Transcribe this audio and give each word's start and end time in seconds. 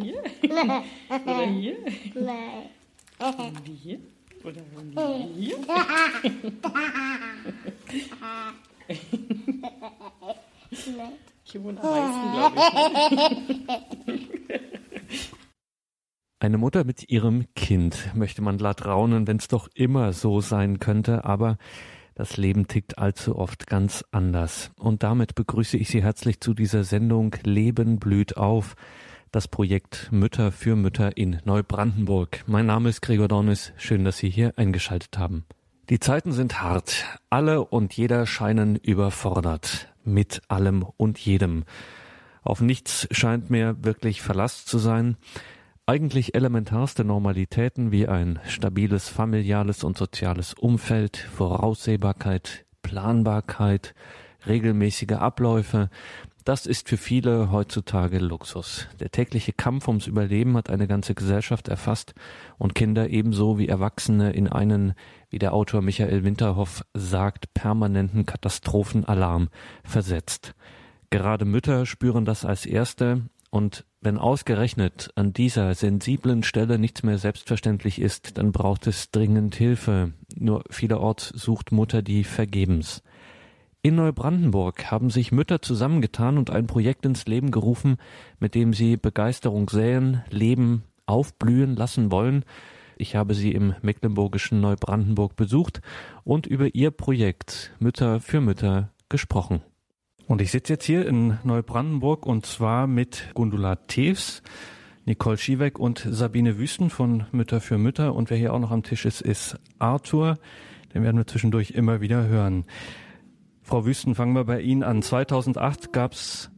hier? 0.00 0.22
Oder 1.24 1.46
hier? 1.46 1.76
Nein. 2.14 2.70
Wir 3.64 3.74
hier? 3.74 3.98
Oder 4.44 4.60
hier? 5.36 5.56
Hier 11.44 11.64
wohnt 11.64 11.80
am 11.80 11.90
meisten, 11.90 12.32
glaube 12.32 12.58
ich. 14.06 15.30
Eine 16.42 16.56
Mutter 16.58 16.84
mit 16.84 17.10
ihrem 17.10 17.52
Kind 17.54 18.14
möchte 18.14 18.40
man 18.40 18.56
glatt 18.56 18.86
raunen, 18.86 19.26
wenn 19.26 19.36
es 19.36 19.48
doch 19.48 19.68
immer 19.74 20.14
so 20.14 20.40
sein 20.40 20.78
könnte, 20.78 21.24
aber 21.24 21.58
das 22.14 22.36
Leben 22.36 22.68
tickt 22.68 22.98
allzu 22.98 23.36
oft 23.36 23.66
ganz 23.66 24.04
anders. 24.10 24.70
Und 24.76 25.02
damit 25.02 25.34
begrüße 25.34 25.76
ich 25.76 25.88
Sie 25.88 26.02
herzlich 26.02 26.40
zu 26.40 26.54
dieser 26.54 26.84
Sendung 26.84 27.36
Leben 27.44 27.98
blüht 27.98 28.36
auf, 28.36 28.76
das 29.32 29.46
Projekt 29.46 30.08
Mütter 30.10 30.50
für 30.50 30.76
Mütter 30.76 31.16
in 31.16 31.40
Neubrandenburg. 31.44 32.42
Mein 32.46 32.66
Name 32.66 32.88
ist 32.88 33.00
Gregor 33.00 33.28
Dornis, 33.28 33.72
schön, 33.76 34.04
dass 34.04 34.18
Sie 34.18 34.28
hier 34.28 34.58
eingeschaltet 34.58 35.18
haben. 35.18 35.44
Die 35.88 36.00
Zeiten 36.00 36.32
sind 36.32 36.62
hart, 36.62 37.04
alle 37.30 37.64
und 37.64 37.92
jeder 37.94 38.26
scheinen 38.26 38.76
überfordert, 38.76 39.92
mit 40.04 40.42
allem 40.48 40.84
und 40.96 41.18
jedem. 41.18 41.64
Auf 42.42 42.60
nichts 42.60 43.08
scheint 43.10 43.50
mehr 43.50 43.84
wirklich 43.84 44.22
Verlass 44.22 44.64
zu 44.64 44.78
sein. 44.78 45.16
Eigentlich 45.90 46.36
elementarste 46.36 47.02
Normalitäten 47.02 47.90
wie 47.90 48.06
ein 48.06 48.38
stabiles 48.46 49.08
familiales 49.08 49.82
und 49.82 49.98
soziales 49.98 50.54
Umfeld, 50.54 51.16
Voraussehbarkeit, 51.16 52.64
Planbarkeit, 52.82 53.96
regelmäßige 54.46 55.14
Abläufe, 55.14 55.90
das 56.44 56.66
ist 56.66 56.88
für 56.88 56.96
viele 56.96 57.50
heutzutage 57.50 58.20
Luxus. 58.20 58.86
Der 59.00 59.10
tägliche 59.10 59.52
Kampf 59.52 59.88
ums 59.88 60.06
Überleben 60.06 60.56
hat 60.56 60.70
eine 60.70 60.86
ganze 60.86 61.16
Gesellschaft 61.16 61.66
erfasst 61.66 62.14
und 62.56 62.76
Kinder 62.76 63.10
ebenso 63.10 63.58
wie 63.58 63.66
Erwachsene 63.66 64.30
in 64.30 64.46
einen, 64.46 64.94
wie 65.28 65.40
der 65.40 65.52
Autor 65.52 65.82
Michael 65.82 66.22
Winterhoff 66.22 66.84
sagt, 66.94 67.52
permanenten 67.52 68.26
Katastrophenalarm 68.26 69.48
versetzt. 69.82 70.54
Gerade 71.10 71.44
Mütter 71.44 71.84
spüren 71.84 72.24
das 72.24 72.44
als 72.44 72.64
Erste 72.64 73.22
und 73.50 73.84
wenn 74.00 74.16
ausgerechnet 74.16 75.10
an 75.16 75.32
dieser 75.32 75.74
sensiblen 75.74 76.42
Stelle 76.42 76.78
nichts 76.78 77.02
mehr 77.02 77.18
selbstverständlich 77.18 78.00
ist, 78.00 78.38
dann 78.38 78.52
braucht 78.52 78.86
es 78.86 79.10
dringend 79.10 79.56
Hilfe. 79.56 80.12
Nur 80.36 80.64
vielerorts 80.70 81.28
sucht 81.28 81.72
Mutter 81.72 82.00
die 82.00 82.24
vergebens. 82.24 83.02
In 83.82 83.96
Neubrandenburg 83.96 84.90
haben 84.90 85.10
sich 85.10 85.32
Mütter 85.32 85.62
zusammengetan 85.62 86.38
und 86.38 86.50
ein 86.50 86.66
Projekt 86.66 87.04
ins 87.06 87.26
Leben 87.26 87.50
gerufen, 87.50 87.96
mit 88.38 88.54
dem 88.54 88.72
sie 88.72 88.96
Begeisterung 88.96 89.68
säen, 89.68 90.22
leben, 90.30 90.84
aufblühen 91.06 91.76
lassen 91.76 92.12
wollen. 92.12 92.44
Ich 92.96 93.16
habe 93.16 93.34
sie 93.34 93.52
im 93.52 93.74
mecklenburgischen 93.82 94.60
Neubrandenburg 94.60 95.34
besucht 95.34 95.80
und 96.24 96.46
über 96.46 96.74
ihr 96.74 96.90
Projekt 96.90 97.72
Mütter 97.80 98.20
für 98.20 98.40
Mütter 98.40 98.90
gesprochen. 99.08 99.62
Und 100.30 100.40
ich 100.40 100.52
sitze 100.52 100.74
jetzt 100.74 100.84
hier 100.84 101.08
in 101.08 101.38
Neubrandenburg 101.42 102.24
und 102.24 102.46
zwar 102.46 102.86
mit 102.86 103.30
Gundula 103.34 103.74
Tews, 103.74 104.44
Nicole 105.04 105.36
Schiebeck 105.36 105.80
und 105.80 106.06
Sabine 106.08 106.56
Wüsten 106.56 106.88
von 106.88 107.24
Mütter 107.32 107.60
für 107.60 107.78
Mütter. 107.78 108.14
Und 108.14 108.30
wer 108.30 108.36
hier 108.36 108.54
auch 108.54 108.60
noch 108.60 108.70
am 108.70 108.84
Tisch 108.84 109.06
ist, 109.06 109.22
ist 109.22 109.58
Arthur. 109.80 110.38
Den 110.94 111.02
werden 111.02 111.16
wir 111.16 111.26
zwischendurch 111.26 111.72
immer 111.72 112.00
wieder 112.00 112.28
hören. 112.28 112.64
Frau 113.64 113.84
Wüsten, 113.84 114.14
fangen 114.14 114.34
wir 114.34 114.44
bei 114.44 114.60
Ihnen 114.60 114.84
an. 114.84 115.02
2008 115.02 115.92
gab 115.92 116.12
es 116.12 116.52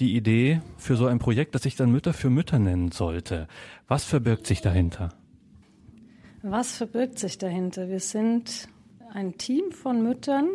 die 0.00 0.14
Idee 0.16 0.60
für 0.76 0.96
so 0.96 1.06
ein 1.06 1.18
Projekt, 1.18 1.54
das 1.54 1.62
sich 1.62 1.76
dann 1.76 1.90
Mütter 1.90 2.12
für 2.12 2.28
Mütter 2.28 2.58
nennen 2.58 2.92
sollte. 2.92 3.48
Was 3.88 4.04
verbirgt 4.04 4.46
sich 4.46 4.60
dahinter? 4.60 5.14
Was 6.42 6.76
verbirgt 6.76 7.18
sich 7.18 7.38
dahinter? 7.38 7.88
Wir 7.88 8.00
sind 8.00 8.68
ein 9.14 9.38
Team 9.38 9.72
von 9.72 10.02
Müttern, 10.02 10.46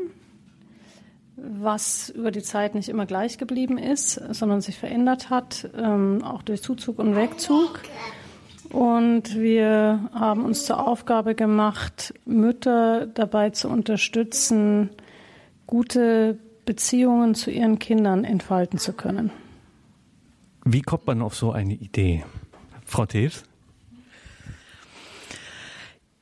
was 1.44 2.10
über 2.10 2.32
die 2.32 2.42
Zeit 2.42 2.76
nicht 2.76 2.90
immer 2.90 3.06
gleich 3.06 3.38
geblieben 3.38 3.78
ist, 3.78 4.22
sondern 4.34 4.62
sich 4.62 4.78
verändert 4.78 5.30
hat, 5.30 5.70
ähm, 5.78 6.24
auch 6.24 6.42
durch 6.42 6.62
Zuzug 6.62 7.00
und 7.00 7.16
Wegzug. 7.16 7.82
Und 8.70 9.36
wir 9.36 10.10
haben 10.14 10.46
uns 10.46 10.66
zur 10.66 10.86
Aufgabe 10.86 11.34
gemacht, 11.34 12.14
Mütter 12.26 13.08
dabei 13.08 13.50
zu 13.50 13.68
unterstützen, 13.68 14.92
gute 15.66 16.38
Beziehungen 16.66 17.34
zu 17.34 17.50
ihren 17.50 17.80
Kindern 17.80 18.24
entfalten 18.24 18.78
zu 18.78 18.94
können. 18.94 19.32
Wie 20.66 20.82
kommt 20.82 21.08
man 21.08 21.22
auf 21.24 21.36
so 21.36 21.52
eine 21.52 21.74
Idee? 21.74 22.24
Frau 22.86 23.08
Teves? 23.08 23.44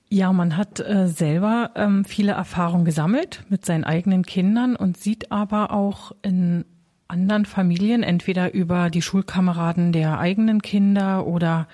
Ja, 0.10 0.32
man 0.32 0.56
hat 0.56 0.80
äh, 0.80 1.08
selber 1.08 1.72
ähm, 1.76 2.06
viele 2.06 2.32
Erfahrungen 2.32 2.86
gesammelt 2.86 3.44
mit 3.50 3.66
seinen 3.66 3.84
eigenen 3.84 4.24
Kindern 4.24 4.78
und 4.78 4.98
sieht 4.98 5.32
aber 5.32 5.72
auch 5.72 6.14
in 6.22 6.64
anderen 7.10 7.46
Familien, 7.46 8.04
entweder 8.04 8.54
über 8.54 8.90
die 8.90 9.02
Schulkameraden 9.02 9.92
der 9.92 10.20
eigenen 10.20 10.62
Kinder 10.62 11.26
oder 11.28 11.68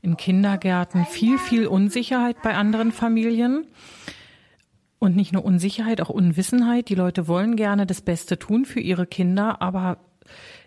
in 0.00 0.16
Kindergärten, 0.16 1.06
viel, 1.06 1.38
viel 1.38 1.66
Unsicherheit 1.66 2.42
bei 2.42 2.54
anderen 2.54 2.92
Familien. 2.92 3.66
Und 4.98 5.16
nicht 5.16 5.32
nur 5.32 5.44
Unsicherheit, 5.44 6.00
auch 6.00 6.08
Unwissenheit. 6.08 6.88
Die 6.88 6.94
Leute 6.94 7.26
wollen 7.26 7.56
gerne 7.56 7.86
das 7.86 8.00
Beste 8.00 8.38
tun 8.38 8.64
für 8.64 8.78
ihre 8.78 9.06
Kinder, 9.06 9.60
aber 9.60 9.98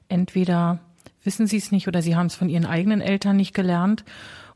entweder 0.10 0.80
wissen 1.24 1.48
sie 1.48 1.58
es 1.58 1.72
nicht 1.72 1.88
oder 1.88 2.02
sie 2.02 2.18
haben 2.18 2.28
es 2.28 2.36
von 2.36 2.50
ihren 2.50 2.66
eigenen 2.66 3.00
Eltern 3.00 3.38
nicht 3.38 3.54
gelernt. 3.54 4.04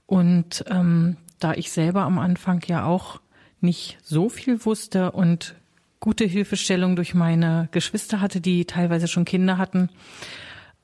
Und 0.06 0.66
ähm, 0.70 1.16
da 1.40 1.54
ich 1.54 1.72
selber 1.72 2.04
am 2.04 2.20
Anfang 2.20 2.62
ja 2.68 2.86
auch 2.86 3.22
nicht 3.62 3.98
so 4.04 4.30
viel 4.30 4.66
wusste 4.66 5.12
und 5.12 5.56
gute 6.00 6.26
Hilfestellung 6.26 6.96
durch 6.96 7.14
meine 7.14 7.68
Geschwister 7.72 8.22
hatte, 8.22 8.42
die 8.42 8.66
teilweise 8.66 9.08
schon 9.08 9.26
Kinder 9.26 9.58
hatten, 9.58 9.90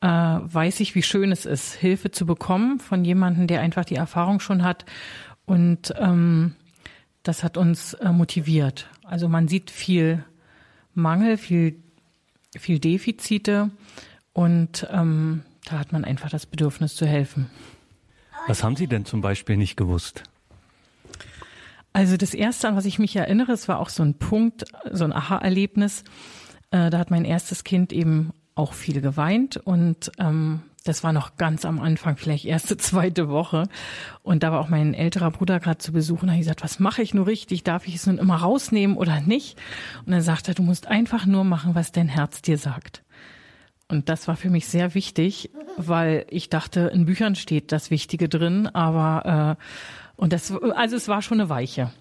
äh, 0.01 0.07
weiß 0.07 0.81
ich, 0.81 0.95
wie 0.95 1.03
schön 1.03 1.31
es 1.31 1.45
ist, 1.45 1.73
Hilfe 1.73 2.11
zu 2.11 2.25
bekommen 2.25 2.79
von 2.79 3.05
jemandem, 3.05 3.47
der 3.47 3.61
einfach 3.61 3.85
die 3.85 3.95
Erfahrung 3.95 4.39
schon 4.39 4.63
hat. 4.63 4.85
Und 5.45 5.93
ähm, 5.97 6.55
das 7.23 7.43
hat 7.43 7.57
uns 7.57 7.93
äh, 7.95 8.11
motiviert. 8.11 8.89
Also 9.03 9.29
man 9.29 9.47
sieht 9.47 9.71
viel 9.71 10.23
Mangel, 10.93 11.37
viel, 11.37 11.75
viel 12.57 12.79
Defizite 12.79 13.71
und 14.33 14.87
ähm, 14.91 15.43
da 15.65 15.79
hat 15.79 15.91
man 15.91 16.03
einfach 16.03 16.29
das 16.29 16.45
Bedürfnis 16.45 16.95
zu 16.95 17.05
helfen. 17.05 17.49
Was 18.47 18.63
haben 18.63 18.75
Sie 18.75 18.87
denn 18.87 19.05
zum 19.05 19.21
Beispiel 19.21 19.57
nicht 19.57 19.75
gewusst? 19.75 20.23
Also 21.95 22.17
das 22.17 22.33
Erste, 22.33 22.67
an 22.67 22.75
was 22.75 22.83
ich 22.83 22.99
mich 22.99 23.15
erinnere, 23.15 23.53
es 23.53 23.69
war 23.69 23.79
auch 23.79 23.87
so 23.87 24.03
ein 24.03 24.15
Punkt, 24.15 24.65
so 24.91 25.05
ein 25.05 25.13
Aha-Erlebnis. 25.13 26.03
Äh, 26.69 26.89
da 26.89 26.97
hat 26.97 27.09
mein 27.09 27.23
erstes 27.23 27.63
Kind 27.63 27.93
eben 27.93 28.33
auch 28.53 28.73
viel 28.73 28.99
geweint 28.99 29.55
und 29.55 30.11
ähm, 30.19 30.61
das 30.83 31.05
war 31.05 31.13
noch 31.13 31.37
ganz 31.37 31.63
am 31.63 31.79
Anfang, 31.79 32.17
vielleicht 32.17 32.43
erste, 32.43 32.75
zweite 32.77 33.29
Woche. 33.29 33.63
Und 34.23 34.43
da 34.43 34.51
war 34.51 34.59
auch 34.59 34.67
mein 34.67 34.93
älterer 34.93 35.31
Bruder 35.31 35.61
gerade 35.61 35.77
zu 35.77 35.93
Besuch 35.93 36.21
und 36.21 36.31
habe 36.31 36.39
gesagt, 36.39 36.65
was 36.65 36.79
mache 36.79 37.01
ich 37.01 37.13
nur 37.13 37.27
richtig? 37.27 37.63
Darf 37.63 37.87
ich 37.87 37.95
es 37.95 38.07
nun 38.07 38.17
immer 38.17 38.35
rausnehmen 38.35 38.97
oder 38.97 39.21
nicht? 39.21 39.57
Und 40.05 40.11
dann 40.11 40.21
sagte 40.21 40.51
er, 40.51 40.55
du 40.55 40.63
musst 40.63 40.87
einfach 40.87 41.25
nur 41.25 41.45
machen, 41.45 41.75
was 41.75 41.93
dein 41.93 42.09
Herz 42.09 42.41
dir 42.41 42.57
sagt. 42.57 43.05
Und 43.87 44.09
das 44.09 44.27
war 44.27 44.35
für 44.35 44.49
mich 44.49 44.67
sehr 44.67 44.95
wichtig, 44.95 45.49
weil 45.77 46.25
ich 46.29 46.49
dachte, 46.49 46.91
in 46.93 47.05
Büchern 47.05 47.35
steht 47.35 47.71
das 47.71 47.89
Wichtige 47.89 48.27
drin, 48.27 48.67
aber 48.67 49.57
äh, 49.57 49.63
und 50.15 50.33
das, 50.33 50.51
also 50.51 50.95
es 50.95 51.07
war 51.07 51.21
schon 51.21 51.39
eine 51.39 51.49
Weiche. 51.49 51.91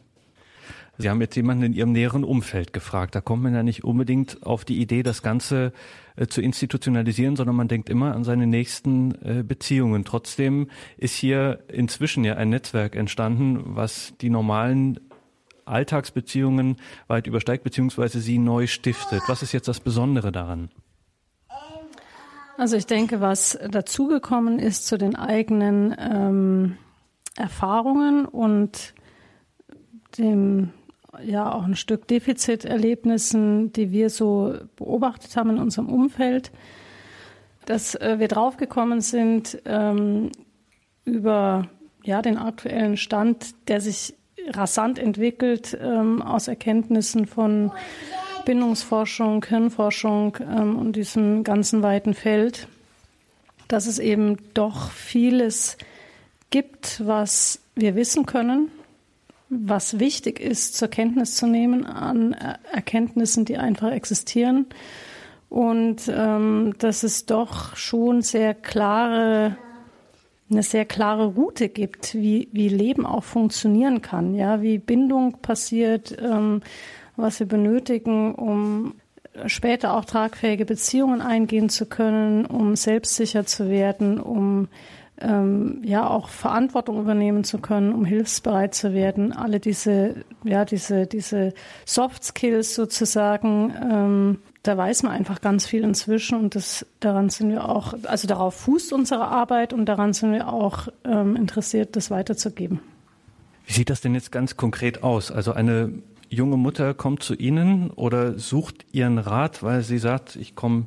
Sie 0.96 1.10
haben 1.10 1.20
jetzt 1.20 1.34
jemanden 1.34 1.64
in 1.64 1.72
Ihrem 1.72 1.92
näheren 1.92 2.22
Umfeld 2.22 2.72
gefragt. 2.72 3.14
Da 3.16 3.20
kommt 3.20 3.42
man 3.42 3.54
ja 3.54 3.62
nicht 3.64 3.82
unbedingt 3.82 4.44
auf 4.44 4.64
die 4.64 4.80
Idee, 4.80 5.02
das 5.02 5.22
Ganze 5.22 5.72
äh, 6.16 6.26
zu 6.28 6.40
institutionalisieren, 6.40 7.34
sondern 7.34 7.56
man 7.56 7.66
denkt 7.66 7.90
immer 7.90 8.14
an 8.14 8.22
seine 8.22 8.46
nächsten 8.46 9.14
äh, 9.22 9.42
Beziehungen. 9.42 10.04
Trotzdem 10.04 10.68
ist 10.96 11.16
hier 11.16 11.64
inzwischen 11.68 12.22
ja 12.22 12.34
ein 12.36 12.50
Netzwerk 12.50 12.94
entstanden, 12.94 13.60
was 13.74 14.14
die 14.20 14.30
normalen 14.30 15.00
Alltagsbeziehungen 15.64 16.76
weit 17.08 17.26
übersteigt, 17.26 17.64
beziehungsweise 17.64 18.20
sie 18.20 18.38
neu 18.38 18.66
stiftet. 18.66 19.22
Was 19.26 19.42
ist 19.42 19.52
jetzt 19.52 19.66
das 19.66 19.80
Besondere 19.80 20.30
daran? 20.30 20.70
Also 22.56 22.76
ich 22.76 22.86
denke, 22.86 23.20
was 23.20 23.58
dazugekommen 23.68 24.60
ist 24.60 24.86
zu 24.86 24.96
den 24.96 25.16
eigenen 25.16 25.94
ähm, 25.98 26.76
Erfahrungen 27.36 28.26
und 28.26 28.94
dem 30.18 30.70
ja 31.22 31.52
auch 31.52 31.64
ein 31.64 31.76
Stück 31.76 32.08
Defiziterlebnissen, 32.08 33.72
die 33.72 33.92
wir 33.92 34.10
so 34.10 34.54
beobachtet 34.76 35.36
haben 35.36 35.50
in 35.50 35.58
unserem 35.58 35.88
Umfeld, 35.88 36.50
dass 37.66 37.94
äh, 37.94 38.16
wir 38.18 38.28
draufgekommen 38.28 39.00
sind 39.00 39.60
ähm, 39.64 40.30
über 41.04 41.68
ja 42.02 42.22
den 42.22 42.36
aktuellen 42.36 42.96
Stand, 42.96 43.54
der 43.68 43.80
sich 43.80 44.14
rasant 44.48 44.98
entwickelt 44.98 45.76
ähm, 45.80 46.20
aus 46.20 46.48
Erkenntnissen 46.48 47.26
von 47.26 47.72
Bindungsforschung, 48.44 49.44
Hirnforschung 49.44 50.36
ähm, 50.40 50.76
und 50.76 50.96
diesem 50.96 51.44
ganzen 51.44 51.82
weiten 51.82 52.12
Feld, 52.12 52.68
dass 53.68 53.86
es 53.86 53.98
eben 53.98 54.36
doch 54.52 54.90
vieles 54.90 55.78
gibt, 56.54 57.04
was 57.04 57.58
wir 57.74 57.96
wissen 57.96 58.26
können, 58.26 58.70
was 59.48 59.98
wichtig 59.98 60.38
ist, 60.38 60.76
zur 60.76 60.86
Kenntnis 60.86 61.34
zu 61.34 61.48
nehmen 61.48 61.84
an 61.84 62.32
Erkenntnissen, 62.72 63.44
die 63.44 63.58
einfach 63.58 63.90
existieren. 63.90 64.66
Und 65.48 66.02
ähm, 66.06 66.74
dass 66.78 67.02
es 67.02 67.26
doch 67.26 67.74
schon 67.74 68.22
sehr 68.22 68.54
klare, 68.54 69.56
eine 70.48 70.62
sehr 70.62 70.84
klare 70.84 71.26
Route 71.26 71.68
gibt, 71.68 72.14
wie, 72.14 72.48
wie 72.52 72.68
Leben 72.68 73.04
auch 73.04 73.24
funktionieren 73.24 74.00
kann, 74.00 74.36
ja, 74.36 74.62
wie 74.62 74.78
Bindung 74.78 75.38
passiert, 75.42 76.16
ähm, 76.22 76.60
was 77.16 77.40
wir 77.40 77.48
benötigen, 77.48 78.32
um 78.32 78.94
später 79.46 79.96
auch 79.96 80.04
tragfähige 80.04 80.66
Beziehungen 80.66 81.20
eingehen 81.20 81.68
zu 81.68 81.86
können, 81.86 82.46
um 82.46 82.76
selbstsicher 82.76 83.44
zu 83.44 83.68
werden, 83.68 84.20
um 84.20 84.68
ähm, 85.20 85.80
ja 85.84 86.08
auch 86.08 86.28
Verantwortung 86.28 87.00
übernehmen 87.00 87.44
zu 87.44 87.58
können, 87.58 87.92
um 87.92 88.04
hilfsbereit 88.04 88.74
zu 88.74 88.92
werden. 88.92 89.32
Alle 89.32 89.60
diese, 89.60 90.24
ja, 90.42 90.64
diese, 90.64 91.06
diese 91.06 91.54
Soft 91.84 92.24
Skills 92.24 92.74
sozusagen, 92.74 93.72
ähm, 93.80 94.38
da 94.62 94.76
weiß 94.76 95.02
man 95.04 95.12
einfach 95.12 95.40
ganz 95.40 95.66
viel 95.66 95.84
inzwischen 95.84 96.38
und 96.38 96.54
das, 96.54 96.86
daran 97.00 97.28
sind 97.28 97.50
wir 97.50 97.68
auch, 97.68 97.94
also 98.04 98.26
darauf 98.26 98.54
fußt 98.54 98.92
unsere 98.92 99.28
Arbeit 99.28 99.72
und 99.72 99.86
daran 99.86 100.12
sind 100.12 100.32
wir 100.32 100.52
auch 100.52 100.88
ähm, 101.04 101.36
interessiert, 101.36 101.96
das 101.96 102.10
weiterzugeben. 102.10 102.80
Wie 103.66 103.72
sieht 103.72 103.90
das 103.90 104.00
denn 104.00 104.14
jetzt 104.14 104.32
ganz 104.32 104.56
konkret 104.56 105.02
aus? 105.02 105.30
Also 105.30 105.52
eine 105.52 105.92
junge 106.28 106.56
Mutter 106.56 106.94
kommt 106.94 107.22
zu 107.22 107.34
Ihnen 107.34 107.90
oder 107.90 108.38
sucht 108.38 108.84
Ihren 108.92 109.18
Rat, 109.18 109.62
weil 109.62 109.82
sie 109.82 109.98
sagt, 109.98 110.36
ich 110.36 110.54
komme 110.54 110.86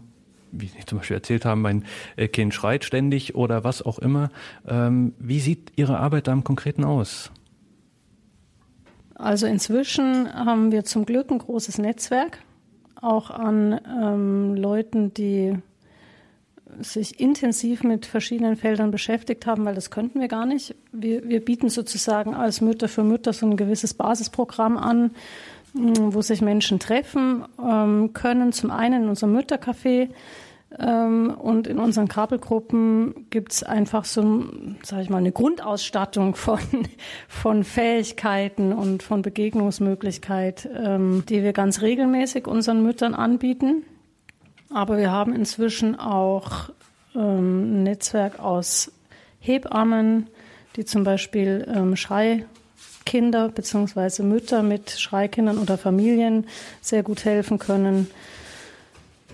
wie 0.59 0.67
Sie 0.67 0.85
zum 0.85 0.99
Beispiel 0.99 1.17
erzählt 1.17 1.45
haben, 1.45 1.61
mein 1.61 1.85
äh, 2.15 2.27
Kind 2.27 2.53
schreit 2.53 2.83
ständig 2.83 3.35
oder 3.35 3.63
was 3.63 3.81
auch 3.81 3.99
immer. 3.99 4.29
Ähm, 4.67 5.13
wie 5.19 5.39
sieht 5.39 5.73
Ihre 5.75 5.99
Arbeit 5.99 6.27
da 6.27 6.33
im 6.33 6.43
Konkreten 6.43 6.83
aus? 6.83 7.31
Also 9.15 9.47
inzwischen 9.47 10.31
haben 10.33 10.71
wir 10.71 10.83
zum 10.83 11.05
Glück 11.05 11.31
ein 11.31 11.39
großes 11.39 11.79
Netzwerk, 11.79 12.39
auch 13.01 13.31
an 13.31 13.79
ähm, 13.87 14.55
Leuten, 14.55 15.13
die 15.13 15.57
sich 16.79 17.19
intensiv 17.19 17.83
mit 17.83 18.05
verschiedenen 18.05 18.55
Feldern 18.55 18.91
beschäftigt 18.91 19.47
haben, 19.47 19.65
weil 19.65 19.75
das 19.75 19.89
könnten 19.89 20.19
wir 20.19 20.27
gar 20.27 20.45
nicht. 20.45 20.75
Wir, 20.91 21.27
wir 21.27 21.43
bieten 21.43 21.69
sozusagen 21.69 22.35
als 22.35 22.61
Mütter 22.61 22.87
für 22.87 23.03
Mütter 23.03 23.33
so 23.33 23.45
ein 23.47 23.57
gewisses 23.57 23.93
Basisprogramm 23.93 24.77
an, 24.77 25.11
wo 25.73 26.21
sich 26.21 26.41
Menschen 26.41 26.79
treffen 26.79 27.45
ähm, 27.63 28.13
können. 28.13 28.51
Zum 28.51 28.71
einen 28.71 29.03
in 29.03 29.09
unserem 29.09 29.35
Müttercafé 29.35 30.09
und 30.85 31.65
in 31.65 31.79
unseren 31.79 32.07
Kabelgruppen 32.07 33.27
gibt 33.31 33.51
es 33.51 33.63
einfach 33.63 34.05
so, 34.05 34.45
sage 34.83 35.01
ich 35.01 35.09
mal, 35.09 35.17
eine 35.17 35.31
Grundausstattung 35.31 36.35
von, 36.35 36.59
von 37.27 37.63
Fähigkeiten 37.63 38.73
und 38.73 39.01
von 39.01 39.23
Begegnungsmöglichkeit, 39.23 40.69
ähm, 40.75 41.23
die 41.27 41.41
wir 41.41 41.53
ganz 41.53 41.81
regelmäßig 41.81 42.47
unseren 42.47 42.83
Müttern 42.83 43.15
anbieten. 43.15 43.83
Aber 44.69 44.97
wir 44.97 45.11
haben 45.11 45.33
inzwischen 45.33 45.99
auch 45.99 46.69
ähm, 47.15 47.79
ein 47.79 47.83
Netzwerk 47.83 48.39
aus 48.39 48.91
Hebammen, 49.39 50.27
die 50.75 50.85
zum 50.85 51.03
Beispiel 51.03 51.67
ähm, 51.73 51.95
Schrei 51.95 52.45
Kinder 53.07 53.47
bzw. 53.47 54.21
Mütter 54.21 54.63
mit 54.63 54.91
Schreikindern 54.91 55.57
oder 55.57 55.77
Familien 55.77 56.45
sehr 56.81 57.03
gut 57.03 57.23
helfen 57.23 57.57
können. 57.57 58.11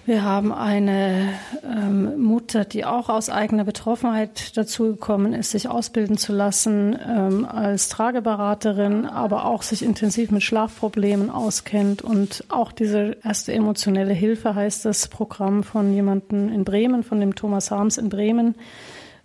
Wir 0.05 0.23
haben 0.23 0.51
eine 0.51 1.29
ähm, 1.63 2.21
Mutter, 2.21 2.65
die 2.65 2.83
auch 2.83 3.07
aus 3.07 3.29
eigener 3.29 3.63
Betroffenheit 3.63 4.57
dazugekommen 4.57 5.33
ist, 5.33 5.51
sich 5.51 5.69
ausbilden 5.69 6.17
zu 6.17 6.33
lassen 6.33 6.99
ähm, 7.07 7.45
als 7.45 7.87
Trageberaterin, 7.87 9.05
aber 9.05 9.45
auch 9.45 9.61
sich 9.61 9.81
intensiv 9.81 10.29
mit 10.29 10.43
Schlafproblemen 10.43 11.29
auskennt. 11.29 12.01
Und 12.01 12.43
auch 12.49 12.73
diese 12.73 13.15
erste 13.23 13.53
emotionelle 13.53 14.13
Hilfe 14.13 14.55
heißt 14.55 14.83
das 14.83 15.07
Programm 15.07 15.63
von 15.63 15.93
jemandem 15.93 16.49
in 16.49 16.65
Bremen, 16.65 17.03
von 17.03 17.21
dem 17.21 17.33
Thomas 17.33 17.71
Harms 17.71 17.97
in 17.97 18.09
Bremen, 18.09 18.55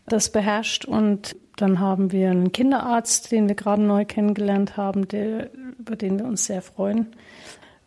das 0.06 0.30
beherrscht. 0.30 0.84
Und 0.84 1.34
dann 1.56 1.80
haben 1.80 2.12
wir 2.12 2.30
einen 2.30 2.52
Kinderarzt, 2.52 3.32
den 3.32 3.48
wir 3.48 3.56
gerade 3.56 3.82
neu 3.82 4.04
kennengelernt 4.04 4.76
haben, 4.76 5.08
der, 5.08 5.50
über 5.76 5.96
den 5.96 6.20
wir 6.20 6.26
uns 6.26 6.44
sehr 6.44 6.62
freuen. 6.62 7.08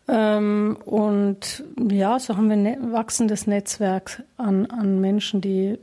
Ähm, 0.08 0.78
und 0.86 1.64
ja, 1.90 2.20
so 2.20 2.36
haben 2.36 2.50
wir 2.50 2.58
ein 2.58 2.64
ne 2.64 2.78
wachsendes 2.92 3.48
Netzwerk 3.48 4.24
an, 4.38 4.66
an 4.66 5.00
Menschen, 5.00 5.42
die, 5.42 5.78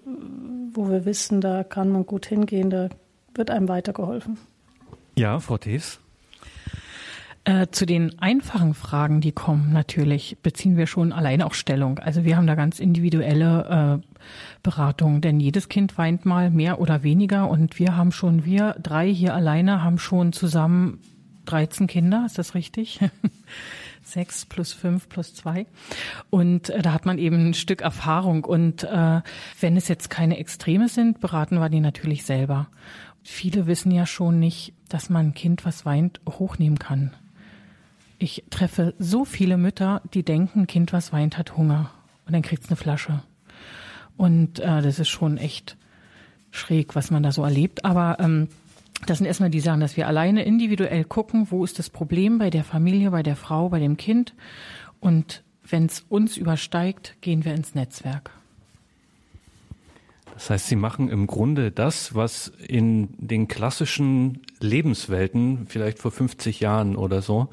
wo 0.72 0.90
wir 0.90 1.04
wissen, 1.04 1.40
da 1.40 1.64
kann 1.64 1.90
man 1.90 2.04
gut 2.04 2.26
hingehen, 2.26 2.70
da 2.70 2.88
wird 3.34 3.50
einem 3.50 3.68
weitergeholfen. 3.68 4.38
Ja, 5.16 5.40
Frau 5.40 5.58
Thees. 5.58 6.00
Äh, 7.44 7.68
zu 7.70 7.86
den 7.86 8.18
einfachen 8.18 8.74
Fragen, 8.74 9.22
die 9.22 9.32
kommen, 9.32 9.72
natürlich 9.72 10.36
beziehen 10.42 10.76
wir 10.76 10.86
schon 10.86 11.14
alleine 11.14 11.46
auch 11.46 11.54
Stellung. 11.54 11.98
Also 11.98 12.24
wir 12.24 12.36
haben 12.36 12.46
da 12.46 12.54
ganz 12.54 12.78
individuelle 12.78 14.02
äh, 14.04 14.28
Beratungen, 14.62 15.22
denn 15.22 15.40
jedes 15.40 15.70
Kind 15.70 15.96
weint 15.96 16.26
mal 16.26 16.50
mehr 16.50 16.78
oder 16.78 17.02
weniger 17.02 17.48
und 17.48 17.78
wir 17.78 17.96
haben 17.96 18.12
schon, 18.12 18.44
wir 18.44 18.76
drei 18.82 19.08
hier 19.10 19.34
alleine 19.34 19.82
haben 19.82 19.98
schon 19.98 20.34
zusammen 20.34 21.00
13 21.46 21.86
Kinder, 21.86 22.24
ist 22.26 22.36
das 22.36 22.54
richtig? 22.54 23.00
Sechs 24.08 24.46
plus 24.46 24.72
fünf 24.72 25.10
plus 25.10 25.34
zwei. 25.34 25.66
Und 26.30 26.70
äh, 26.70 26.80
da 26.80 26.94
hat 26.94 27.04
man 27.04 27.18
eben 27.18 27.48
ein 27.48 27.54
Stück 27.54 27.82
Erfahrung. 27.82 28.44
Und 28.44 28.84
äh, 28.84 29.20
wenn 29.60 29.76
es 29.76 29.88
jetzt 29.88 30.08
keine 30.08 30.38
Extreme 30.38 30.88
sind, 30.88 31.20
beraten 31.20 31.58
wir 31.58 31.68
die 31.68 31.80
natürlich 31.80 32.24
selber. 32.24 32.68
Viele 33.22 33.66
wissen 33.66 33.90
ja 33.92 34.06
schon 34.06 34.38
nicht, 34.38 34.72
dass 34.88 35.10
man 35.10 35.28
ein 35.28 35.34
Kind, 35.34 35.66
was 35.66 35.84
weint, 35.84 36.20
hochnehmen 36.26 36.78
kann. 36.78 37.12
Ich 38.18 38.44
treffe 38.48 38.94
so 38.98 39.26
viele 39.26 39.58
Mütter, 39.58 40.00
die 40.14 40.22
denken, 40.22 40.66
Kind, 40.66 40.94
was 40.94 41.12
weint, 41.12 41.36
hat 41.36 41.58
Hunger. 41.58 41.90
Und 42.26 42.32
dann 42.32 42.42
kriegt 42.42 42.64
es 42.64 42.70
eine 42.70 42.76
Flasche. 42.76 43.22
Und 44.16 44.58
äh, 44.58 44.80
das 44.80 44.98
ist 44.98 45.08
schon 45.08 45.36
echt 45.36 45.76
schräg, 46.50 46.96
was 46.96 47.10
man 47.10 47.22
da 47.22 47.30
so 47.30 47.44
erlebt. 47.44 47.84
Aber 47.84 48.16
ähm, 48.20 48.48
das 49.06 49.18
sind 49.18 49.26
erstmal 49.26 49.50
die 49.50 49.60
Sachen, 49.60 49.80
dass 49.80 49.96
wir 49.96 50.06
alleine 50.06 50.44
individuell 50.44 51.04
gucken, 51.04 51.48
wo 51.50 51.64
ist 51.64 51.78
das 51.78 51.90
Problem 51.90 52.38
bei 52.38 52.50
der 52.50 52.64
Familie, 52.64 53.10
bei 53.10 53.22
der 53.22 53.36
Frau, 53.36 53.68
bei 53.68 53.78
dem 53.78 53.96
Kind. 53.96 54.34
Und 55.00 55.44
wenn 55.62 55.86
es 55.86 56.04
uns 56.08 56.36
übersteigt, 56.36 57.16
gehen 57.20 57.44
wir 57.44 57.54
ins 57.54 57.74
Netzwerk. 57.74 58.30
Das 60.38 60.50
heißt, 60.50 60.68
Sie 60.68 60.76
machen 60.76 61.08
im 61.08 61.26
Grunde 61.26 61.72
das, 61.72 62.14
was 62.14 62.52
in 62.64 63.08
den 63.18 63.48
klassischen 63.48 64.42
Lebenswelten, 64.60 65.66
vielleicht 65.66 65.98
vor 65.98 66.12
50 66.12 66.60
Jahren 66.60 66.94
oder 66.94 67.22
so, 67.22 67.48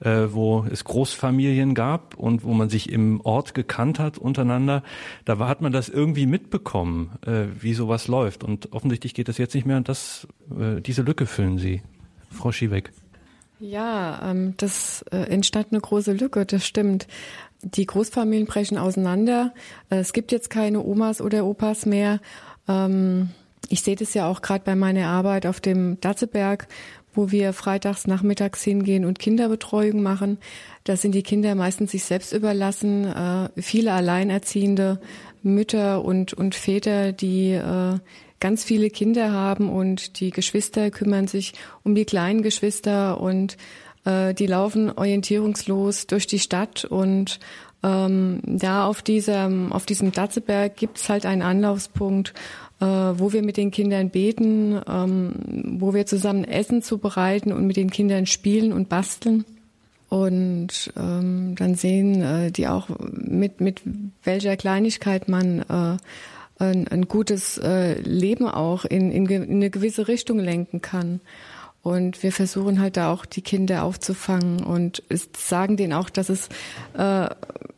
äh, 0.00 0.28
wo 0.30 0.64
es 0.64 0.84
Großfamilien 0.84 1.74
gab 1.74 2.14
und 2.14 2.42
wo 2.42 2.54
man 2.54 2.70
sich 2.70 2.90
im 2.90 3.20
Ort 3.20 3.52
gekannt 3.52 3.98
hat 3.98 4.16
untereinander, 4.16 4.82
da 5.26 5.38
war, 5.38 5.48
hat 5.48 5.60
man 5.60 5.70
das 5.70 5.90
irgendwie 5.90 6.24
mitbekommen, 6.24 7.18
äh, 7.26 7.44
wie 7.60 7.74
sowas 7.74 8.08
läuft. 8.08 8.42
Und 8.42 8.72
offensichtlich 8.72 9.12
geht 9.12 9.28
das 9.28 9.36
jetzt 9.36 9.54
nicht 9.54 9.66
mehr 9.66 9.76
und 9.76 9.90
das, 9.90 10.26
äh, 10.58 10.80
diese 10.80 11.02
Lücke 11.02 11.26
füllen 11.26 11.58
Sie, 11.58 11.82
Frau 12.30 12.52
Schiebeck. 12.52 12.90
Ja, 13.58 14.30
ähm, 14.30 14.54
das 14.56 15.04
äh, 15.12 15.18
entstand 15.18 15.72
eine 15.72 15.82
große 15.82 16.14
Lücke, 16.14 16.46
das 16.46 16.66
stimmt. 16.66 17.06
Die 17.62 17.86
Großfamilien 17.86 18.46
brechen 18.46 18.78
auseinander. 18.78 19.52
Äh, 19.90 19.96
es 19.96 20.12
gibt 20.12 20.32
jetzt 20.32 20.50
keine 20.50 20.84
Omas 20.84 21.20
oder 21.20 21.44
Opas 21.44 21.86
mehr. 21.86 22.20
Ähm, 22.68 23.30
ich 23.68 23.82
sehe 23.82 23.96
das 23.96 24.14
ja 24.14 24.28
auch 24.28 24.42
gerade 24.42 24.64
bei 24.64 24.74
meiner 24.74 25.08
Arbeit 25.08 25.46
auf 25.46 25.60
dem 25.60 26.00
Datzeberg, 26.00 26.66
wo 27.14 27.30
wir 27.30 27.52
freitags 27.52 28.06
nachmittags 28.06 28.62
hingehen 28.62 29.04
und 29.04 29.18
Kinderbetreuung 29.18 30.02
machen. 30.02 30.38
Da 30.84 30.96
sind 30.96 31.14
die 31.14 31.22
Kinder 31.22 31.54
meistens 31.54 31.90
sich 31.90 32.04
selbst 32.04 32.32
überlassen. 32.32 33.04
Äh, 33.04 33.48
viele 33.60 33.92
Alleinerziehende 33.92 35.00
Mütter 35.42 36.04
und, 36.04 36.32
und 36.32 36.54
Väter, 36.54 37.12
die 37.12 37.52
äh, 37.52 37.98
ganz 38.40 38.64
viele 38.64 38.90
Kinder 38.90 39.32
haben 39.32 39.68
und 39.68 40.20
die 40.20 40.30
Geschwister 40.30 40.90
kümmern 40.90 41.28
sich 41.28 41.52
um 41.82 41.94
die 41.94 42.04
kleinen 42.04 42.42
Geschwister 42.42 43.20
und 43.20 43.56
äh, 44.04 44.34
die 44.34 44.46
laufen 44.46 44.90
orientierungslos 44.90 46.06
durch 46.06 46.26
die 46.26 46.38
Stadt 46.38 46.84
und 46.84 47.38
ähm, 47.82 48.40
da 48.44 48.86
auf 48.86 49.02
diesem, 49.02 49.72
auf 49.72 49.86
diesem 49.86 50.12
Datzeberg 50.12 50.76
gibt's 50.76 51.08
halt 51.08 51.24
einen 51.24 51.42
Anlaufspunkt, 51.42 52.34
äh, 52.80 52.84
wo 52.84 53.32
wir 53.32 53.42
mit 53.42 53.56
den 53.56 53.70
Kindern 53.70 54.10
beten, 54.10 54.80
ähm, 54.86 55.32
wo 55.78 55.94
wir 55.94 56.06
zusammen 56.06 56.44
Essen 56.44 56.82
zubereiten 56.82 57.52
und 57.52 57.66
mit 57.66 57.76
den 57.76 57.90
Kindern 57.90 58.26
spielen 58.26 58.72
und 58.72 58.88
basteln. 58.88 59.44
Und 60.08 60.92
ähm, 60.96 61.54
dann 61.56 61.76
sehen 61.76 62.20
äh, 62.20 62.50
die 62.50 62.66
auch, 62.66 62.88
mit, 63.12 63.60
mit 63.60 63.82
welcher 64.24 64.56
Kleinigkeit 64.56 65.28
man 65.28 65.60
äh, 65.60 65.96
ein, 66.58 66.88
ein 66.88 67.08
gutes 67.08 67.58
äh, 67.58 68.00
Leben 68.00 68.48
auch 68.48 68.84
in, 68.84 69.12
in, 69.12 69.26
in 69.26 69.50
eine 69.50 69.70
gewisse 69.70 70.08
Richtung 70.08 70.38
lenken 70.38 70.80
kann. 70.82 71.20
Und 71.82 72.22
wir 72.22 72.32
versuchen 72.32 72.80
halt 72.80 72.96
da 72.96 73.12
auch 73.12 73.24
die 73.24 73.40
Kinder 73.40 73.84
aufzufangen 73.84 74.62
und 74.62 75.02
sagen 75.36 75.76
denen 75.76 75.94
auch, 75.94 76.10
dass 76.10 76.28
es 76.28 76.48
äh, 76.96 77.28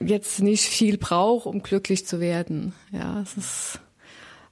jetzt 0.01 0.41
nicht 0.41 0.65
viel 0.65 0.99
braucht, 0.99 1.47
um 1.47 1.63
glücklich 1.63 2.05
zu 2.07 2.19
werden. 2.19 2.73
Ja, 2.91 3.21
es 3.23 3.37
ist 3.37 3.81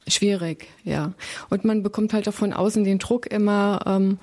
schwierig, 0.06 0.68
ja. 0.84 1.14
Und 1.48 1.64
man 1.64 1.82
bekommt 1.82 2.12
halt 2.12 2.28
auch 2.28 2.34
von 2.34 2.52
außen 2.52 2.84
den 2.84 2.98
Druck 2.98 3.26
immer, 3.26 3.80
ähm, 3.86 4.18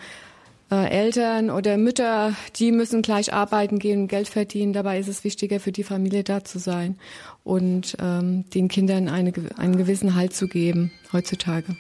äh, 0.71 0.89
Eltern 0.89 1.49
oder 1.49 1.77
Mütter, 1.77 2.33
die 2.57 2.71
müssen 2.71 3.01
gleich 3.01 3.33
arbeiten 3.33 3.79
gehen 3.79 4.01
und 4.01 4.07
Geld 4.07 4.27
verdienen. 4.27 4.73
Dabei 4.73 4.99
ist 4.99 5.07
es 5.07 5.23
wichtiger, 5.23 5.59
für 5.59 5.71
die 5.71 5.83
Familie 5.83 6.23
da 6.23 6.43
zu 6.43 6.59
sein 6.59 6.97
und 7.43 7.95
ähm, 8.01 8.49
den 8.49 8.67
Kindern 8.67 9.07
eine, 9.07 9.33
einen 9.57 9.77
gewissen 9.77 10.15
Halt 10.15 10.33
zu 10.33 10.47
geben 10.47 10.91
heutzutage. 11.13 11.77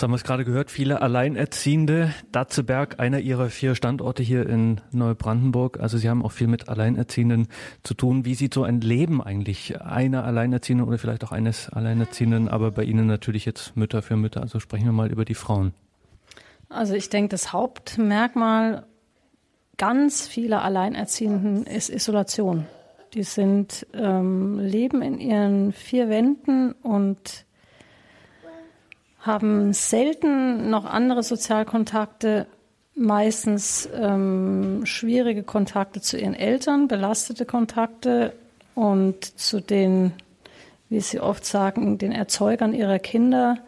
Jetzt 0.00 0.04
haben 0.04 0.12
wir 0.12 0.16
es 0.16 0.24
gerade 0.24 0.46
gehört, 0.46 0.70
viele 0.70 1.02
Alleinerziehende. 1.02 2.14
Datzeberg, 2.32 2.98
einer 3.00 3.18
ihrer 3.18 3.50
vier 3.50 3.74
Standorte 3.74 4.22
hier 4.22 4.48
in 4.48 4.80
Neubrandenburg. 4.92 5.78
Also 5.78 5.98
Sie 5.98 6.08
haben 6.08 6.24
auch 6.24 6.32
viel 6.32 6.46
mit 6.46 6.70
Alleinerziehenden 6.70 7.48
zu 7.82 7.92
tun. 7.92 8.24
Wie 8.24 8.34
sieht 8.34 8.54
so 8.54 8.64
ein 8.64 8.80
Leben 8.80 9.22
eigentlich 9.22 9.78
einer 9.82 10.24
Alleinerziehenden 10.24 10.88
oder 10.88 10.96
vielleicht 10.96 11.22
auch 11.22 11.32
eines 11.32 11.68
Alleinerziehenden, 11.68 12.48
aber 12.48 12.70
bei 12.70 12.84
Ihnen 12.84 13.08
natürlich 13.08 13.44
jetzt 13.44 13.76
Mütter 13.76 14.00
für 14.00 14.16
Mütter. 14.16 14.40
Also 14.40 14.58
sprechen 14.58 14.86
wir 14.86 14.92
mal 14.92 15.12
über 15.12 15.26
die 15.26 15.34
Frauen. 15.34 15.74
Also 16.70 16.94
ich 16.94 17.10
denke, 17.10 17.28
das 17.28 17.52
Hauptmerkmal 17.52 18.86
ganz 19.76 20.26
vieler 20.26 20.64
Alleinerziehenden 20.64 21.66
ist 21.66 21.90
Isolation. 21.90 22.66
Die 23.12 23.22
sind 23.22 23.86
ähm, 23.92 24.60
leben 24.60 25.02
in 25.02 25.18
ihren 25.18 25.72
vier 25.74 26.08
Wänden 26.08 26.72
und 26.72 27.44
haben 29.20 29.72
selten 29.72 30.70
noch 30.70 30.84
andere 30.84 31.22
Sozialkontakte, 31.22 32.46
meistens 32.94 33.88
ähm, 33.94 34.82
schwierige 34.84 35.42
Kontakte 35.42 36.00
zu 36.00 36.18
ihren 36.18 36.34
Eltern, 36.34 36.88
belastete 36.88 37.44
Kontakte 37.44 38.32
und 38.74 39.24
zu 39.24 39.60
den, 39.60 40.12
wie 40.88 41.00
sie 41.00 41.20
oft 41.20 41.44
sagen, 41.44 41.98
den 41.98 42.12
Erzeugern 42.12 42.74
ihrer 42.74 42.98
Kinder, 42.98 43.58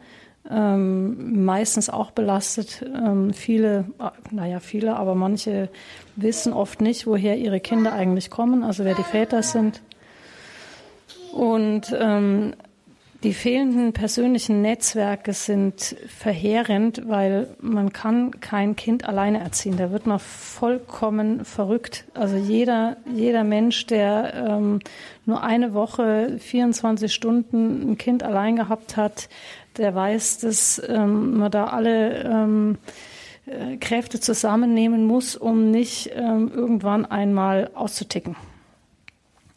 ähm, 0.50 1.44
meistens 1.44 1.88
auch 1.88 2.10
belastet. 2.10 2.82
Ähm, 2.82 3.32
viele, 3.32 3.84
naja, 4.30 4.58
viele, 4.58 4.96
aber 4.96 5.14
manche 5.14 5.68
wissen 6.16 6.52
oft 6.52 6.80
nicht, 6.80 7.06
woher 7.06 7.38
ihre 7.38 7.60
Kinder 7.60 7.92
eigentlich 7.92 8.30
kommen, 8.30 8.64
also 8.64 8.84
wer 8.84 8.94
die 8.94 9.04
Väter 9.04 9.42
sind. 9.42 9.82
Und 11.32 11.94
ähm, 11.98 12.54
die 13.22 13.34
fehlenden 13.34 13.92
persönlichen 13.92 14.62
Netzwerke 14.62 15.32
sind 15.32 15.94
verheerend, 16.08 17.02
weil 17.06 17.54
man 17.60 17.92
kann 17.92 18.32
kein 18.40 18.74
Kind 18.74 19.04
alleine 19.04 19.38
erziehen. 19.38 19.76
Da 19.76 19.92
wird 19.92 20.06
man 20.06 20.18
vollkommen 20.18 21.44
verrückt. 21.44 22.04
Also 22.14 22.36
jeder, 22.36 22.96
jeder 23.14 23.44
Mensch, 23.44 23.86
der 23.86 24.34
ähm, 24.34 24.80
nur 25.24 25.42
eine 25.44 25.72
Woche, 25.72 26.36
24 26.38 27.14
Stunden 27.14 27.92
ein 27.92 27.98
Kind 27.98 28.24
allein 28.24 28.56
gehabt 28.56 28.96
hat, 28.96 29.28
der 29.76 29.94
weiß, 29.94 30.38
dass 30.38 30.82
ähm, 30.88 31.38
man 31.38 31.50
da 31.50 31.66
alle 31.66 32.24
ähm, 32.24 32.78
äh, 33.46 33.76
Kräfte 33.76 34.18
zusammennehmen 34.18 35.06
muss, 35.06 35.36
um 35.36 35.70
nicht 35.70 36.10
ähm, 36.14 36.50
irgendwann 36.52 37.06
einmal 37.06 37.70
auszuticken. 37.74 38.34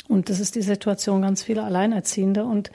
Und 0.08 0.30
das 0.30 0.40
ist 0.40 0.56
die 0.56 0.62
Situation 0.62 1.22
ganz 1.22 1.44
vieler 1.44 1.64
Alleinerziehende. 1.64 2.46
Und 2.46 2.72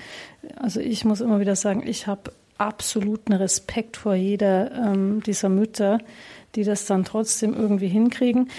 also 0.57 0.81
ich 0.81 1.05
muss 1.05 1.21
immer 1.21 1.41
wieder 1.41 1.57
sagen, 1.57 1.87
ich 1.87 2.07
habe 2.07 2.33
absoluten 2.59 3.33
Respekt 3.33 3.97
vor 3.97 4.15
jeder 4.15 4.73
ähm, 4.73 5.23
dieser 5.23 5.49
Mütter, 5.49 5.99
die 6.55 6.65
das 6.65 6.87
dann 6.87 7.05
trotzdem 7.05 7.55
irgendwie 7.55 7.89
hinkriegen. 7.89 8.51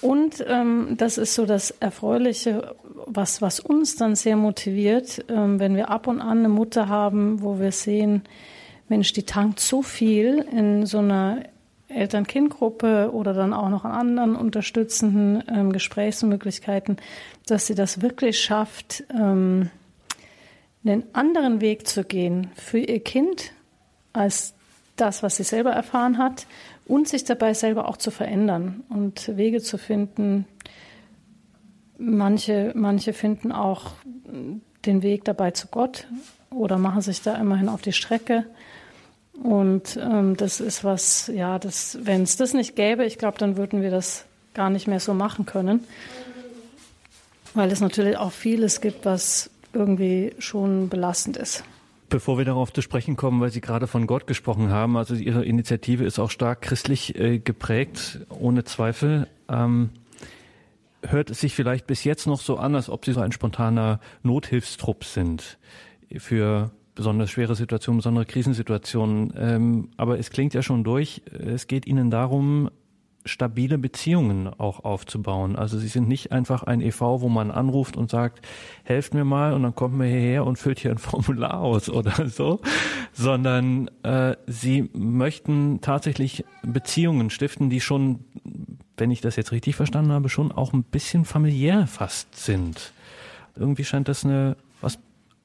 Und 0.00 0.44
ähm, 0.46 0.94
das 0.96 1.18
ist 1.18 1.34
so 1.34 1.44
das 1.44 1.70
Erfreuliche, 1.72 2.74
was, 3.06 3.42
was 3.42 3.58
uns 3.60 3.96
dann 3.96 4.14
sehr 4.14 4.36
motiviert, 4.36 5.24
ähm, 5.28 5.58
wenn 5.58 5.74
wir 5.74 5.90
ab 5.90 6.06
und 6.06 6.20
an 6.20 6.38
eine 6.38 6.48
Mutter 6.48 6.88
haben, 6.88 7.42
wo 7.42 7.58
wir 7.58 7.72
sehen, 7.72 8.22
Mensch, 8.88 9.12
die 9.12 9.24
tankt 9.24 9.60
so 9.60 9.82
viel 9.82 10.44
in 10.52 10.86
so 10.86 10.98
einer 10.98 11.42
Eltern-Kind-Gruppe 11.88 13.10
oder 13.12 13.32
dann 13.32 13.52
auch 13.52 13.68
noch 13.68 13.84
an 13.84 13.92
anderen 13.92 14.36
unterstützenden 14.36 15.42
ähm, 15.48 15.72
Gesprächsmöglichkeiten, 15.72 16.98
dass 17.46 17.66
sie 17.66 17.74
das 17.74 18.02
wirklich 18.02 18.40
schafft, 18.40 19.04
ähm, 19.10 19.70
einen 20.84 21.04
anderen 21.12 21.60
Weg 21.60 21.86
zu 21.86 22.04
gehen 22.04 22.48
für 22.54 22.78
ihr 22.78 23.00
Kind 23.00 23.52
als 24.12 24.54
das, 24.96 25.22
was 25.22 25.36
sie 25.36 25.42
selber 25.42 25.70
erfahren 25.70 26.18
hat 26.18 26.46
und 26.86 27.08
sich 27.08 27.24
dabei 27.24 27.54
selber 27.54 27.88
auch 27.88 27.96
zu 27.96 28.10
verändern 28.10 28.82
und 28.88 29.36
Wege 29.36 29.60
zu 29.60 29.78
finden. 29.78 30.46
Manche, 31.98 32.72
manche 32.74 33.12
finden 33.12 33.52
auch 33.52 33.92
den 34.86 35.02
Weg 35.02 35.24
dabei 35.24 35.50
zu 35.50 35.68
Gott 35.68 36.06
oder 36.50 36.78
machen 36.78 37.02
sich 37.02 37.22
da 37.22 37.36
immerhin 37.36 37.68
auf 37.68 37.82
die 37.82 37.92
Strecke. 37.92 38.46
Und 39.42 39.98
ähm, 40.02 40.36
das 40.36 40.60
ist 40.60 40.84
was, 40.84 41.28
ja, 41.28 41.58
das, 41.58 41.98
wenn 42.02 42.22
es 42.22 42.36
das 42.36 42.54
nicht 42.54 42.74
gäbe, 42.76 43.04
ich 43.04 43.18
glaube, 43.18 43.38
dann 43.38 43.56
würden 43.56 43.82
wir 43.82 43.90
das 43.90 44.24
gar 44.54 44.70
nicht 44.70 44.88
mehr 44.88 45.00
so 45.00 45.14
machen 45.14 45.46
können. 45.46 45.84
Weil 47.54 47.70
es 47.70 47.80
natürlich 47.80 48.16
auch 48.16 48.32
vieles 48.32 48.80
gibt, 48.80 49.04
was 49.04 49.50
irgendwie 49.72 50.34
schon 50.38 50.88
belastend 50.88 51.36
ist. 51.36 51.64
Bevor 52.08 52.38
wir 52.38 52.44
darauf 52.44 52.72
zu 52.72 52.82
sprechen 52.82 53.16
kommen, 53.16 53.40
weil 53.40 53.50
Sie 53.50 53.60
gerade 53.60 53.86
von 53.86 54.06
Gott 54.06 54.26
gesprochen 54.26 54.70
haben, 54.70 54.96
also 54.96 55.14
Ihre 55.14 55.44
Initiative 55.44 56.04
ist 56.04 56.18
auch 56.18 56.30
stark 56.30 56.62
christlich 56.62 57.16
äh, 57.16 57.38
geprägt, 57.38 58.20
ohne 58.30 58.64
Zweifel. 58.64 59.28
Ähm, 59.48 59.90
hört 61.02 61.30
es 61.30 61.40
sich 61.40 61.54
vielleicht 61.54 61.86
bis 61.86 62.04
jetzt 62.04 62.26
noch 62.26 62.40
so 62.40 62.56
an, 62.56 62.74
als 62.74 62.88
ob 62.88 63.04
Sie 63.04 63.12
so 63.12 63.20
ein 63.20 63.32
spontaner 63.32 64.00
Nothilfstrupp 64.22 65.04
sind 65.04 65.58
für 66.16 66.70
besonders 66.98 67.30
schwere 67.30 67.54
Situationen, 67.54 67.98
besondere 67.98 68.26
Krisensituationen. 68.26 69.32
Ähm, 69.38 69.88
aber 69.96 70.18
es 70.18 70.30
klingt 70.30 70.52
ja 70.52 70.62
schon 70.62 70.82
durch. 70.82 71.22
Es 71.32 71.68
geht 71.68 71.86
Ihnen 71.86 72.10
darum, 72.10 72.70
stabile 73.24 73.78
Beziehungen 73.78 74.48
auch 74.48 74.84
aufzubauen. 74.84 75.54
Also 75.54 75.78
sie 75.78 75.86
sind 75.86 76.08
nicht 76.08 76.32
einfach 76.32 76.64
ein 76.64 76.80
EV, 76.80 77.20
wo 77.20 77.28
man 77.28 77.52
anruft 77.52 77.96
und 77.96 78.10
sagt, 78.10 78.44
helft 78.82 79.14
mir 79.14 79.24
mal 79.24 79.52
und 79.52 79.62
dann 79.62 79.76
kommt 79.76 79.96
man 79.96 80.08
hierher 80.08 80.44
und 80.44 80.58
füllt 80.58 80.80
hier 80.80 80.90
ein 80.90 80.98
Formular 80.98 81.60
aus 81.60 81.88
oder 81.88 82.28
so, 82.28 82.60
sondern 83.12 83.88
äh, 84.02 84.34
sie 84.48 84.90
möchten 84.92 85.80
tatsächlich 85.80 86.44
Beziehungen 86.62 87.30
stiften, 87.30 87.70
die 87.70 87.80
schon, 87.80 88.24
wenn 88.96 89.12
ich 89.12 89.20
das 89.20 89.36
jetzt 89.36 89.52
richtig 89.52 89.76
verstanden 89.76 90.10
habe, 90.10 90.28
schon 90.28 90.50
auch 90.50 90.72
ein 90.72 90.82
bisschen 90.82 91.24
familiär 91.24 91.86
fast 91.86 92.34
sind. 92.34 92.92
Irgendwie 93.54 93.84
scheint 93.84 94.08
das 94.08 94.24
eine 94.24 94.56
was 94.80 94.98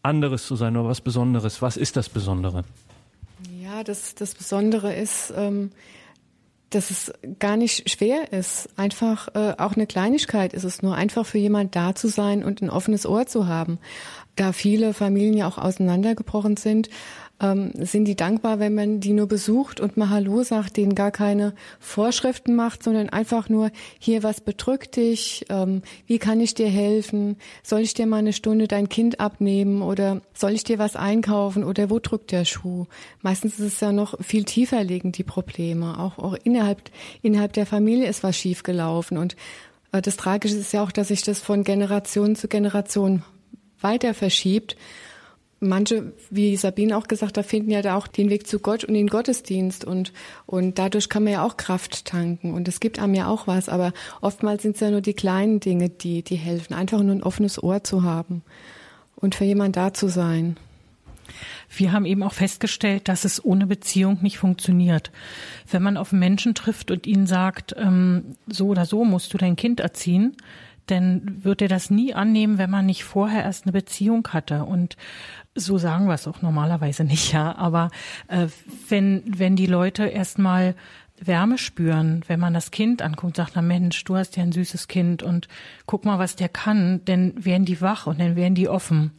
anderes 0.04 0.46
zu 0.46 0.56
sein 0.56 0.78
oder 0.78 0.90
was 0.90 1.02
Besonderes. 1.02 1.62
Was 1.62 1.78
ist 1.78 1.96
das 1.98 2.10
Besondere? 2.10 2.64
Ja, 3.62 3.84
das, 3.84 4.16
das 4.16 4.36
Besondere 4.36 4.94
ist, 4.94 5.34
ähm, 5.36 5.72
dass 6.70 6.92
es 6.92 7.14
gar 7.40 7.58
nicht 7.58 7.90
schwer 7.90 8.32
ist. 8.34 8.70
Einfach 8.78 9.30
äh, 9.36 9.56
auch 9.58 9.76
eine 9.76 9.88
Kleinigkeit 9.88 10.54
ist 10.54 10.64
es 10.64 10.82
nur, 10.82 10.96
einfach 10.96 11.26
für 11.26 11.38
jemand 11.38 11.76
da 11.76 11.96
zu 11.96 12.08
sein 12.08 12.44
und 12.44 12.62
ein 12.62 12.70
offenes 12.70 13.06
Ohr 13.06 13.26
zu 13.26 13.48
haben. 13.48 13.80
Da 14.36 14.52
viele 14.52 14.94
Familien 14.94 15.38
ja 15.38 15.48
auch 15.48 15.58
auseinandergebrochen 15.58 16.58
sind, 16.58 16.90
ähm, 17.44 17.72
sind 17.76 18.06
die 18.06 18.16
dankbar, 18.16 18.60
wenn 18.60 18.74
man 18.74 19.02
die 19.02 19.12
nur 19.12 19.28
besucht 19.28 19.82
und 19.82 19.98
mal 19.98 20.10
Hallo 20.10 20.44
sagt, 20.44 20.78
denen 20.78 20.96
gar 20.96 21.12
keine 21.12 21.54
Vorschriften 21.80 22.56
macht, 22.56 22.84
sondern 22.84 23.10
einfach 23.10 23.50
nur, 23.50 23.70
hier, 24.00 24.24
was 24.24 24.40
bedrückt 24.40 24.96
dich, 24.96 25.46
ähm, 25.50 25.82
wie 26.08 26.20
kann 26.20 26.40
ich 26.40 26.54
dir 26.54 26.70
helfen, 26.70 27.36
soll 27.62 27.82
ich 27.82 27.94
dir 27.94 28.08
mal 28.08 28.18
eine 28.18 28.32
Stunde 28.32 28.68
dein 28.68 28.88
Kind 28.88 29.20
abnehmen 29.20 29.82
oder 29.82 30.22
soll 30.34 30.52
ich 30.52 30.64
dir 30.64 30.80
was 30.80 30.96
einkaufen 30.96 31.66
oder 31.66 31.90
wo 31.90 32.00
drückt 32.00 32.32
der 32.32 32.46
Schuh? 32.46 32.86
Meistens 33.22 33.60
ist 33.60 33.74
es 33.74 33.80
ja 33.82 33.92
noch 33.92 34.18
viel 34.24 34.46
tiefer 34.46 34.84
liegend, 34.84 35.18
die 35.18 35.24
Probleme. 35.24 36.00
Auch, 36.00 36.18
auch 36.18 36.38
innerhalb, 36.44 36.90
innerhalb 37.22 37.52
der 37.54 37.66
Familie 37.66 38.08
ist 38.08 38.24
was 38.24 38.38
schiefgelaufen 38.38 39.18
und 39.18 39.36
äh, 39.92 40.02
das 40.02 40.16
Tragische 40.16 40.56
ist 40.56 40.72
ja 40.72 40.82
auch, 40.82 40.94
dass 40.94 41.10
sich 41.10 41.24
das 41.24 41.40
von 41.40 41.66
Generation 41.66 42.38
zu 42.38 42.48
Generation 42.48 43.24
weiter 43.82 44.14
verschiebt 44.14 44.78
manche, 45.64 46.14
wie 46.30 46.56
Sabine 46.56 46.98
auch 46.98 47.08
gesagt 47.08 47.38
hat, 47.38 47.46
finden 47.46 47.72
ja 47.72 47.82
da 47.82 47.96
auch 47.96 48.08
den 48.08 48.30
Weg 48.30 48.48
zu 48.48 48.60
Gott 48.60 48.84
und 48.84 48.94
den 48.94 49.08
Gottesdienst 49.08 49.86
und, 49.86 50.14
und 50.46 50.78
dadurch 50.78 51.10
kann 51.10 51.24
man 51.24 51.34
ja 51.34 51.46
auch 51.46 51.58
Kraft 51.58 52.06
tanken 52.06 52.54
und 52.54 52.68
es 52.68 52.80
gibt 52.80 53.00
einem 53.00 53.16
ja 53.16 53.28
auch 53.28 53.48
was, 53.48 53.70
aber 53.70 53.94
oftmals 54.22 54.64
sind 54.64 54.76
es 54.76 54.82
ja 54.82 54.92
nur 54.92 55.02
die 55.02 55.14
kleinen 55.14 55.60
Dinge, 55.60 55.90
die, 55.90 56.22
die 56.24 56.36
helfen, 56.36 56.74
einfach 56.74 57.02
nur 57.02 57.16
ein 57.16 57.24
offenes 57.24 57.62
Ohr 57.62 57.84
zu 57.84 58.04
haben 58.04 58.44
und 59.16 59.36
für 59.36 59.46
jemand 59.46 59.76
da 59.76 59.94
zu 59.94 60.08
sein. 60.08 60.58
Wir 61.70 61.92
haben 61.92 62.06
eben 62.06 62.24
auch 62.24 62.34
festgestellt, 62.34 63.08
dass 63.08 63.26
es 63.26 63.44
ohne 63.44 63.66
Beziehung 63.66 64.20
nicht 64.22 64.38
funktioniert. 64.38 65.12
Wenn 65.72 65.82
man 65.82 65.98
auf 65.98 66.12
Menschen 66.12 66.54
trifft 66.54 66.92
und 66.92 67.08
ihnen 67.08 67.26
sagt, 67.26 67.74
ähm, 67.78 68.36
so 68.48 68.68
oder 68.68 68.86
so 68.86 69.06
musst 69.06 69.34
du 69.34 69.38
dein 69.38 69.56
Kind 69.56 69.80
erziehen, 69.80 70.36
dann 70.88 71.44
wird 71.44 71.62
er 71.62 71.68
das 71.68 71.90
nie 71.90 72.14
annehmen, 72.14 72.58
wenn 72.58 72.70
man 72.70 72.86
nicht 72.86 73.04
vorher 73.04 73.44
erst 73.44 73.66
eine 73.66 73.72
Beziehung 73.72 74.28
hatte. 74.30 74.66
Und 74.66 74.98
so 75.56 75.78
sagen 75.78 76.08
wir 76.08 76.16
es 76.16 76.28
auch 76.28 76.42
normalerweise 76.42 77.04
nicht, 77.04 77.34
ja. 77.34 77.56
Aber 77.56 77.90
äh, 78.28 78.48
wenn, 78.90 79.24
wenn 79.26 79.56
die 79.56 79.68
Leute 79.68 80.06
erstmal 80.06 80.76
Wärme 81.20 81.58
spüren, 81.58 82.24
wenn 82.28 82.40
man 82.40 82.54
das 82.54 82.72
Kind 82.72 83.02
anguckt, 83.02 83.38
sagt, 83.38 83.54
na 83.56 83.62
Mensch, 83.62 84.04
du 84.04 84.16
hast 84.16 84.36
ja 84.36 84.44
ein 84.44 84.52
süßes 84.52 84.88
Kind 84.88 85.24
und 85.24 85.48
guck 85.86 86.06
mal, 86.06 86.20
was 86.20 86.36
der 86.36 86.50
kann, 86.50 87.02
dann 87.06 87.34
werden 87.46 87.66
die 87.66 87.82
wach 87.82 88.08
und 88.08 88.20
dann 88.20 88.36
werden 88.36 88.56
die 88.56 88.68
offen. 88.68 89.12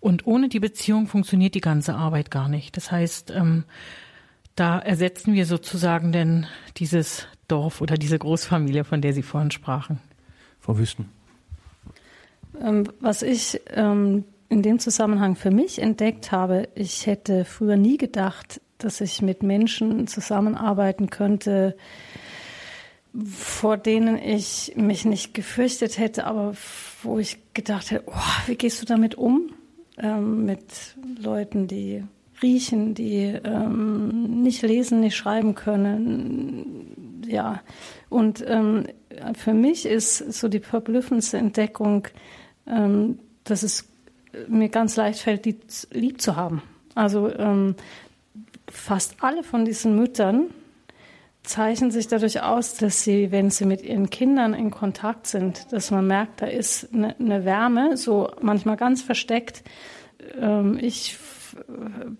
Und 0.00 0.26
ohne 0.26 0.48
die 0.48 0.60
Beziehung 0.60 1.06
funktioniert 1.06 1.54
die 1.54 1.60
ganze 1.60 1.94
Arbeit 1.94 2.30
gar 2.30 2.48
nicht. 2.48 2.76
Das 2.76 2.90
heißt, 2.90 3.30
ähm, 3.30 3.64
da 4.56 4.78
ersetzen 4.78 5.34
wir 5.34 5.46
sozusagen 5.46 6.12
denn 6.12 6.46
dieses 6.76 7.26
Dorf 7.48 7.80
oder 7.80 7.96
diese 7.96 8.18
Großfamilie, 8.18 8.84
von 8.84 9.02
der 9.02 9.12
Sie 9.12 9.22
vorhin 9.22 9.50
sprachen. 9.50 10.00
Frau 10.60 10.78
Wüsten. 10.78 11.10
Ähm, 12.60 12.84
was 13.00 13.22
ich 13.22 13.60
ähm, 13.68 14.24
in 14.48 14.62
dem 14.62 14.78
Zusammenhang 14.78 15.36
für 15.36 15.50
mich 15.50 15.80
entdeckt 15.80 16.32
habe, 16.32 16.68
ich 16.74 17.06
hätte 17.06 17.44
früher 17.44 17.76
nie 17.76 17.96
gedacht, 17.96 18.60
dass 18.78 19.00
ich 19.00 19.22
mit 19.22 19.42
Menschen 19.42 20.06
zusammenarbeiten 20.06 21.10
könnte, 21.10 21.76
vor 23.24 23.76
denen 23.76 24.18
ich 24.18 24.72
mich 24.76 25.04
nicht 25.04 25.34
gefürchtet 25.34 25.98
hätte, 25.98 26.26
aber 26.26 26.54
wo 27.02 27.18
ich 27.18 27.38
gedacht 27.54 27.90
hätte, 27.90 28.04
oh, 28.06 28.46
wie 28.46 28.56
gehst 28.56 28.82
du 28.82 28.86
damit 28.86 29.14
um? 29.14 29.52
Ähm, 29.96 30.44
mit 30.44 30.96
Leuten, 31.22 31.68
die 31.68 32.02
riechen, 32.42 32.94
die 32.94 33.22
ähm, 33.44 34.42
nicht 34.42 34.62
lesen, 34.62 35.00
nicht 35.00 35.16
schreiben 35.16 35.54
können. 35.54 37.22
Ja, 37.28 37.62
und 38.08 38.44
ähm, 38.46 38.86
für 39.34 39.54
mich 39.54 39.86
ist 39.86 40.32
so 40.32 40.48
die 40.48 40.60
verblüffendste 40.60 41.38
Entdeckung, 41.38 42.08
ähm, 42.66 43.20
dass 43.44 43.62
es 43.62 43.88
mir 44.48 44.68
ganz 44.68 44.96
leicht 44.96 45.20
fällt, 45.20 45.44
die 45.44 45.56
lieb 45.92 46.20
zu 46.20 46.36
haben. 46.36 46.62
Also 46.94 47.32
ähm, 47.34 47.74
fast 48.68 49.16
alle 49.20 49.42
von 49.42 49.64
diesen 49.64 49.96
Müttern 49.96 50.50
zeichnen 51.42 51.90
sich 51.90 52.08
dadurch 52.08 52.42
aus, 52.42 52.74
dass 52.74 53.04
sie, 53.04 53.30
wenn 53.30 53.50
sie 53.50 53.66
mit 53.66 53.82
ihren 53.82 54.08
Kindern 54.08 54.54
in 54.54 54.70
Kontakt 54.70 55.26
sind, 55.26 55.72
dass 55.72 55.90
man 55.90 56.06
merkt, 56.06 56.40
da 56.40 56.46
ist 56.46 56.92
eine, 56.94 57.14
eine 57.18 57.44
Wärme, 57.44 57.96
so 57.96 58.30
manchmal 58.40 58.76
ganz 58.76 59.02
versteckt. 59.02 59.62
Ähm, 60.40 60.78
ich 60.80 61.18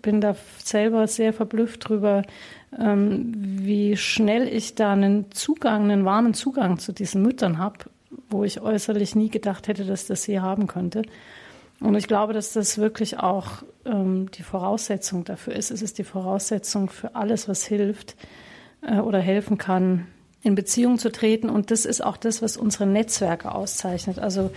bin 0.01 0.21
da 0.21 0.35
selber 0.63 1.07
sehr 1.07 1.33
verblüfft 1.33 1.89
drüber, 1.89 2.23
ähm, 2.77 3.33
wie 3.35 3.97
schnell 3.97 4.47
ich 4.47 4.75
da 4.75 4.93
einen 4.93 5.31
Zugang, 5.31 5.83
einen 5.83 6.05
warmen 6.05 6.33
Zugang 6.33 6.77
zu 6.77 6.93
diesen 6.93 7.21
Müttern 7.21 7.57
habe, 7.57 7.79
wo 8.29 8.43
ich 8.43 8.61
äußerlich 8.61 9.15
nie 9.15 9.29
gedacht 9.29 9.67
hätte, 9.67 9.85
dass 9.85 10.07
das 10.07 10.23
sie 10.23 10.39
haben 10.39 10.67
könnte. 10.67 11.01
Und 11.79 11.95
ich 11.95 12.07
glaube, 12.07 12.33
dass 12.33 12.53
das 12.53 12.77
wirklich 12.77 13.19
auch 13.19 13.63
ähm, 13.85 14.31
die 14.31 14.43
Voraussetzung 14.43 15.25
dafür 15.25 15.53
ist. 15.53 15.71
Es 15.71 15.81
ist 15.81 15.97
die 15.97 16.03
Voraussetzung 16.03 16.89
für 16.89 17.15
alles, 17.15 17.49
was 17.49 17.65
hilft 17.65 18.15
äh, 18.81 18.99
oder 18.99 19.19
helfen 19.19 19.57
kann, 19.57 20.07
in 20.41 20.55
Beziehung 20.55 20.97
zu 20.97 21.11
treten. 21.11 21.49
Und 21.49 21.71
das 21.71 21.85
ist 21.85 22.03
auch 22.03 22.17
das, 22.17 22.41
was 22.41 22.55
unsere 22.55 22.85
Netzwerke 22.85 23.53
auszeichnet. 23.53 24.19
Also 24.19 24.51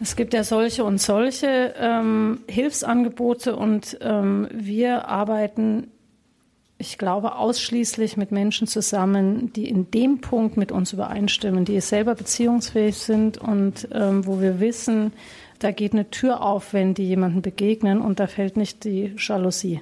es 0.00 0.16
gibt 0.16 0.34
ja 0.34 0.44
solche 0.44 0.84
und 0.84 1.00
solche 1.00 1.74
ähm, 1.78 2.40
Hilfsangebote 2.48 3.56
und 3.56 3.98
ähm, 4.00 4.48
wir 4.52 5.08
arbeiten, 5.08 5.88
ich 6.78 6.98
glaube, 6.98 7.34
ausschließlich 7.34 8.16
mit 8.16 8.30
Menschen 8.30 8.68
zusammen, 8.68 9.52
die 9.52 9.68
in 9.68 9.90
dem 9.90 10.20
Punkt 10.20 10.56
mit 10.56 10.70
uns 10.70 10.92
übereinstimmen, 10.92 11.64
die 11.64 11.80
selber 11.80 12.14
beziehungsfähig 12.14 12.96
sind 12.96 13.38
und 13.38 13.88
ähm, 13.92 14.24
wo 14.24 14.40
wir 14.40 14.60
wissen, 14.60 15.12
da 15.58 15.72
geht 15.72 15.92
eine 15.92 16.10
Tür 16.10 16.42
auf, 16.42 16.72
wenn 16.72 16.94
die 16.94 17.06
jemanden 17.06 17.42
begegnen 17.42 18.00
und 18.00 18.20
da 18.20 18.26
fällt 18.26 18.56
nicht 18.56 18.84
die 18.84 19.14
Jalousie. 19.16 19.80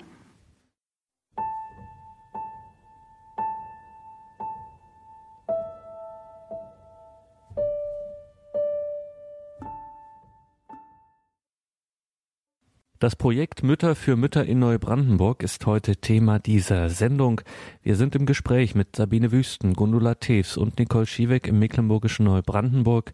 Das 12.98 13.14
Projekt 13.14 13.62
Mütter 13.62 13.94
für 13.94 14.16
Mütter 14.16 14.46
in 14.46 14.58
Neubrandenburg 14.58 15.42
ist 15.42 15.66
heute 15.66 15.96
Thema 15.96 16.38
dieser 16.38 16.88
Sendung. 16.88 17.42
Wir 17.82 17.94
sind 17.94 18.16
im 18.16 18.24
Gespräch 18.24 18.74
mit 18.74 18.96
Sabine 18.96 19.32
Wüsten, 19.32 19.74
Gundula 19.74 20.14
Tews 20.14 20.56
und 20.56 20.78
Nicole 20.78 21.04
Schiebeck 21.04 21.46
im 21.46 21.58
mecklenburgischen 21.58 22.24
Neubrandenburg. 22.24 23.12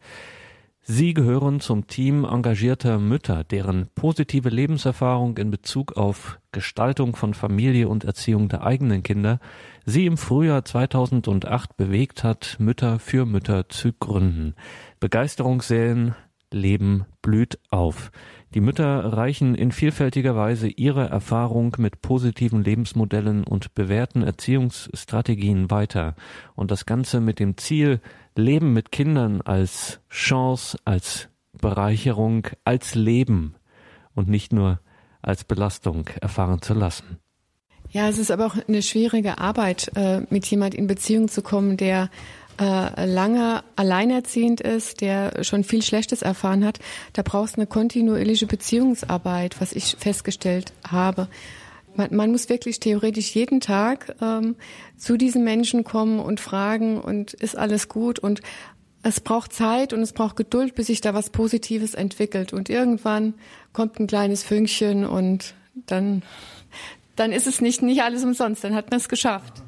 Sie 0.84 1.14
gehören 1.14 1.60
zum 1.60 1.86
Team 1.86 2.24
engagierter 2.24 2.98
Mütter, 2.98 3.44
deren 3.44 3.86
positive 3.94 4.48
Lebenserfahrung 4.48 5.38
in 5.38 5.52
Bezug 5.52 5.96
auf 5.96 6.40
Gestaltung 6.50 7.14
von 7.14 7.34
Familie 7.34 7.88
und 7.88 8.02
Erziehung 8.02 8.48
der 8.48 8.64
eigenen 8.64 9.04
Kinder 9.04 9.38
sie 9.86 10.06
im 10.06 10.16
Frühjahr 10.16 10.64
2008 10.64 11.76
bewegt 11.76 12.24
hat, 12.24 12.56
Mütter 12.58 12.98
für 12.98 13.26
Mütter 13.26 13.68
zu 13.68 13.92
gründen. 13.92 14.56
Begeisterungssäen 14.98 16.16
Leben 16.50 17.06
blüht 17.22 17.60
auf. 17.70 18.10
Die 18.54 18.60
Mütter 18.60 19.12
reichen 19.14 19.54
in 19.54 19.72
vielfältiger 19.72 20.36
Weise 20.36 20.68
ihre 20.68 21.08
Erfahrung 21.08 21.74
mit 21.78 22.02
positiven 22.02 22.62
Lebensmodellen 22.62 23.44
und 23.44 23.74
bewährten 23.74 24.22
Erziehungsstrategien 24.22 25.70
weiter. 25.70 26.14
Und 26.54 26.70
das 26.70 26.84
Ganze 26.84 27.20
mit 27.20 27.38
dem 27.38 27.56
Ziel, 27.56 28.00
Leben 28.36 28.74
mit 28.74 28.92
Kindern 28.92 29.40
als 29.40 30.00
Chance, 30.10 30.76
als 30.84 31.28
Bereicherung, 31.52 32.46
als 32.64 32.94
Leben 32.94 33.54
und 34.14 34.28
nicht 34.28 34.52
nur 34.52 34.80
als 35.22 35.44
Belastung 35.44 36.08
erfahren 36.20 36.60
zu 36.60 36.74
lassen. 36.74 37.18
Ja, 37.92 38.08
es 38.08 38.16
ist 38.16 38.30
aber 38.30 38.46
auch 38.46 38.56
eine 38.68 38.80
schwierige 38.80 39.36
Arbeit, 39.38 39.92
äh, 39.94 40.22
mit 40.30 40.46
jemand 40.46 40.74
in 40.74 40.86
Beziehung 40.86 41.28
zu 41.28 41.42
kommen, 41.42 41.76
der 41.76 42.08
äh, 42.60 43.06
lange 43.06 43.62
alleinerziehend 43.76 44.60
ist, 44.60 45.00
der 45.00 45.44
schon 45.44 45.64
viel 45.64 45.82
Schlechtes 45.82 46.22
erfahren 46.22 46.64
hat, 46.64 46.78
da 47.12 47.22
brauchst 47.22 47.56
du 47.56 47.60
eine 47.60 47.66
kontinuierliche 47.66 48.46
Beziehungsarbeit, 48.46 49.60
was 49.60 49.72
ich 49.72 49.96
festgestellt 49.98 50.72
habe. 50.86 51.28
Man, 51.94 52.14
man 52.14 52.30
muss 52.30 52.48
wirklich 52.48 52.80
theoretisch 52.80 53.34
jeden 53.34 53.60
Tag 53.60 54.16
ähm, 54.20 54.56
zu 54.96 55.16
diesen 55.16 55.44
Menschen 55.44 55.84
kommen 55.84 56.20
und 56.20 56.40
fragen 56.40 57.00
und 57.00 57.34
ist 57.34 57.56
alles 57.56 57.88
gut 57.88 58.18
und 58.18 58.40
es 59.02 59.20
braucht 59.20 59.52
Zeit 59.52 59.92
und 59.92 60.00
es 60.00 60.12
braucht 60.12 60.36
Geduld, 60.36 60.74
bis 60.74 60.86
sich 60.86 61.00
da 61.00 61.12
was 61.12 61.30
Positives 61.30 61.94
entwickelt 61.94 62.52
und 62.52 62.70
irgendwann 62.70 63.34
kommt 63.72 63.98
ein 63.98 64.06
kleines 64.06 64.42
Fünkchen 64.42 65.04
und 65.04 65.54
dann 65.86 66.22
dann 67.16 67.32
ist 67.32 67.46
es 67.46 67.60
nicht 67.60 67.82
nicht 67.82 68.02
alles 68.02 68.24
umsonst, 68.24 68.64
dann 68.64 68.74
hat 68.74 68.90
man 68.90 69.00
es 69.00 69.08
geschafft. 69.08 69.62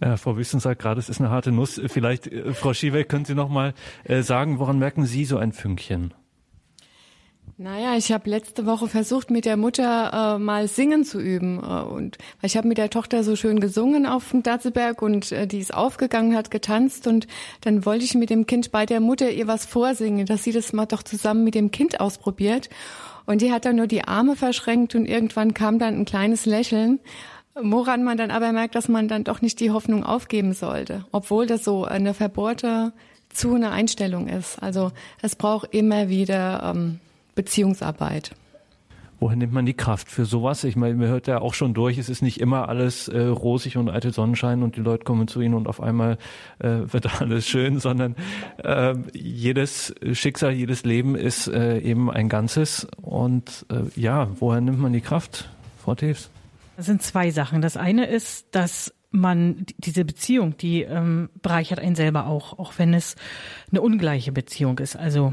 Ja, 0.00 0.16
Frau 0.16 0.36
Wüsten 0.36 0.60
sagt 0.60 0.82
gerade, 0.82 1.00
es 1.00 1.08
ist 1.08 1.20
eine 1.20 1.30
harte 1.30 1.52
Nuss. 1.52 1.80
Vielleicht, 1.86 2.26
äh, 2.26 2.52
Frau 2.52 2.74
Schiebeck, 2.74 3.08
können 3.08 3.24
Sie 3.24 3.34
noch 3.34 3.48
mal 3.48 3.74
äh, 4.04 4.22
sagen, 4.22 4.58
woran 4.58 4.78
merken 4.78 5.06
Sie 5.06 5.24
so 5.24 5.38
ein 5.38 5.52
Fünkchen? 5.52 6.12
Naja, 7.58 7.96
ich 7.96 8.12
habe 8.12 8.28
letzte 8.28 8.66
Woche 8.66 8.86
versucht, 8.86 9.30
mit 9.30 9.46
der 9.46 9.56
Mutter 9.56 10.34
äh, 10.36 10.38
mal 10.38 10.68
singen 10.68 11.04
zu 11.04 11.18
üben. 11.18 11.58
Äh, 11.58 11.84
und 11.84 12.18
ich 12.42 12.58
habe 12.58 12.68
mit 12.68 12.76
der 12.76 12.90
Tochter 12.90 13.24
so 13.24 13.34
schön 13.34 13.60
gesungen 13.60 14.04
auf 14.04 14.30
dem 14.30 14.42
Datzelberg 14.42 15.00
und 15.00 15.32
äh, 15.32 15.46
die 15.46 15.60
ist 15.60 15.72
aufgegangen, 15.72 16.36
hat 16.36 16.50
getanzt 16.50 17.06
und 17.06 17.26
dann 17.62 17.86
wollte 17.86 18.04
ich 18.04 18.14
mit 18.14 18.28
dem 18.28 18.44
Kind 18.44 18.72
bei 18.72 18.84
der 18.84 19.00
Mutter 19.00 19.30
ihr 19.30 19.46
was 19.46 19.64
vorsingen, 19.64 20.26
dass 20.26 20.44
sie 20.44 20.52
das 20.52 20.74
mal 20.74 20.84
doch 20.84 21.02
zusammen 21.02 21.44
mit 21.44 21.54
dem 21.54 21.70
Kind 21.70 21.98
ausprobiert. 21.98 22.68
Und 23.24 23.40
die 23.40 23.50
hat 23.50 23.64
dann 23.64 23.76
nur 23.76 23.86
die 23.86 24.04
Arme 24.04 24.36
verschränkt 24.36 24.94
und 24.94 25.06
irgendwann 25.06 25.54
kam 25.54 25.78
dann 25.78 25.94
ein 25.94 26.04
kleines 26.04 26.44
Lächeln. 26.44 27.00
Woran 27.62 28.04
man 28.04 28.18
dann 28.18 28.30
aber 28.30 28.52
merkt, 28.52 28.74
dass 28.74 28.88
man 28.88 29.08
dann 29.08 29.24
doch 29.24 29.40
nicht 29.40 29.60
die 29.60 29.70
Hoffnung 29.70 30.04
aufgeben 30.04 30.52
sollte, 30.52 31.06
obwohl 31.10 31.46
das 31.46 31.64
so 31.64 31.84
eine 31.84 32.12
verbohrte 32.12 32.92
zu 33.30 33.54
eine 33.54 33.70
Einstellung 33.70 34.28
ist. 34.28 34.62
Also 34.62 34.92
es 35.22 35.36
braucht 35.36 35.74
immer 35.74 36.08
wieder 36.10 36.74
ähm, 36.74 37.00
Beziehungsarbeit. 37.34 38.32
Woher 39.18 39.36
nimmt 39.36 39.54
man 39.54 39.64
die 39.64 39.72
Kraft 39.72 40.10
für 40.10 40.26
sowas? 40.26 40.64
Ich 40.64 40.76
meine, 40.76 40.94
man 40.94 41.08
hört 41.08 41.26
ja 41.26 41.40
auch 41.40 41.54
schon 41.54 41.72
durch, 41.72 41.96
es 41.96 42.10
ist 42.10 42.20
nicht 42.20 42.38
immer 42.38 42.68
alles 42.68 43.08
äh, 43.08 43.18
rosig 43.22 43.78
und 43.78 43.88
eitel 43.88 44.12
Sonnenschein 44.12 44.62
und 44.62 44.76
die 44.76 44.82
Leute 44.82 45.04
kommen 45.04 45.26
zu 45.26 45.40
ihnen 45.40 45.54
und 45.54 45.66
auf 45.66 45.82
einmal 45.82 46.18
äh, 46.58 46.68
wird 46.92 47.22
alles 47.22 47.46
schön, 47.48 47.80
sondern 47.80 48.16
äh, 48.62 48.94
jedes 49.14 49.94
Schicksal, 50.12 50.52
jedes 50.52 50.84
Leben 50.84 51.14
ist 51.14 51.48
äh, 51.48 51.78
eben 51.78 52.10
ein 52.10 52.28
Ganzes. 52.28 52.86
Und 53.00 53.64
äh, 53.70 53.98
ja, 53.98 54.28
woher 54.38 54.60
nimmt 54.60 54.78
man 54.78 54.92
die 54.92 55.00
Kraft, 55.00 55.48
Frau 55.82 55.94
Teves? 55.94 56.28
Das 56.76 56.86
sind 56.86 57.02
zwei 57.02 57.30
Sachen. 57.30 57.62
Das 57.62 57.76
eine 57.76 58.06
ist, 58.06 58.48
dass 58.54 58.94
man 59.10 59.64
diese 59.78 60.04
Beziehung, 60.04 60.56
die 60.58 60.82
ähm, 60.82 61.30
bereichert 61.40 61.78
einen 61.78 61.94
selber 61.94 62.26
auch, 62.26 62.58
auch 62.58 62.74
wenn 62.76 62.92
es 62.92 63.16
eine 63.70 63.80
ungleiche 63.80 64.32
Beziehung 64.32 64.78
ist. 64.78 64.96
Also 64.96 65.32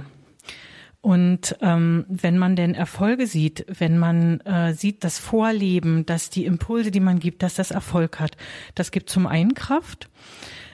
und 1.02 1.58
ähm, 1.60 2.06
wenn 2.08 2.38
man 2.38 2.56
denn 2.56 2.76
Erfolge 2.76 3.28
sieht, 3.28 3.66
wenn 3.68 3.98
man 3.98 4.40
äh, 4.42 4.74
sieht 4.74 5.04
das 5.04 5.20
Vorleben, 5.20 6.06
dass 6.06 6.30
die 6.30 6.46
Impulse, 6.46 6.92
die 6.92 7.02
man 7.02 7.20
gibt, 7.20 7.44
dass 7.44 7.56
das 7.56 7.72
Erfolg 7.72 8.22
hat, 8.22 8.38
das 8.74 8.90
gibt 8.92 9.10
zum 9.10 9.28
einen 9.28 9.54
Kraft. 9.54 10.10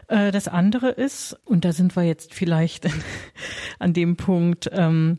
Äh, 0.07 0.31
das 0.31 0.47
andere 0.47 0.89
ist, 0.89 1.35
und 1.45 1.65
da 1.65 1.71
sind 1.71 1.95
wir 1.95 2.03
jetzt 2.03 2.35
vielleicht 2.35 2.87
an 3.79 3.93
dem 3.93 4.17
Punkt, 4.17 4.69
ähm, 4.71 5.17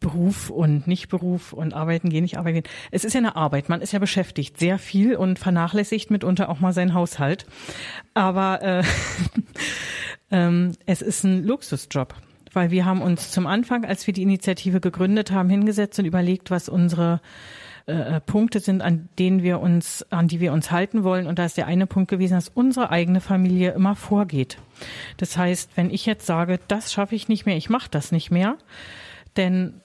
Beruf 0.00 0.50
und 0.50 0.86
Nicht-Beruf 0.86 1.52
und 1.52 1.74
arbeiten 1.74 2.08
gehen, 2.08 2.22
nicht 2.22 2.38
arbeiten 2.38 2.62
gehen. 2.62 2.72
Es 2.90 3.04
ist 3.04 3.12
ja 3.12 3.18
eine 3.18 3.36
Arbeit. 3.36 3.68
Man 3.68 3.82
ist 3.82 3.92
ja 3.92 3.98
beschäftigt, 3.98 4.58
sehr 4.58 4.78
viel 4.78 5.14
und 5.14 5.38
vernachlässigt 5.38 6.10
mitunter 6.10 6.48
auch 6.48 6.60
mal 6.60 6.72
seinen 6.72 6.94
Haushalt. 6.94 7.46
Aber 8.14 8.62
äh, 8.62 8.82
ähm, 10.30 10.72
es 10.86 11.02
ist 11.02 11.24
ein 11.24 11.44
Luxusjob 11.44 12.14
weil 12.52 12.72
wir 12.72 12.84
haben 12.84 13.00
uns 13.00 13.30
zum 13.30 13.46
Anfang, 13.46 13.84
als 13.84 14.04
wir 14.08 14.12
die 14.12 14.22
Initiative 14.22 14.80
gegründet 14.80 15.30
haben, 15.30 15.48
hingesetzt 15.48 16.00
und 16.00 16.04
überlegt, 16.04 16.50
was 16.50 16.68
unsere 16.68 17.20
äh, 17.86 18.16
äh, 18.16 18.20
Punkte 18.20 18.60
sind, 18.60 18.82
an 18.82 19.08
denen 19.18 19.42
wir 19.42 19.60
uns, 19.60 20.06
an 20.10 20.28
die 20.28 20.40
wir 20.40 20.52
uns 20.52 20.70
halten 20.70 21.02
wollen. 21.02 21.26
Und 21.26 21.38
da 21.38 21.44
ist 21.44 21.56
der 21.56 21.66
eine 21.66 21.86
Punkt 21.86 22.10
gewesen, 22.10 22.34
dass 22.34 22.48
unsere 22.48 22.90
eigene 22.90 23.20
Familie 23.20 23.72
immer 23.72 23.96
vorgeht. 23.96 24.58
Das 25.16 25.36
heißt, 25.36 25.70
wenn 25.76 25.90
ich 25.90 26.06
jetzt 26.06 26.26
sage, 26.26 26.60
das 26.68 26.92
schaffe 26.92 27.14
ich 27.14 27.28
nicht 27.28 27.46
mehr, 27.46 27.56
ich 27.56 27.70
mache 27.70 27.88
das 27.90 28.12
nicht 28.12 28.30
mehr, 28.30 28.58
denn 29.36 29.80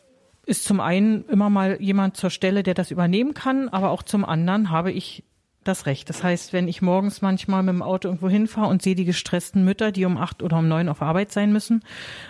ist 0.46 0.64
zum 0.64 0.80
einen 0.80 1.26
immer 1.26 1.50
mal 1.50 1.82
jemand 1.82 2.18
zur 2.18 2.30
Stelle, 2.30 2.64
der 2.64 2.74
das 2.74 2.92
übernehmen 2.92 3.34
kann, 3.34 3.70
aber 3.70 3.90
auch 3.90 4.04
zum 4.04 4.26
anderen 4.26 4.70
habe 4.70 4.92
ich 4.92 5.24
das 5.64 5.88
Recht. 5.88 6.10
Das 6.10 6.24
heißt, 6.24 6.54
wenn 6.54 6.68
ich 6.68 6.82
morgens 6.82 7.22
manchmal 7.22 7.64
mit 7.64 7.74
dem 7.74 7.82
Auto 7.82 8.08
irgendwo 8.08 8.30
hinfahre 8.30 8.70
und 8.70 8.82
sehe 8.82 8.96
die 8.96 9.06
gestressten 9.06 9.66
Mütter, 9.66 9.92
die 9.92 10.06
um 10.06 10.18
acht 10.18 10.44
oder 10.44 10.60
um 10.60 10.68
neun 10.68 10.90
auf 10.90 11.02
Arbeit 11.02 11.32
sein 11.32 11.52
müssen 11.52 11.84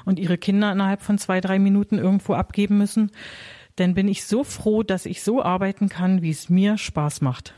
und 0.06 0.20
ihre 0.20 0.38
Kinder 0.38 0.72
innerhalb 0.72 1.02
von 1.02 1.18
zwei, 1.18 1.42
drei 1.42 1.60
Minuten 1.60 1.98
irgendwo 1.98 2.34
abgeben 2.34 2.78
müssen, 2.78 3.12
dann 3.76 3.94
bin 3.94 4.08
ich 4.08 4.26
so 4.26 4.44
froh, 4.46 4.84
dass 4.84 5.06
ich 5.06 5.22
so 5.22 5.44
arbeiten 5.44 5.90
kann, 5.90 6.22
wie 6.22 6.30
es 6.30 6.50
mir 6.50 6.78
Spaß 6.78 7.22
macht. 7.22 7.54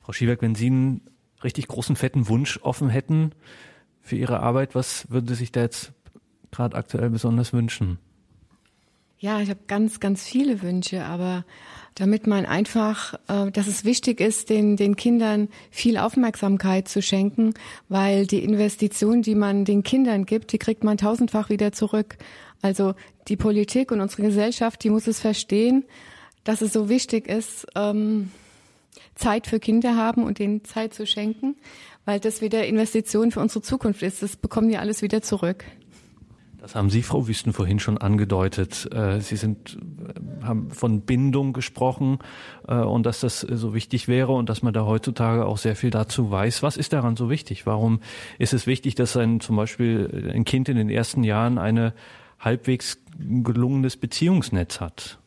Frau 0.00 0.12
Schieberg, 0.12 0.40
wenn 0.40 0.54
Sie 0.54 0.66
einen 0.66 1.02
richtig 1.42 1.68
großen, 1.68 1.96
fetten 1.96 2.28
Wunsch 2.28 2.58
offen 2.62 2.88
hätten 2.88 3.32
für 4.00 4.16
Ihre 4.16 4.40
Arbeit, 4.40 4.74
was 4.74 5.10
würden 5.10 5.28
Sie 5.28 5.34
sich 5.34 5.52
da 5.52 5.60
jetzt 5.60 5.92
gerade 6.50 6.76
aktuell 6.76 7.10
besonders 7.10 7.52
wünschen? 7.52 7.98
Ja, 9.24 9.40
ich 9.40 9.48
habe 9.48 9.60
ganz, 9.68 10.00
ganz 10.00 10.22
viele 10.22 10.60
Wünsche, 10.60 11.02
aber 11.02 11.46
damit 11.94 12.26
man 12.26 12.44
einfach, 12.44 13.14
äh, 13.26 13.50
dass 13.50 13.68
es 13.68 13.86
wichtig 13.86 14.20
ist, 14.20 14.50
den, 14.50 14.76
den 14.76 14.96
Kindern 14.96 15.48
viel 15.70 15.96
Aufmerksamkeit 15.96 16.88
zu 16.88 17.00
schenken, 17.00 17.54
weil 17.88 18.26
die 18.26 18.44
Investition, 18.44 19.22
die 19.22 19.34
man 19.34 19.64
den 19.64 19.82
Kindern 19.82 20.26
gibt, 20.26 20.52
die 20.52 20.58
kriegt 20.58 20.84
man 20.84 20.98
tausendfach 20.98 21.48
wieder 21.48 21.72
zurück. 21.72 22.18
Also 22.60 22.92
die 23.26 23.38
Politik 23.38 23.92
und 23.92 24.02
unsere 24.02 24.20
Gesellschaft, 24.20 24.84
die 24.84 24.90
muss 24.90 25.06
es 25.06 25.20
verstehen, 25.20 25.86
dass 26.44 26.60
es 26.60 26.74
so 26.74 26.90
wichtig 26.90 27.26
ist, 27.26 27.66
ähm, 27.76 28.30
Zeit 29.14 29.46
für 29.46 29.58
Kinder 29.58 29.96
haben 29.96 30.22
und 30.22 30.38
denen 30.38 30.66
Zeit 30.66 30.92
zu 30.92 31.06
schenken, 31.06 31.56
weil 32.04 32.20
das 32.20 32.42
wieder 32.42 32.66
Investition 32.66 33.30
für 33.30 33.40
unsere 33.40 33.62
Zukunft 33.62 34.02
ist. 34.02 34.22
Das 34.22 34.36
bekommen 34.36 34.68
die 34.68 34.76
alles 34.76 35.00
wieder 35.00 35.22
zurück. 35.22 35.64
Das 36.64 36.74
haben 36.74 36.88
Sie, 36.88 37.02
Frau 37.02 37.28
Wüsten, 37.28 37.52
vorhin 37.52 37.78
schon 37.78 37.98
angedeutet. 37.98 38.88
Äh, 38.90 39.20
Sie 39.20 39.36
sind, 39.36 39.76
äh, 39.76 40.46
haben 40.46 40.70
von 40.70 41.02
Bindung 41.02 41.52
gesprochen 41.52 42.20
äh, 42.66 42.76
und 42.76 43.04
dass 43.04 43.20
das 43.20 43.40
so 43.40 43.74
wichtig 43.74 44.08
wäre 44.08 44.32
und 44.32 44.48
dass 44.48 44.62
man 44.62 44.72
da 44.72 44.86
heutzutage 44.86 45.44
auch 45.44 45.58
sehr 45.58 45.76
viel 45.76 45.90
dazu 45.90 46.30
weiß. 46.30 46.62
Was 46.62 46.78
ist 46.78 46.94
daran 46.94 47.16
so 47.16 47.28
wichtig? 47.28 47.66
Warum 47.66 48.00
ist 48.38 48.54
es 48.54 48.66
wichtig, 48.66 48.94
dass 48.94 49.14
ein 49.14 49.40
zum 49.40 49.56
Beispiel 49.56 50.32
ein 50.34 50.46
Kind 50.46 50.70
in 50.70 50.78
den 50.78 50.88
ersten 50.88 51.22
Jahren 51.22 51.58
eine 51.58 51.92
halbwegs 52.40 52.96
gelungenes 53.18 53.98
Beziehungsnetz 53.98 54.80
hat? 54.80 55.18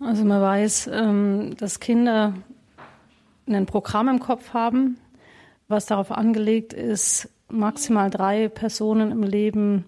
Also 0.00 0.22
man 0.26 0.42
weiß, 0.42 0.90
ähm, 0.92 1.56
dass 1.56 1.80
Kinder 1.80 2.34
ein 3.46 3.64
Programm 3.64 4.06
im 4.06 4.20
Kopf 4.20 4.52
haben, 4.52 4.98
was 5.68 5.86
darauf 5.86 6.12
angelegt 6.12 6.74
ist, 6.74 7.30
maximal 7.48 8.10
drei 8.10 8.48
Personen 8.48 9.12
im 9.12 9.22
Leben 9.22 9.86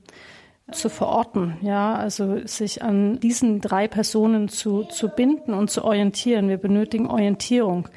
zu 0.72 0.88
verorten, 0.88 1.58
ja, 1.60 1.94
also 1.94 2.46
sich 2.46 2.82
an 2.82 3.20
diesen 3.20 3.60
drei 3.60 3.86
Personen 3.86 4.48
zu, 4.48 4.84
zu 4.84 5.08
binden 5.08 5.52
und 5.52 5.70
zu 5.70 5.84
orientieren. 5.84 6.48
Wir 6.48 6.56
benötigen 6.56 7.06
Orientierung. 7.06 7.88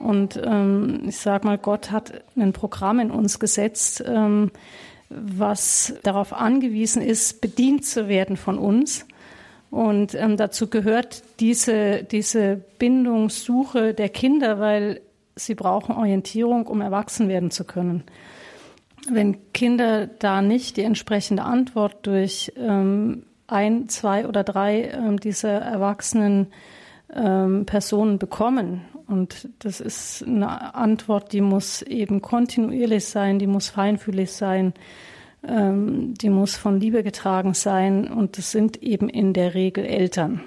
Und 0.00 0.38
ähm, 0.44 1.04
ich 1.06 1.16
sage 1.16 1.46
mal, 1.46 1.56
Gott 1.56 1.90
hat 1.90 2.24
ein 2.36 2.52
Programm 2.52 3.00
in 3.00 3.10
uns 3.10 3.38
gesetzt, 3.38 4.04
ähm, 4.06 4.50
was 5.08 5.94
darauf 6.02 6.32
angewiesen 6.34 7.00
ist, 7.00 7.40
bedient 7.40 7.86
zu 7.86 8.08
werden 8.08 8.36
von 8.36 8.58
uns. 8.58 9.06
Und 9.70 10.14
ähm, 10.14 10.36
dazu 10.36 10.68
gehört 10.68 11.22
diese, 11.40 12.04
diese 12.04 12.60
Bindungssuche 12.78 13.94
der 13.94 14.08
Kinder, 14.08 14.60
weil 14.60 15.00
sie 15.36 15.54
brauchen 15.54 15.94
Orientierung, 15.96 16.66
um 16.66 16.80
erwachsen 16.80 17.28
werden 17.28 17.50
zu 17.50 17.64
können. 17.64 18.04
Wenn 19.08 19.52
Kinder 19.52 20.06
da 20.06 20.40
nicht 20.40 20.76
die 20.76 20.82
entsprechende 20.82 21.42
Antwort 21.42 22.06
durch 22.06 22.52
ähm, 22.56 23.26
ein, 23.46 23.88
zwei 23.88 24.26
oder 24.26 24.44
drei 24.44 24.84
ähm, 24.84 25.20
dieser 25.20 25.50
erwachsenen 25.50 26.48
ähm, 27.14 27.66
Personen 27.66 28.18
bekommen, 28.18 28.82
und 29.06 29.48
das 29.58 29.80
ist 29.80 30.24
eine 30.26 30.74
Antwort, 30.74 31.32
die 31.32 31.42
muss 31.42 31.82
eben 31.82 32.22
kontinuierlich 32.22 33.04
sein, 33.04 33.38
die 33.38 33.46
muss 33.46 33.68
feinfühlig 33.68 34.32
sein, 34.32 34.72
ähm, 35.46 36.14
die 36.14 36.30
muss 36.30 36.56
von 36.56 36.80
Liebe 36.80 37.02
getragen 37.02 37.54
sein 37.54 38.08
und 38.08 38.38
das 38.38 38.50
sind 38.50 38.82
eben 38.82 39.08
in 39.08 39.34
der 39.34 39.54
Regel 39.54 39.84
Eltern. 39.84 40.40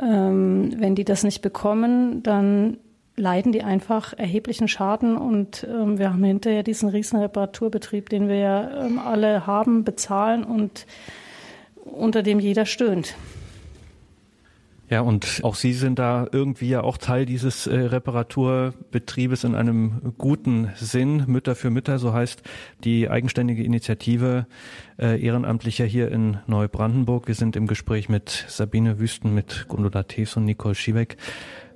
Ähm, 0.00 0.72
wenn 0.78 0.94
die 0.94 1.04
das 1.04 1.22
nicht 1.22 1.40
bekommen, 1.40 2.22
dann 2.22 2.78
leiden 3.20 3.52
die 3.52 3.62
einfach 3.62 4.12
erheblichen 4.16 4.66
Schaden 4.66 5.16
und 5.16 5.66
ähm, 5.70 5.98
wir 5.98 6.12
haben 6.12 6.24
hinterher 6.24 6.62
diesen 6.62 6.88
riesen 6.88 7.20
Reparaturbetrieb, 7.20 8.08
den 8.08 8.28
wir 8.28 8.36
ja 8.36 8.86
ähm, 8.86 8.98
alle 8.98 9.46
haben, 9.46 9.84
bezahlen 9.84 10.42
und 10.44 10.86
unter 11.84 12.22
dem 12.22 12.40
jeder 12.40 12.66
stöhnt. 12.66 13.14
Ja, 14.90 15.02
und 15.02 15.42
auch 15.44 15.54
Sie 15.54 15.72
sind 15.72 16.00
da 16.00 16.26
irgendwie 16.32 16.68
ja 16.68 16.82
auch 16.82 16.98
Teil 16.98 17.24
dieses 17.24 17.68
äh, 17.68 17.78
Reparaturbetriebes 17.78 19.44
in 19.44 19.54
einem 19.54 20.14
guten 20.18 20.72
Sinn. 20.74 21.26
Mütter 21.28 21.54
für 21.54 21.70
Mütter, 21.70 22.00
so 22.00 22.12
heißt 22.12 22.42
die 22.82 23.08
eigenständige 23.08 23.62
Initiative 23.62 24.46
äh, 24.98 25.24
Ehrenamtlicher 25.24 25.84
hier 25.84 26.10
in 26.10 26.38
Neubrandenburg. 26.48 27.28
Wir 27.28 27.36
sind 27.36 27.54
im 27.54 27.68
Gespräch 27.68 28.08
mit 28.08 28.46
Sabine 28.48 28.98
Wüsten, 28.98 29.32
mit 29.32 29.66
Gundula 29.68 30.02
Teves 30.02 30.36
und 30.36 30.44
Nicole 30.44 30.74
Schiebeck. 30.74 31.16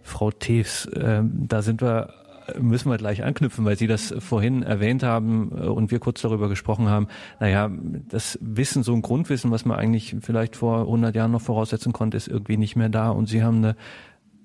Frau 0.05 0.31
Teves, 0.31 0.87
äh, 0.87 1.23
da 1.25 1.63
sind 1.63 1.83
wir 1.83 2.15
müssen 2.59 2.91
wir 2.91 2.99
gleich 2.99 3.25
anknüpfen, 3.25 3.65
weil 3.65 3.77
Sie 3.77 3.87
das 3.87 4.15
vorhin 4.19 4.63
erwähnt 4.63 5.03
haben 5.03 5.51
äh, 5.57 5.67
und 5.67 5.91
wir 5.91 5.99
kurz 5.99 6.21
darüber 6.21 6.49
gesprochen 6.49 6.89
haben. 6.89 7.09
Naja, 7.41 7.71
das 8.09 8.39
Wissen, 8.41 8.83
so 8.83 8.93
ein 8.93 9.03
Grundwissen, 9.03 9.51
was 9.51 9.65
man 9.65 9.79
eigentlich 9.79 10.17
vielleicht 10.21 10.57
vor 10.57 10.81
100 10.81 11.15
Jahren 11.15 11.33
noch 11.33 11.41
voraussetzen 11.41 11.93
konnte, 11.93 12.17
ist 12.17 12.29
irgendwie 12.29 12.57
nicht 12.57 12.77
mehr 12.77 12.89
da. 12.89 13.11
Und 13.11 13.29
Sie 13.29 13.43
haben 13.43 13.59
eine 13.59 13.77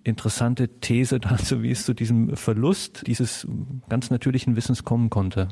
interessante 0.04 0.80
These 0.80 1.20
dazu, 1.20 1.62
wie 1.62 1.72
es 1.72 1.86
zu 1.86 1.94
diesem 1.94 2.36
Verlust 2.36 3.06
dieses 3.08 3.48
ganz 3.90 4.10
natürlichen 4.10 4.56
Wissens 4.56 4.84
kommen 4.84 5.10
konnte. 5.10 5.50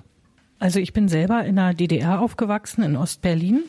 Also 0.60 0.80
ich 0.80 0.92
bin 0.92 1.08
selber 1.08 1.46
in 1.46 1.58
der 1.58 1.76
DDR 1.76 2.20
aufgewachsen, 2.20 2.82
in 2.82 2.96
Ostberlin. 2.96 3.64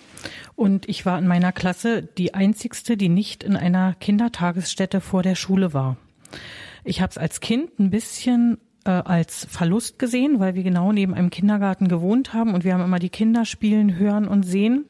Und 0.56 0.88
ich 0.88 1.04
war 1.04 1.18
in 1.18 1.26
meiner 1.26 1.52
Klasse 1.52 2.02
die 2.02 2.32
einzigste, 2.32 2.96
die 2.96 3.10
nicht 3.10 3.42
in 3.44 3.56
einer 3.56 3.94
Kindertagesstätte 3.94 5.02
vor 5.02 5.22
der 5.22 5.34
Schule 5.34 5.74
war. 5.74 5.98
Ich 6.84 7.00
habe 7.00 7.10
es 7.10 7.18
als 7.18 7.40
Kind 7.40 7.78
ein 7.78 7.90
bisschen 7.90 8.58
äh, 8.84 8.90
als 8.90 9.46
Verlust 9.50 9.98
gesehen, 9.98 10.40
weil 10.40 10.54
wir 10.54 10.62
genau 10.62 10.92
neben 10.92 11.14
einem 11.14 11.30
Kindergarten 11.30 11.88
gewohnt 11.88 12.32
haben 12.32 12.54
und 12.54 12.64
wir 12.64 12.72
haben 12.72 12.84
immer 12.84 12.98
die 12.98 13.10
Kinder 13.10 13.44
spielen, 13.44 13.96
hören 13.96 14.26
und 14.26 14.44
sehen. 14.44 14.86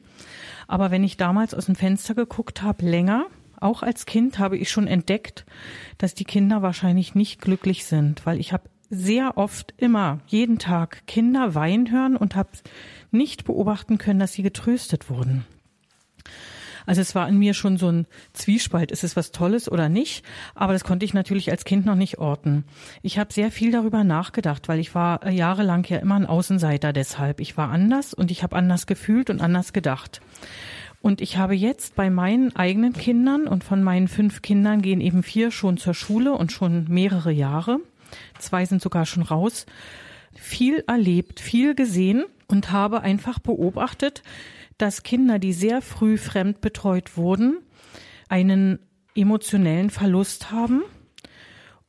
Aber 0.67 0.91
wenn 0.91 1.03
ich 1.03 1.17
damals 1.17 1.53
aus 1.53 1.65
dem 1.65 1.75
Fenster 1.75 2.15
geguckt 2.15 2.61
habe, 2.61 2.85
länger, 2.85 3.25
auch 3.59 3.83
als 3.83 4.05
Kind, 4.05 4.39
habe 4.39 4.57
ich 4.57 4.69
schon 4.69 4.87
entdeckt, 4.87 5.45
dass 5.97 6.13
die 6.13 6.23
Kinder 6.23 6.61
wahrscheinlich 6.61 7.15
nicht 7.15 7.41
glücklich 7.41 7.85
sind, 7.85 8.25
weil 8.25 8.39
ich 8.39 8.53
habe 8.53 8.69
sehr 8.89 9.37
oft 9.37 9.73
immer 9.77 10.19
jeden 10.27 10.57
Tag 10.57 11.05
Kinder 11.05 11.53
weinen 11.55 11.91
hören 11.91 12.15
und 12.15 12.35
habe 12.35 12.49
nicht 13.11 13.45
beobachten 13.45 13.97
können, 13.97 14.19
dass 14.19 14.33
sie 14.33 14.43
getröstet 14.43 15.09
wurden. 15.09 15.45
Also 16.89 17.01
es 17.01 17.13
war 17.13 17.29
in 17.29 17.37
mir 17.37 17.53
schon 17.53 17.77
so 17.77 17.91
ein 17.91 18.07
Zwiespalt, 18.33 18.89
ist 18.89 19.03
es 19.03 19.15
was 19.15 19.31
Tolles 19.31 19.71
oder 19.71 19.89
nicht? 19.89 20.25
Aber 20.55 20.73
das 20.73 20.83
konnte 20.83 21.05
ich 21.05 21.13
natürlich 21.13 21.51
als 21.51 21.63
Kind 21.63 21.85
noch 21.85 21.93
nicht 21.93 22.17
orten. 22.17 22.63
Ich 23.03 23.19
habe 23.19 23.31
sehr 23.31 23.51
viel 23.51 23.71
darüber 23.71 24.03
nachgedacht, 24.03 24.67
weil 24.67 24.79
ich 24.79 24.95
war 24.95 25.23
äh, 25.23 25.29
jahrelang 25.29 25.85
ja 25.87 25.99
immer 25.99 26.15
ein 26.15 26.25
Außenseiter 26.25 26.91
deshalb. 26.91 27.41
Ich 27.41 27.57
war 27.57 27.69
anders 27.69 28.15
und 28.15 28.31
ich 28.31 28.41
habe 28.41 28.55
anders 28.55 28.87
gefühlt 28.87 29.29
und 29.29 29.39
anders 29.39 29.71
gedacht. 29.71 30.19
Und 30.99 31.21
ich 31.21 31.37
habe 31.37 31.53
jetzt 31.53 31.93
bei 31.93 32.09
meinen 32.09 32.55
eigenen 32.55 32.93
Kindern 32.93 33.45
und 33.45 33.63
von 33.63 33.83
meinen 33.83 34.07
fünf 34.07 34.41
Kindern 34.41 34.81
gehen 34.81 34.99
eben 34.99 35.21
vier 35.21 35.51
schon 35.51 35.77
zur 35.77 35.93
Schule 35.93 36.33
und 36.33 36.51
schon 36.51 36.85
mehrere 36.89 37.31
Jahre. 37.31 37.77
Zwei 38.39 38.65
sind 38.65 38.81
sogar 38.81 39.05
schon 39.05 39.21
raus. 39.21 39.67
Viel 40.33 40.83
erlebt, 40.87 41.39
viel 41.39 41.75
gesehen 41.75 42.25
und 42.47 42.71
habe 42.71 43.01
einfach 43.01 43.37
beobachtet, 43.37 44.23
dass 44.79 45.03
Kinder, 45.03 45.37
die 45.37 45.53
sehr 45.53 45.81
früh 45.81 46.17
fremdbetreut 46.17 47.17
wurden, 47.17 47.59
einen 48.29 48.79
emotionellen 49.13 49.89
Verlust 49.89 50.51
haben. 50.51 50.81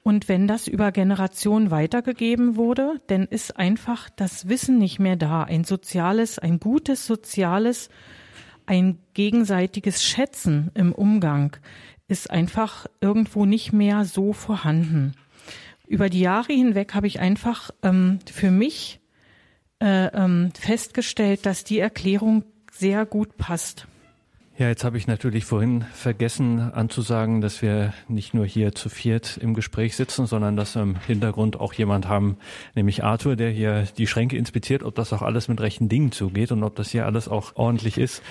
Und 0.03 0.29
wenn 0.29 0.46
das 0.46 0.66
über 0.66 0.92
Generationen 0.92 1.70
weitergegeben 1.70 2.57
wurde, 2.57 3.00
dann 3.07 3.26
ist 3.26 3.57
einfach 3.57 4.11
das 4.11 4.48
Wissen 4.48 4.79
nicht 4.79 4.98
mehr 4.98 5.16
da. 5.16 5.44
Ein 5.44 5.64
soziales, 5.64 6.38
ein 6.38 6.59
gutes 6.59 7.07
soziales, 7.07 7.90
ein 8.66 8.98
gegenseitiges 9.14 10.03
Schätzen 10.03 10.70
im 10.74 10.92
Umgang 10.92 11.57
ist 12.09 12.31
einfach 12.31 12.87
irgendwo 13.00 13.46
nicht 13.46 13.72
mehr 13.72 14.05
so 14.05 14.33
vorhanden. 14.33 15.14
Über 15.87 16.09
die 16.09 16.20
Jahre 16.20 16.53
hinweg 16.53 16.94
habe 16.94 17.07
ich 17.07 17.20
einfach 17.20 17.70
ähm, 17.83 18.18
für 18.31 18.50
mich 18.50 19.00
äh, 19.81 20.07
ähm, 20.07 20.50
festgestellt, 20.59 21.46
dass 21.46 21.64
die 21.64 21.79
Erklärung 21.79 22.44
sehr 22.80 23.04
gut 23.04 23.36
passt. 23.36 23.86
Ja, 24.56 24.68
jetzt 24.68 24.84
habe 24.84 24.98
ich 24.98 25.06
natürlich 25.06 25.44
vorhin 25.44 25.84
vergessen 25.92 26.60
anzusagen, 26.60 27.40
dass 27.40 27.62
wir 27.62 27.94
nicht 28.08 28.34
nur 28.34 28.44
hier 28.44 28.74
zu 28.74 28.88
viert 28.88 29.38
im 29.38 29.54
Gespräch 29.54 29.96
sitzen, 29.96 30.26
sondern 30.26 30.56
dass 30.56 30.74
wir 30.74 30.82
im 30.82 30.96
Hintergrund 30.96 31.58
auch 31.58 31.72
jemand 31.72 32.08
haben, 32.08 32.36
nämlich 32.74 33.04
Arthur, 33.04 33.36
der 33.36 33.50
hier 33.50 33.84
die 33.96 34.06
Schränke 34.06 34.36
inspiziert, 34.36 34.82
ob 34.82 34.94
das 34.94 35.12
auch 35.12 35.22
alles 35.22 35.48
mit 35.48 35.60
rechten 35.60 35.88
Dingen 35.88 36.12
zugeht 36.12 36.52
und 36.52 36.62
ob 36.62 36.74
das 36.76 36.90
hier 36.90 37.06
alles 37.06 37.28
auch 37.28 37.56
ordentlich 37.56 37.96
ist. 37.96 38.22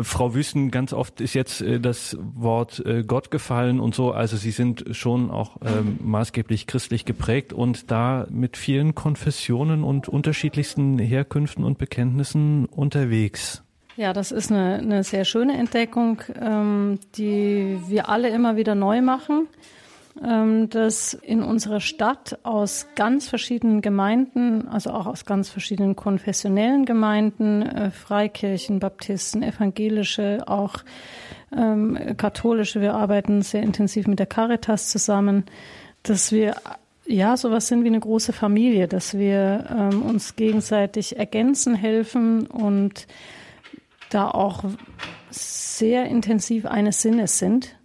Frau 0.00 0.34
Wüsten, 0.34 0.70
ganz 0.70 0.92
oft 0.92 1.20
ist 1.20 1.34
jetzt 1.34 1.60
äh, 1.60 1.78
das 1.78 2.16
Wort 2.20 2.84
äh, 2.84 3.04
Gott 3.04 3.30
gefallen 3.30 3.80
und 3.80 3.94
so. 3.94 4.12
Also 4.12 4.36
Sie 4.36 4.50
sind 4.50 4.84
schon 4.90 5.30
auch 5.30 5.58
ähm, 5.64 5.98
maßgeblich 6.02 6.66
christlich 6.66 7.04
geprägt 7.04 7.52
und 7.52 7.90
da 7.90 8.26
mit 8.30 8.56
vielen 8.56 8.94
Konfessionen 8.94 9.84
und 9.84 10.08
unterschiedlichsten 10.08 10.98
Herkünften 10.98 11.64
und 11.64 11.78
Bekenntnissen 11.78 12.66
unterwegs. 12.66 13.63
Ja, 13.96 14.12
das 14.12 14.32
ist 14.32 14.50
eine, 14.50 14.78
eine 14.78 15.04
sehr 15.04 15.24
schöne 15.24 15.56
Entdeckung, 15.56 16.20
ähm, 16.40 16.98
die 17.16 17.78
wir 17.86 18.08
alle 18.08 18.28
immer 18.28 18.56
wieder 18.56 18.74
neu 18.74 19.02
machen. 19.02 19.46
Ähm, 20.22 20.70
dass 20.70 21.12
in 21.12 21.42
unserer 21.42 21.80
Stadt 21.80 22.38
aus 22.44 22.86
ganz 22.94 23.28
verschiedenen 23.28 23.82
Gemeinden, 23.82 24.68
also 24.68 24.90
auch 24.90 25.06
aus 25.06 25.24
ganz 25.24 25.48
verschiedenen 25.48 25.96
konfessionellen 25.96 26.84
Gemeinden, 26.84 27.62
äh, 27.62 27.90
Freikirchen, 27.90 28.78
Baptisten, 28.78 29.42
Evangelische, 29.42 30.44
auch 30.46 30.76
ähm, 31.52 31.98
katholische, 32.16 32.80
wir 32.80 32.94
arbeiten 32.94 33.42
sehr 33.42 33.64
intensiv 33.64 34.06
mit 34.06 34.20
der 34.20 34.26
Caritas 34.26 34.88
zusammen, 34.88 35.46
dass 36.04 36.30
wir 36.30 36.54
ja, 37.06 37.36
sowas 37.36 37.66
sind 37.66 37.82
wie 37.82 37.88
eine 37.88 38.00
große 38.00 38.32
Familie, 38.32 38.86
dass 38.86 39.18
wir 39.18 39.66
ähm, 39.68 40.02
uns 40.02 40.36
gegenseitig 40.36 41.18
ergänzen, 41.18 41.74
helfen 41.74 42.46
und 42.46 43.08
da 44.14 44.30
auch 44.30 44.64
sehr 45.30 46.06
intensiv 46.06 46.66
eines 46.66 47.02
Sinnes 47.02 47.38
sind, 47.38 47.76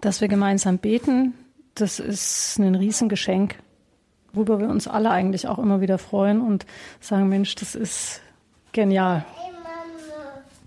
dass 0.00 0.20
wir 0.20 0.28
gemeinsam 0.28 0.78
beten. 0.78 1.34
Das 1.74 1.98
ist 1.98 2.58
ein 2.58 2.74
Riesengeschenk, 2.74 3.56
worüber 4.32 4.60
wir 4.60 4.68
uns 4.68 4.86
alle 4.86 5.10
eigentlich 5.10 5.48
auch 5.48 5.58
immer 5.58 5.80
wieder 5.80 5.98
freuen 5.98 6.40
und 6.40 6.66
sagen, 7.00 7.28
Mensch, 7.28 7.54
das 7.54 7.74
ist 7.74 8.20
genial. 8.72 9.24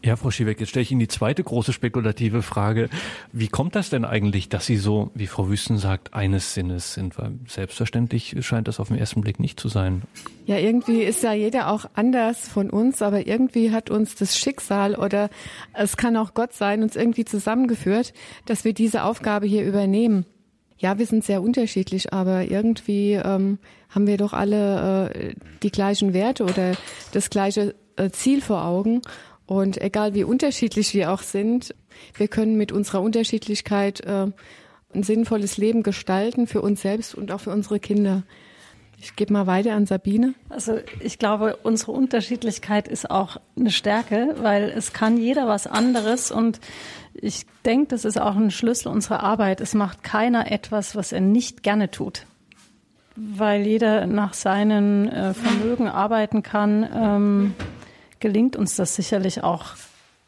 Ja, 0.01 0.15
Frau 0.15 0.31
Schiebeck, 0.31 0.61
jetzt 0.61 0.69
stelle 0.69 0.83
ich 0.83 0.91
Ihnen 0.91 1.01
die 1.01 1.09
zweite 1.09 1.43
große 1.43 1.73
spekulative 1.73 2.41
Frage. 2.41 2.89
Wie 3.33 3.49
kommt 3.49 3.75
das 3.75 3.89
denn 3.89 4.05
eigentlich, 4.05 4.47
dass 4.47 4.65
Sie 4.65 4.77
so, 4.77 5.11
wie 5.13 5.27
Frau 5.27 5.49
Wüsten 5.49 5.77
sagt, 5.77 6.13
eines 6.13 6.53
Sinnes 6.53 6.93
sind? 6.93 7.17
Weil 7.17 7.33
selbstverständlich 7.47 8.35
scheint 8.39 8.69
das 8.69 8.79
auf 8.79 8.87
den 8.87 8.97
ersten 8.97 9.19
Blick 9.19 9.41
nicht 9.41 9.59
zu 9.59 9.67
sein. 9.67 10.03
Ja, 10.45 10.57
irgendwie 10.57 11.03
ist 11.03 11.21
ja 11.21 11.33
jeder 11.33 11.69
auch 11.69 11.85
anders 11.95 12.47
von 12.47 12.69
uns, 12.69 13.01
aber 13.01 13.27
irgendwie 13.27 13.71
hat 13.71 13.89
uns 13.89 14.15
das 14.15 14.37
Schicksal 14.37 14.95
oder 14.95 15.29
es 15.73 15.97
kann 15.97 16.15
auch 16.15 16.33
Gott 16.33 16.53
sein, 16.53 16.81
uns 16.81 16.95
irgendwie 16.95 17.25
zusammengeführt, 17.25 18.13
dass 18.45 18.63
wir 18.63 18.73
diese 18.73 19.03
Aufgabe 19.03 19.47
hier 19.47 19.65
übernehmen. 19.65 20.25
Ja, 20.77 20.97
wir 20.97 21.05
sind 21.07 21.25
sehr 21.25 21.41
unterschiedlich, 21.41 22.13
aber 22.13 22.49
irgendwie 22.49 23.13
ähm, 23.13 23.59
haben 23.89 24.07
wir 24.07 24.15
doch 24.15 24.31
alle 24.31 25.09
äh, 25.09 25.33
die 25.61 25.71
gleichen 25.71 26.13
Werte 26.13 26.45
oder 26.45 26.71
das 27.11 27.29
gleiche 27.29 27.75
äh, 27.97 28.09
Ziel 28.11 28.41
vor 28.41 28.63
Augen. 28.63 29.01
Und 29.49 29.81
egal 29.81 30.13
wie 30.13 30.23
unterschiedlich 30.23 30.93
wir 30.93 31.11
auch 31.11 31.23
sind, 31.23 31.73
wir 32.15 32.27
können 32.27 32.55
mit 32.55 32.71
unserer 32.71 33.01
Unterschiedlichkeit 33.01 33.99
äh, 34.01 34.27
ein 34.93 35.01
sinnvolles 35.01 35.57
Leben 35.57 35.81
gestalten 35.81 36.45
für 36.45 36.61
uns 36.61 36.83
selbst 36.83 37.15
und 37.15 37.31
auch 37.31 37.39
für 37.39 37.49
unsere 37.49 37.79
Kinder. 37.79 38.21
Ich 39.01 39.15
gebe 39.15 39.33
mal 39.33 39.47
weiter 39.47 39.73
an 39.73 39.87
Sabine. 39.87 40.35
Also 40.49 40.77
ich 40.99 41.17
glaube, 41.17 41.57
unsere 41.63 41.93
Unterschiedlichkeit 41.93 42.87
ist 42.87 43.09
auch 43.09 43.37
eine 43.57 43.71
Stärke, 43.71 44.35
weil 44.39 44.65
es 44.65 44.93
kann 44.93 45.17
jeder 45.17 45.47
was 45.47 45.65
anderes 45.65 46.29
und 46.29 46.59
ich 47.15 47.47
denke, 47.65 47.87
das 47.87 48.05
ist 48.05 48.21
auch 48.21 48.35
ein 48.35 48.51
Schlüssel 48.51 48.89
unserer 48.89 49.23
Arbeit. 49.23 49.61
Es 49.61 49.73
macht 49.73 50.03
keiner 50.03 50.51
etwas, 50.51 50.95
was 50.95 51.11
er 51.11 51.21
nicht 51.21 51.63
gerne 51.63 51.89
tut, 51.89 52.27
weil 53.15 53.65
jeder 53.65 54.05
nach 54.05 54.35
seinen 54.35 55.07
äh, 55.07 55.33
Vermögen 55.33 55.87
arbeiten 55.87 56.43
kann. 56.43 56.87
Ähm, 56.93 57.55
gelingt 58.19 58.55
uns 58.55 58.75
das 58.75 58.95
sicherlich 58.95 59.43
auch, 59.43 59.75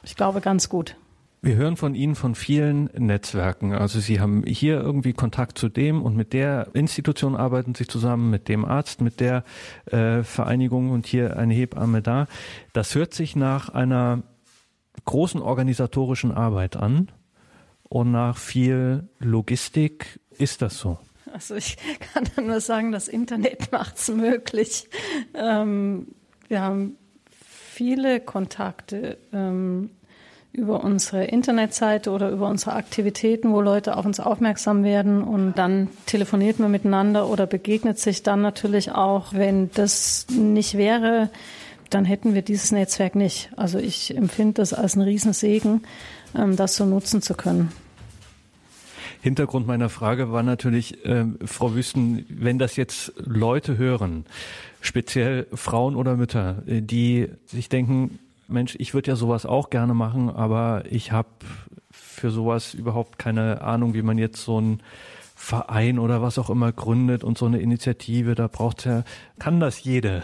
ich 0.03 0.15
glaube, 0.15 0.41
ganz 0.41 0.69
gut. 0.69 0.95
Wir 1.43 1.55
hören 1.55 1.75
von 1.75 1.95
Ihnen 1.95 2.13
von 2.13 2.35
vielen 2.35 2.85
Netzwerken. 2.95 3.73
Also 3.73 3.99
Sie 3.99 4.19
haben 4.19 4.43
hier 4.45 4.79
irgendwie 4.79 5.13
Kontakt 5.13 5.57
zu 5.57 5.69
dem 5.69 6.03
und 6.03 6.15
mit 6.15 6.33
der 6.33 6.67
Institution 6.73 7.35
arbeiten 7.35 7.73
Sie 7.73 7.87
zusammen, 7.87 8.29
mit 8.29 8.47
dem 8.47 8.63
Arzt, 8.63 9.01
mit 9.01 9.19
der 9.19 9.43
äh, 9.87 10.21
Vereinigung 10.21 10.91
und 10.91 11.07
hier 11.07 11.37
eine 11.37 11.55
Hebamme 11.55 12.03
da. 12.03 12.27
Das 12.73 12.93
hört 12.93 13.15
sich 13.15 13.35
nach 13.35 13.69
einer 13.69 14.21
großen 15.05 15.41
organisatorischen 15.41 16.31
Arbeit 16.31 16.75
an 16.75 17.11
und 17.89 18.11
nach 18.11 18.37
viel 18.37 19.09
Logistik. 19.17 20.19
Ist 20.37 20.61
das 20.61 20.77
so? 20.77 20.99
Also 21.33 21.55
ich 21.55 21.77
kann 22.13 22.45
nur 22.45 22.61
sagen, 22.61 22.91
das 22.91 23.07
Internet 23.07 23.71
macht 23.71 23.97
es 23.97 24.09
möglich. 24.09 24.89
Ähm, 25.33 26.09
wir 26.47 26.61
haben 26.61 26.97
viele 27.73 28.19
Kontakte 28.19 29.17
ähm, 29.31 29.91
über 30.51 30.83
unsere 30.83 31.23
Internetseite 31.23 32.11
oder 32.11 32.29
über 32.29 32.49
unsere 32.49 32.73
Aktivitäten, 32.73 33.53
wo 33.53 33.61
Leute 33.61 33.95
auf 33.95 34.05
uns 34.05 34.19
aufmerksam 34.19 34.83
werden 34.83 35.23
und 35.23 35.53
dann 35.53 35.87
telefoniert 36.05 36.59
man 36.59 36.69
miteinander 36.69 37.29
oder 37.29 37.47
begegnet 37.47 37.97
sich 37.97 38.23
dann 38.23 38.41
natürlich 38.41 38.91
auch. 38.91 39.33
Wenn 39.33 39.71
das 39.73 40.27
nicht 40.29 40.77
wäre, 40.77 41.29
dann 41.89 42.03
hätten 42.03 42.33
wir 42.33 42.41
dieses 42.41 42.73
Netzwerk 42.73 43.15
nicht. 43.15 43.49
Also 43.55 43.79
ich 43.79 44.15
empfinde 44.15 44.55
das 44.55 44.73
als 44.73 44.95
einen 44.95 45.03
Riesensegen, 45.03 45.83
ähm, 46.35 46.57
das 46.57 46.75
so 46.75 46.85
nutzen 46.85 47.21
zu 47.21 47.35
können. 47.35 47.71
Hintergrund 49.21 49.67
meiner 49.67 49.89
Frage 49.89 50.31
war 50.31 50.43
natürlich, 50.43 51.05
äh, 51.05 51.25
Frau 51.45 51.75
Wüsten, 51.75 52.25
wenn 52.29 52.57
das 52.57 52.75
jetzt 52.75 53.13
Leute 53.17 53.77
hören, 53.77 54.25
speziell 54.81 55.47
Frauen 55.53 55.95
oder 55.95 56.17
Mütter, 56.17 56.63
äh, 56.65 56.81
die 56.81 57.29
sich 57.45 57.69
denken, 57.69 58.19
Mensch, 58.47 58.75
ich 58.79 58.93
würde 58.93 59.11
ja 59.11 59.15
sowas 59.15 59.45
auch 59.45 59.69
gerne 59.69 59.93
machen, 59.93 60.29
aber 60.29 60.83
ich 60.89 61.11
habe 61.11 61.29
für 61.91 62.31
sowas 62.31 62.73
überhaupt 62.73 63.19
keine 63.19 63.61
Ahnung, 63.61 63.93
wie 63.93 64.01
man 64.01 64.17
jetzt 64.17 64.43
so 64.43 64.59
ein 64.59 64.81
Verein 65.35 65.99
oder 65.99 66.21
was 66.21 66.37
auch 66.37 66.49
immer 66.49 66.71
gründet 66.71 67.23
und 67.23 67.37
so 67.37 67.45
eine 67.45 67.59
Initiative, 67.59 68.35
da 68.35 68.47
braucht 68.47 68.85
ja, 68.85 69.03
kann 69.39 69.59
das 69.59 69.83
jeder? 69.83 70.23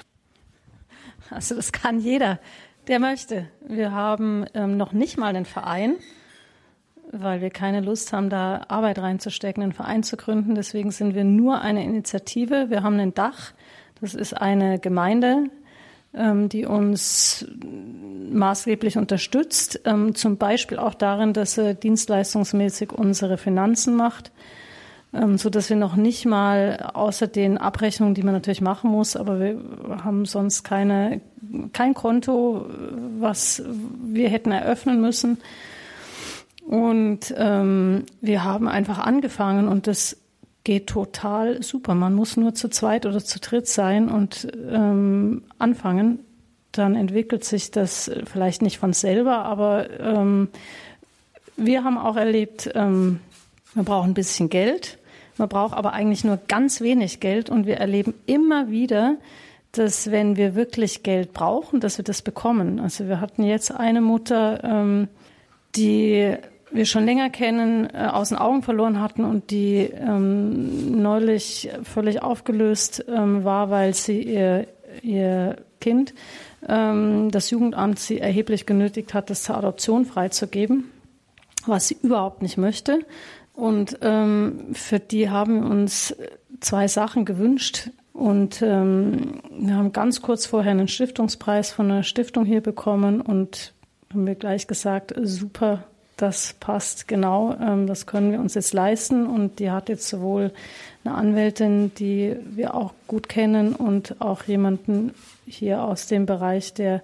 Also 1.29 1.55
das 1.55 1.71
kann 1.71 1.99
jeder, 1.99 2.39
der 2.88 2.99
möchte. 2.99 3.47
Wir 3.67 3.91
haben 3.91 4.45
ähm, 4.53 4.77
noch 4.77 4.91
nicht 4.91 5.17
mal 5.17 5.36
einen 5.36 5.45
Verein, 5.45 5.95
weil 7.12 7.41
wir 7.41 7.50
keine 7.50 7.82
Lust 7.82 8.13
haben, 8.13 8.30
da 8.30 8.65
Arbeit 8.67 9.00
reinzustecken, 9.00 9.63
einen 9.63 9.74
Verein 9.74 10.04
zu 10.04 10.17
gründen. 10.17 10.56
Deswegen 10.56 10.91
sind 10.91 11.15
wir 11.15 11.24
nur 11.24 11.62
eine 11.62 11.84
Initiative. 11.84 12.70
Wir 12.70 12.84
haben 12.84 13.00
ein 13.00 13.13
Dach. 13.13 13.54
Das 14.02 14.13
ist 14.13 14.34
eine 14.34 14.80
Gemeinde, 14.80 15.50
ähm, 16.13 16.50
die 16.50 16.65
uns 16.65 17.46
maßgeblich 18.32 18.98
unterstützt, 18.98 19.82
ähm, 19.86 20.15
zum 20.15 20.38
Beispiel 20.38 20.78
auch 20.80 20.93
darin, 20.93 21.34
dass 21.34 21.56
sie 21.56 21.76
dienstleistungsmäßig 21.76 22.91
unsere 22.91 23.38
Finanzen 23.38 23.96
macht, 23.96 24.32
ähm, 25.13 25.38
so 25.38 25.50
dass 25.50 25.70
wir 25.70 25.78
noch 25.78 25.96
nicht 25.96 26.26
mal 26.26 26.91
außer 26.93 27.28
den 27.28 27.58
Abrechnungen, 27.58 28.15
die 28.15 28.24
man 28.24 28.34
natürlich 28.34 28.62
machen 28.62 28.91
muss, 28.91 29.15
aber 29.15 29.39
wir 29.39 29.58
haben 30.04 30.26
sonst 30.26 30.63
keine, 30.63 31.22
kein 31.74 31.93
Konto, 31.93 32.65
was 33.20 33.63
wir 34.04 34.30
hätten 34.30 34.52
eröffnen 34.52 35.02
müssen. 35.02 35.38
Und 36.67 37.34
ähm, 37.38 38.03
wir 38.19 38.43
haben 38.43 38.67
einfach 38.67 38.99
angefangen 38.99 39.69
und 39.69 39.88
das 39.88 40.17
geht 40.65 40.88
total 40.88 41.63
super. 41.63 41.95
Man 41.95 42.13
muss 42.13 42.36
nur 42.36 42.56
zu 42.56 42.67
zweit 42.67 43.06
oder 43.06 43.23
zu 43.23 43.39
dritt 43.39 43.69
sein 43.69 44.10
und 44.10 44.45
ähm, 44.69 45.43
anfangen. 45.60 46.19
Dann 46.73 46.95
entwickelt 46.95 47.45
sich 47.45 47.71
das 47.71 48.12
vielleicht 48.25 48.62
nicht 48.62 48.80
von 48.80 48.91
selber, 48.91 49.45
aber 49.45 49.97
ähm, 50.01 50.49
wir 51.56 51.86
haben 51.86 51.97
auch 51.97 52.17
erlebt, 52.17 52.69
ähm, 52.75 53.21
man 53.73 53.86
braucht 53.86 54.10
ein 54.10 54.13
bisschen 54.13 54.49
Geld. 54.49 54.97
Man 55.38 55.47
braucht 55.47 55.73
aber 55.73 55.93
eigentlich 55.93 56.25
nur 56.25 56.38
ganz 56.49 56.82
wenig 56.82 57.21
Geld 57.21 57.49
und 57.49 57.65
wir 57.65 57.77
erleben 57.77 58.13
immer 58.25 58.69
wieder, 58.69 59.15
dass 59.71 60.12
wenn 60.12 60.36
wir 60.36 60.53
wirklich 60.53 61.01
Geld 61.01 61.32
brauchen, 61.32 61.80
dass 61.80 61.97
wir 61.97 62.03
das 62.03 62.21
bekommen. 62.21 62.82
Also 62.82 63.08
wir 63.08 63.21
hatten 63.21 63.43
jetzt 63.43 63.71
eine 63.71 64.01
Mutter, 64.01 64.62
ähm, 64.65 65.08
die 65.77 66.36
wir 66.78 66.86
schon 66.86 67.06
länger 67.06 67.30
kennen, 67.30 67.90
äh, 67.94 68.08
aus 68.12 68.30
den 68.30 68.38
Augen 68.38 68.63
verloren 68.63 69.02
hatten 69.02 69.26
und 69.26 69.52
die 69.52 69.78
ähm, 69.80 71.02
neulich 71.02 71.70
völlig 71.84 72.22
aufgelöst 72.22 73.04
ähm, 73.08 73.44
war, 73.44 73.70
weil 73.70 73.94
sie 73.94 74.22
ihr, 74.22 74.68
ihr 75.02 75.58
Kind 75.82 76.13
ähm, 76.68 77.30
das 77.32 77.50
Jugendamt 77.50 78.00
sie 78.00 78.20
erheblich 78.20 78.66
genötigt 78.66 79.13
hat, 79.13 79.30
das 79.30 79.44
zur 79.44 79.58
Adoption 79.58 80.06
freizugeben, 80.06 80.92
was 81.66 81.88
sie 81.88 81.98
überhaupt 82.02 82.42
nicht 82.42 82.58
möchte. 82.58 83.00
Und 83.54 84.00
ähm, 84.02 84.74
für 84.74 85.00
die 85.00 85.30
haben 85.30 85.63
wir 85.63 85.70
uns 85.70 86.16
zwei 86.60 86.88
Sachen 86.88 87.26
gewünscht. 87.26 87.90
Und 88.13 88.62
ähm, 88.62 89.42
wir 89.58 89.76
haben 89.76 89.92
ganz 89.94 90.22
kurz 90.22 90.46
vorher 90.46 90.72
einen 90.72 90.88
Stiftungspreis 90.88 91.72
von 91.72 91.92
einer 91.92 92.04
Stiftung 92.04 92.46
hier 92.46 92.62
bekommen 92.62 93.22
und 93.22 93.74
haben 94.12 94.26
wir 94.26 94.36
gleich 94.36 94.68
gesagt, 94.68 95.13
super, 95.22 95.84
das 96.17 96.56
passt 96.60 97.08
genau, 97.08 97.56
ähm, 97.62 97.88
das 97.88 98.06
können 98.06 98.32
wir 98.32 98.39
uns 98.39 98.56
jetzt 98.56 98.73
leisten. 98.73 99.27
Und 99.27 99.60
die 99.60 99.71
hat 99.71 99.88
jetzt 99.88 100.10
sowohl 100.10 100.51
eine 101.06 101.15
Anwältin, 101.15 101.93
die 101.95 102.36
wir 102.49 102.75
auch 102.75 102.93
gut 103.08 103.30
kennen 103.30 103.73
und 103.73 104.19
auch 104.19 104.43
jemanden 104.43 105.13
hier 105.45 105.84
aus 105.84 106.08
dem 106.08 106.25
Bereich 106.25 106.73
der 106.73 107.01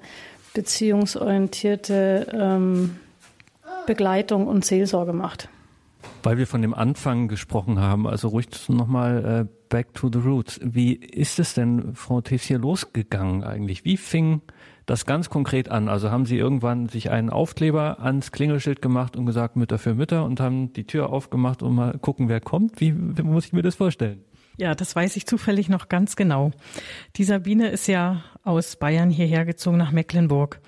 beziehungsorientierte 0.53 2.27
ähm, 2.33 2.97
Begleitung 3.85 4.47
und 4.47 4.65
Seelsorge 4.65 5.13
macht. 5.13 5.49
Weil 6.21 6.37
wir 6.37 6.47
von 6.47 6.61
dem 6.61 6.73
Anfang 6.73 7.27
gesprochen 7.27 7.79
haben, 7.79 8.07
also 8.07 8.29
ruhig 8.29 8.47
nochmal 8.67 9.47
äh, 9.47 9.53
back 9.69 9.93
to 9.93 10.09
the 10.11 10.19
roots. 10.19 10.59
Wie 10.63 10.93
ist 10.93 11.39
es 11.39 11.53
denn, 11.53 11.95
Frau 11.95 12.21
Tessier, 12.21 12.59
losgegangen 12.59 13.43
eigentlich? 13.43 13.85
Wie 13.85 13.97
fing 13.97 14.41
das 14.85 15.05
ganz 15.05 15.29
konkret 15.29 15.69
an? 15.69 15.89
Also 15.89 16.11
haben 16.11 16.25
Sie 16.25 16.37
irgendwann 16.37 16.89
sich 16.89 17.09
einen 17.09 17.29
Aufkleber 17.29 17.99
ans 17.99 18.31
Klingelschild 18.31 18.81
gemacht 18.81 19.15
und 19.15 19.25
gesagt 19.25 19.55
Mütter 19.55 19.77
für 19.77 19.95
Mütter 19.95 20.25
und 20.25 20.39
haben 20.39 20.73
die 20.73 20.85
Tür 20.85 21.11
aufgemacht 21.11 21.63
und 21.63 21.75
mal 21.75 21.97
gucken, 21.99 22.29
wer 22.29 22.41
kommt? 22.41 22.79
Wie, 22.81 22.93
wie 22.95 23.23
muss 23.23 23.45
ich 23.45 23.53
mir 23.53 23.61
das 23.61 23.75
vorstellen? 23.75 24.23
Ja, 24.57 24.75
das 24.75 24.95
weiß 24.95 25.15
ich 25.15 25.25
zufällig 25.25 25.67
noch 25.67 25.89
ganz 25.89 26.15
genau. 26.15 26.51
Die 27.15 27.23
Sabine 27.23 27.69
ist 27.69 27.87
ja 27.87 28.23
aus 28.43 28.75
Bayern 28.75 29.09
hierher 29.09 29.45
gezogen 29.45 29.77
nach 29.77 29.91
Mecklenburg. 29.91 30.59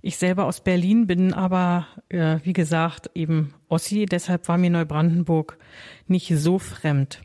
Ich 0.00 0.16
selber 0.16 0.46
aus 0.46 0.62
Berlin 0.62 1.06
bin 1.06 1.34
aber, 1.34 1.86
äh, 2.08 2.38
wie 2.42 2.54
gesagt, 2.54 3.10
eben 3.14 3.52
Ossi, 3.68 4.06
deshalb 4.06 4.48
war 4.48 4.56
mir 4.56 4.70
Neubrandenburg 4.70 5.58
nicht 6.06 6.32
so 6.34 6.58
fremd. 6.58 7.20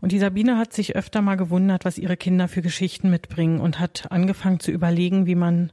Und 0.00 0.12
die 0.12 0.18
Sabine 0.18 0.58
hat 0.58 0.72
sich 0.72 0.94
öfter 0.94 1.22
mal 1.22 1.36
gewundert, 1.36 1.84
was 1.84 1.98
ihre 1.98 2.16
Kinder 2.16 2.46
für 2.48 2.62
Geschichten 2.62 3.10
mitbringen 3.10 3.60
und 3.60 3.80
hat 3.80 4.10
angefangen 4.10 4.60
zu 4.60 4.70
überlegen, 4.70 5.26
wie 5.26 5.34
man 5.34 5.72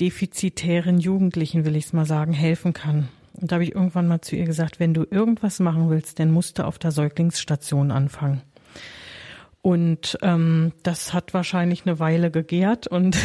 defizitären 0.00 0.98
Jugendlichen, 0.98 1.64
will 1.64 1.76
ich 1.76 1.86
es 1.86 1.92
mal 1.92 2.06
sagen, 2.06 2.32
helfen 2.32 2.72
kann. 2.72 3.08
Und 3.34 3.52
da 3.52 3.56
habe 3.56 3.64
ich 3.64 3.74
irgendwann 3.74 4.08
mal 4.08 4.20
zu 4.20 4.34
ihr 4.34 4.44
gesagt, 4.44 4.80
wenn 4.80 4.94
du 4.94 5.04
irgendwas 5.08 5.60
machen 5.60 5.90
willst, 5.90 6.18
dann 6.18 6.32
musst 6.32 6.58
du 6.58 6.64
auf 6.64 6.78
der 6.78 6.90
Säuglingsstation 6.90 7.90
anfangen. 7.90 8.42
Und 9.62 10.18
ähm, 10.22 10.72
das 10.82 11.12
hat 11.12 11.34
wahrscheinlich 11.34 11.86
eine 11.86 11.98
Weile 11.98 12.30
gegärt 12.30 12.86
und 12.86 13.16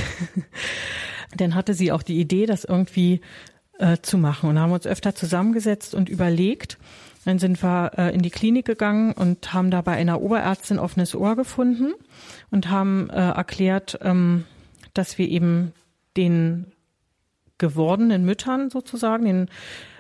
dann 1.38 1.56
hatte 1.56 1.74
sie 1.74 1.92
auch 1.92 2.04
die 2.04 2.20
Idee, 2.20 2.46
das 2.46 2.66
irgendwie 2.66 3.22
äh, 3.80 3.98
zu 4.02 4.18
machen 4.18 4.50
und 4.50 4.60
haben 4.60 4.74
uns 4.74 4.86
öfter 4.86 5.16
zusammengesetzt 5.16 5.96
und 5.96 6.10
überlegt. 6.10 6.78
Dann 7.26 7.40
sind 7.40 7.62
wir 7.62 7.92
äh, 7.98 8.14
in 8.14 8.22
die 8.22 8.30
Klinik 8.30 8.66
gegangen 8.66 9.12
und 9.12 9.54
haben 9.54 9.72
da 9.72 9.82
bei 9.82 9.94
einer 9.94 10.22
Oberärztin 10.22 10.80
offenes 10.80 11.16
Ohr 11.16 11.36
gefunden 11.36 11.94
und 12.52 12.70
haben 12.70 13.10
äh, 13.10 13.16
erklärt, 13.16 14.00
ähm, 14.02 14.46
dass 14.94 15.18
wir 15.18 15.28
eben 15.28 15.74
den 16.16 16.72
gewordenen 17.58 18.26
Müttern 18.26 18.70
sozusagen, 18.70 19.26
den 19.26 19.50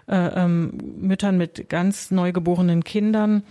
äh, 0.08 0.44
ähm, 0.44 0.78
Müttern 0.98 1.38
mit 1.38 1.68
ganz 1.70 2.12
neugeborenen 2.12 2.84
Kindern, 2.84 3.44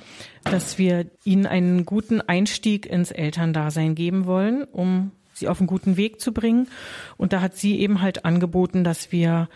dass 0.44 0.78
wir 0.78 1.06
ihnen 1.24 1.46
einen 1.46 1.84
guten 1.84 2.20
Einstieg 2.20 2.86
ins 2.86 3.10
Elterndasein 3.10 3.94
geben 3.94 4.26
wollen, 4.26 4.64
um 4.64 5.10
sie 5.32 5.48
auf 5.48 5.58
einen 5.58 5.66
guten 5.66 5.96
Weg 5.96 6.20
zu 6.20 6.32
bringen. 6.32 6.68
Und 7.16 7.32
da 7.32 7.40
hat 7.40 7.56
sie 7.56 7.80
eben 7.80 8.00
halt 8.00 8.24
angeboten, 8.24 8.84
dass 8.84 9.10
wir 9.10 9.48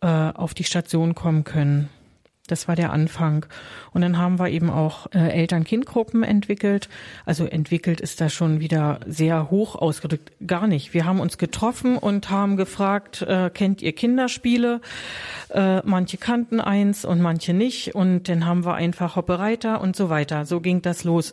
äh, 0.00 0.06
auf 0.06 0.54
die 0.54 0.64
Station 0.64 1.14
kommen 1.14 1.42
können. 1.42 1.88
Das 2.46 2.68
war 2.68 2.76
der 2.76 2.92
Anfang. 2.92 3.46
Und 3.92 4.02
dann 4.02 4.18
haben 4.18 4.38
wir 4.38 4.50
eben 4.50 4.68
auch 4.68 5.06
äh, 5.14 5.30
Eltern-Kind-Gruppen 5.30 6.22
entwickelt. 6.22 6.90
Also 7.24 7.46
entwickelt 7.46 8.02
ist 8.02 8.20
da 8.20 8.28
schon 8.28 8.60
wieder 8.60 9.00
sehr 9.06 9.50
hoch 9.50 9.76
ausgedrückt. 9.76 10.30
Gar 10.46 10.66
nicht. 10.66 10.92
Wir 10.92 11.06
haben 11.06 11.20
uns 11.20 11.38
getroffen 11.38 11.96
und 11.96 12.28
haben 12.28 12.58
gefragt, 12.58 13.22
äh, 13.22 13.48
kennt 13.48 13.80
ihr 13.80 13.94
Kinderspiele? 13.94 14.82
Äh, 15.48 15.80
manche 15.86 16.18
kannten 16.18 16.60
eins 16.60 17.06
und 17.06 17.22
manche 17.22 17.54
nicht. 17.54 17.94
Und 17.94 18.28
dann 18.28 18.44
haben 18.44 18.66
wir 18.66 18.74
einfach 18.74 19.16
Hoppereiter 19.16 19.80
und 19.80 19.96
so 19.96 20.10
weiter. 20.10 20.44
So 20.44 20.60
ging 20.60 20.82
das 20.82 21.04
los. 21.04 21.32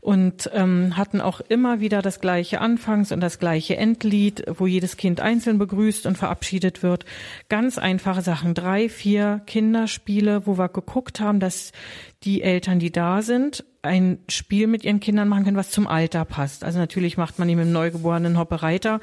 Und 0.00 0.48
ähm, 0.54 0.96
hatten 0.96 1.20
auch 1.20 1.40
immer 1.40 1.80
wieder 1.80 2.02
das 2.02 2.20
gleiche 2.20 2.60
Anfangs- 2.60 3.10
und 3.10 3.18
das 3.18 3.40
gleiche 3.40 3.76
Endlied, 3.76 4.44
wo 4.46 4.68
jedes 4.68 4.96
Kind 4.96 5.20
einzeln 5.20 5.58
begrüßt 5.58 6.06
und 6.06 6.18
verabschiedet 6.18 6.84
wird. 6.84 7.04
Ganz 7.48 7.78
einfache 7.78 8.22
Sachen. 8.22 8.54
Drei, 8.54 8.88
vier 8.88 9.40
Kinderspiele, 9.46 10.46
wo 10.46 10.51
wo 10.52 10.58
wir 10.58 10.68
geguckt 10.68 11.20
haben, 11.20 11.40
dass 11.40 11.72
die 12.24 12.42
Eltern, 12.42 12.78
die 12.78 12.92
da 12.92 13.22
sind, 13.22 13.64
ein 13.82 14.18
Spiel 14.28 14.66
mit 14.68 14.84
ihren 14.84 15.00
Kindern 15.00 15.28
machen 15.28 15.44
können, 15.44 15.56
was 15.56 15.70
zum 15.70 15.88
Alter 15.88 16.24
passt. 16.24 16.62
Also 16.62 16.78
natürlich 16.78 17.16
macht 17.16 17.38
man 17.38 17.48
ihm 17.48 17.58
im 17.58 17.72
Neugeborenen 17.72 18.38
Hoppereiter 18.38 19.00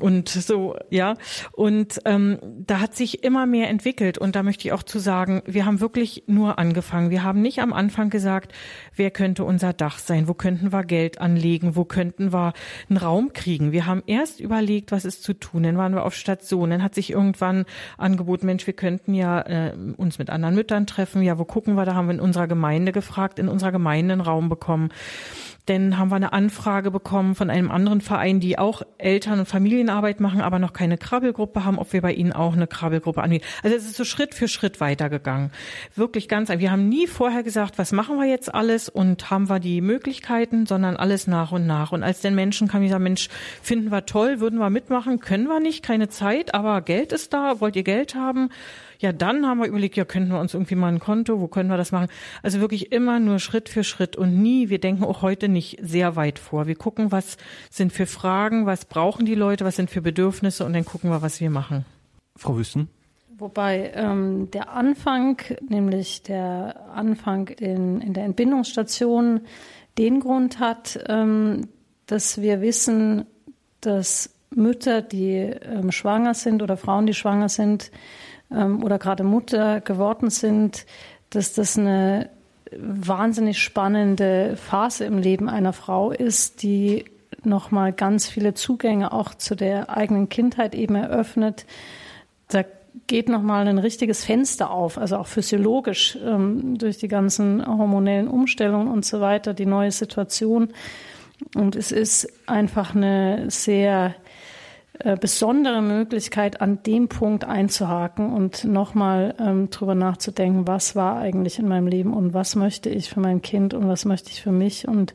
und 0.00 0.28
so, 0.28 0.76
ja. 0.90 1.14
Und 1.52 2.00
ähm, 2.04 2.38
da 2.66 2.80
hat 2.80 2.96
sich 2.96 3.22
immer 3.22 3.46
mehr 3.46 3.68
entwickelt. 3.68 4.18
Und 4.18 4.34
da 4.34 4.42
möchte 4.42 4.66
ich 4.66 4.72
auch 4.72 4.82
zu 4.82 4.98
sagen, 4.98 5.42
wir 5.46 5.66
haben 5.66 5.80
wirklich 5.80 6.24
nur 6.26 6.58
angefangen. 6.58 7.10
Wir 7.10 7.22
haben 7.22 7.42
nicht 7.42 7.60
am 7.60 7.72
Anfang 7.72 8.10
gesagt, 8.10 8.52
wer 8.96 9.12
könnte 9.12 9.44
unser 9.44 9.72
Dach 9.72 9.98
sein, 9.98 10.26
wo 10.26 10.34
könnten 10.34 10.72
wir 10.72 10.82
Geld 10.82 11.20
anlegen, 11.20 11.76
wo 11.76 11.84
könnten 11.84 12.32
wir 12.32 12.54
einen 12.88 12.96
Raum 12.96 13.32
kriegen. 13.32 13.70
Wir 13.70 13.86
haben 13.86 14.02
erst 14.06 14.40
überlegt, 14.40 14.90
was 14.90 15.04
ist 15.04 15.22
zu 15.22 15.32
tun. 15.32 15.62
Dann 15.62 15.78
waren 15.78 15.94
wir 15.94 16.04
auf 16.04 16.14
Station. 16.14 16.70
Dann 16.70 16.82
hat 16.82 16.94
sich 16.94 17.10
irgendwann 17.10 17.64
angeboten, 17.96 18.46
Mensch, 18.46 18.66
wir 18.66 18.74
könnten 18.74 19.14
ja 19.14 19.40
äh, 19.42 19.76
uns 19.96 20.18
mit 20.18 20.28
anderen 20.28 20.56
Müttern 20.56 20.86
treffen. 20.86 21.22
Ja, 21.22 21.38
wo 21.38 21.44
gucken 21.44 21.74
wir? 21.76 21.84
Da 21.84 21.94
haben 21.94 22.08
wir 22.08 22.14
in 22.14 22.20
unserer 22.20 22.48
Gemeinde 22.48 22.90
gefragt, 22.90 23.38
in 23.38 23.48
unserer 23.48 23.72
Gemeinde 23.72 24.14
einen 24.14 24.20
Raum 24.20 24.48
bekommen. 24.48 24.90
Denn 25.68 25.96
haben 25.98 26.10
wir 26.10 26.16
eine 26.16 26.34
Anfrage 26.34 26.90
bekommen 26.90 27.34
von 27.34 27.48
einem 27.48 27.70
anderen 27.70 28.02
Verein, 28.02 28.38
die 28.38 28.58
auch 28.58 28.82
Eltern- 28.98 29.38
und 29.38 29.48
Familienarbeit 29.84 30.20
machen, 30.20 30.40
aber 30.40 30.58
noch 30.58 30.72
keine 30.72 30.96
Krabbelgruppe 30.96 31.64
haben, 31.64 31.78
ob 31.78 31.92
wir 31.92 32.00
bei 32.00 32.12
ihnen 32.12 32.32
auch 32.32 32.54
eine 32.54 32.66
Krabbelgruppe 32.66 33.22
anbieten. 33.22 33.44
Also 33.62 33.76
es 33.76 33.84
ist 33.84 33.96
so 33.96 34.04
Schritt 34.04 34.34
für 34.34 34.48
Schritt 34.48 34.80
weitergegangen. 34.80 35.50
Wirklich 35.94 36.28
ganz, 36.28 36.48
wir 36.48 36.70
haben 36.70 36.88
nie 36.88 37.06
vorher 37.06 37.42
gesagt, 37.42 37.78
was 37.78 37.92
machen 37.92 38.16
wir 38.16 38.26
jetzt 38.26 38.54
alles 38.54 38.88
und 38.88 39.30
haben 39.30 39.48
wir 39.48 39.60
die 39.60 39.80
Möglichkeiten, 39.80 40.66
sondern 40.66 40.96
alles 40.96 41.26
nach 41.26 41.52
und 41.52 41.66
nach. 41.66 41.92
Und 41.92 42.02
als 42.02 42.20
den 42.20 42.34
Menschen 42.34 42.68
kam, 42.68 42.86
sagen, 42.88 43.04
Mensch, 43.04 43.28
finden 43.62 43.90
wir 43.90 44.06
toll, 44.06 44.40
würden 44.40 44.58
wir 44.58 44.70
mitmachen, 44.70 45.20
können 45.20 45.46
wir 45.46 45.60
nicht, 45.60 45.84
keine 45.84 46.08
Zeit, 46.08 46.54
aber 46.54 46.80
Geld 46.80 47.12
ist 47.12 47.32
da, 47.32 47.60
wollt 47.60 47.76
ihr 47.76 47.84
Geld 47.84 48.14
haben? 48.14 48.50
Ja, 49.04 49.12
dann 49.12 49.46
haben 49.46 49.60
wir 49.60 49.66
überlegt, 49.66 49.96
ja, 49.96 50.06
könnten 50.06 50.30
wir 50.30 50.40
uns 50.40 50.54
irgendwie 50.54 50.76
mal 50.76 50.88
ein 50.88 50.98
Konto, 50.98 51.38
wo 51.38 51.46
können 51.46 51.68
wir 51.68 51.76
das 51.76 51.92
machen? 51.92 52.08
Also 52.42 52.60
wirklich 52.60 52.90
immer 52.90 53.20
nur 53.20 53.38
Schritt 53.38 53.68
für 53.68 53.84
Schritt 53.84 54.16
und 54.16 54.40
nie, 54.40 54.70
wir 54.70 54.78
denken 54.78 55.04
auch 55.04 55.20
heute 55.20 55.50
nicht 55.50 55.78
sehr 55.82 56.16
weit 56.16 56.38
vor. 56.38 56.66
Wir 56.66 56.74
gucken, 56.74 57.12
was 57.12 57.36
sind 57.68 57.92
für 57.92 58.06
Fragen, 58.06 58.64
was 58.64 58.86
brauchen 58.86 59.26
die 59.26 59.34
Leute, 59.34 59.66
was 59.66 59.76
sind 59.76 59.90
für 59.90 60.00
Bedürfnisse 60.00 60.64
und 60.64 60.72
dann 60.72 60.86
gucken 60.86 61.10
wir, 61.10 61.20
was 61.20 61.38
wir 61.38 61.50
machen. 61.50 61.84
Frau 62.34 62.56
Wüsten? 62.56 62.88
Wobei 63.36 63.92
ähm, 63.94 64.50
der 64.52 64.70
Anfang, 64.70 65.36
nämlich 65.68 66.22
der 66.22 66.88
Anfang 66.94 67.48
in, 67.48 68.00
in 68.00 68.14
der 68.14 68.24
Entbindungsstation, 68.24 69.42
den 69.98 70.20
Grund 70.20 70.60
hat, 70.60 70.98
ähm, 71.10 71.68
dass 72.06 72.40
wir 72.40 72.62
wissen, 72.62 73.26
dass 73.82 74.34
Mütter, 74.48 75.02
die 75.02 75.34
ähm, 75.34 75.92
schwanger 75.92 76.32
sind 76.32 76.62
oder 76.62 76.78
Frauen, 76.78 77.04
die 77.04 77.12
schwanger 77.12 77.50
sind, 77.50 77.90
oder 78.82 78.98
gerade 78.98 79.24
Mutter 79.24 79.80
geworden 79.80 80.30
sind, 80.30 80.86
dass 81.30 81.54
das 81.54 81.78
eine 81.78 82.30
wahnsinnig 82.76 83.58
spannende 83.58 84.56
Phase 84.56 85.04
im 85.04 85.18
Leben 85.18 85.48
einer 85.48 85.72
Frau 85.72 86.10
ist, 86.10 86.62
die 86.62 87.04
nochmal 87.44 87.92
ganz 87.92 88.28
viele 88.28 88.54
Zugänge 88.54 89.12
auch 89.12 89.34
zu 89.34 89.54
der 89.54 89.90
eigenen 89.90 90.28
Kindheit 90.28 90.74
eben 90.74 90.94
eröffnet. 90.94 91.66
Da 92.48 92.64
geht 93.06 93.28
nochmal 93.28 93.66
ein 93.66 93.78
richtiges 93.78 94.24
Fenster 94.24 94.70
auf, 94.70 94.98
also 94.98 95.16
auch 95.16 95.26
physiologisch 95.26 96.16
ähm, 96.24 96.78
durch 96.78 96.98
die 96.98 97.08
ganzen 97.08 97.66
hormonellen 97.66 98.28
Umstellungen 98.28 98.88
und 98.88 99.04
so 99.04 99.20
weiter, 99.20 99.52
die 99.52 99.66
neue 99.66 99.90
Situation. 99.90 100.68
Und 101.54 101.76
es 101.76 101.92
ist 101.92 102.28
einfach 102.48 102.94
eine 102.94 103.50
sehr 103.50 104.14
äh, 105.00 105.16
besondere 105.16 105.82
Möglichkeit, 105.82 106.60
an 106.60 106.82
dem 106.84 107.08
Punkt 107.08 107.44
einzuhaken 107.44 108.32
und 108.32 108.64
nochmal 108.64 109.34
ähm, 109.40 109.68
drüber 109.70 109.96
nachzudenken, 109.96 110.68
was 110.68 110.94
war 110.94 111.18
eigentlich 111.18 111.58
in 111.58 111.66
meinem 111.66 111.88
Leben 111.88 112.14
und 112.14 112.32
was 112.32 112.54
möchte 112.54 112.90
ich 112.90 113.10
für 113.10 113.18
mein 113.18 113.42
Kind 113.42 113.74
und 113.74 113.88
was 113.88 114.04
möchte 114.04 114.30
ich 114.30 114.40
für 114.40 114.52
mich. 114.52 114.86
Und 114.86 115.14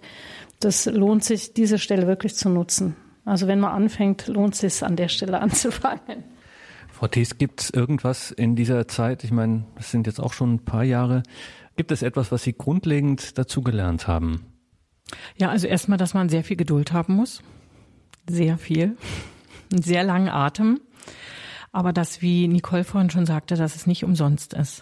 das 0.60 0.86
lohnt 0.86 1.24
sich, 1.24 1.54
diese 1.54 1.80
Stelle 1.80 2.08
wirklich 2.08 2.36
zu 2.36 2.50
nutzen. 2.50 2.98
Also 3.24 3.48
wenn 3.48 3.62
man 3.62 3.72
anfängt, 3.72 4.28
lohnt 4.28 4.54
es 4.54 4.60
sich 4.60 4.84
an 4.84 4.98
der 4.98 5.08
Stelle 5.08 5.40
anzufangen. 5.42 6.26
Frau 6.92 7.08
Thies, 7.08 7.38
gibt 7.38 7.62
es 7.62 7.70
irgendwas 7.70 8.32
in 8.32 8.58
dieser 8.58 8.86
Zeit, 8.90 9.24
ich 9.24 9.32
meine, 9.32 9.64
das 9.76 9.92
sind 9.92 10.08
jetzt 10.08 10.20
auch 10.20 10.34
schon 10.34 10.56
ein 10.56 10.66
paar 10.66 10.84
Jahre, 10.84 11.24
gibt 11.78 11.94
es 11.94 12.02
etwas, 12.02 12.34
was 12.34 12.44
Sie 12.44 12.52
grundlegend 12.52 13.38
dazu 13.38 13.62
gelernt 13.62 14.10
haben? 14.10 14.46
Ja, 15.38 15.50
also 15.50 15.68
erstmal, 15.68 15.98
dass 15.98 16.14
man 16.14 16.28
sehr 16.28 16.44
viel 16.44 16.58
Geduld 16.58 16.92
haben 16.92 17.16
muss. 17.16 17.42
Sehr 18.30 18.58
viel. 18.58 18.98
Einen 19.72 19.82
sehr 19.82 20.04
langen 20.04 20.30
Atem, 20.30 20.80
aber 21.72 21.94
dass, 21.94 22.22
wie 22.22 22.48
Nicole 22.48 22.84
vorhin 22.84 23.10
schon 23.10 23.26
sagte, 23.26 23.56
dass 23.56 23.76
es 23.76 23.88
nicht 23.88 24.04
umsonst 24.04 24.54
ist. 24.54 24.82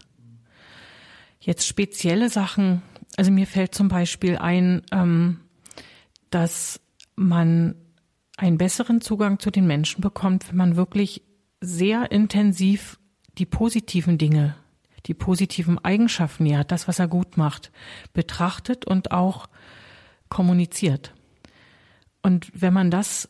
Jetzt 1.40 1.68
spezielle 1.68 2.30
Sachen, 2.30 2.82
also 3.18 3.32
mir 3.32 3.48
fällt 3.48 3.76
zum 3.76 3.88
Beispiel 3.88 4.38
ein, 4.38 4.82
ähm, 4.92 5.42
dass 6.30 6.80
man 7.16 7.76
einen 8.38 8.58
besseren 8.58 9.02
Zugang 9.02 9.40
zu 9.40 9.52
den 9.52 9.66
Menschen 9.66 10.02
bekommt, 10.02 10.50
wenn 10.50 10.58
man 10.58 10.76
wirklich 10.76 11.24
sehr 11.60 12.12
intensiv 12.12 13.00
die 13.38 13.46
positiven 13.46 14.18
Dinge, 14.18 14.56
die 15.06 15.14
positiven 15.14 15.84
Eigenschaften, 15.84 16.46
ja, 16.46 16.64
das, 16.64 16.88
was 16.88 17.00
er 17.00 17.08
gut 17.08 17.38
macht, 17.38 17.72
betrachtet 18.14 18.86
und 18.86 19.12
auch 19.12 19.48
kommuniziert. 20.30 21.14
Und 22.22 22.52
wenn 22.54 22.74
man 22.74 22.92
das 22.92 23.30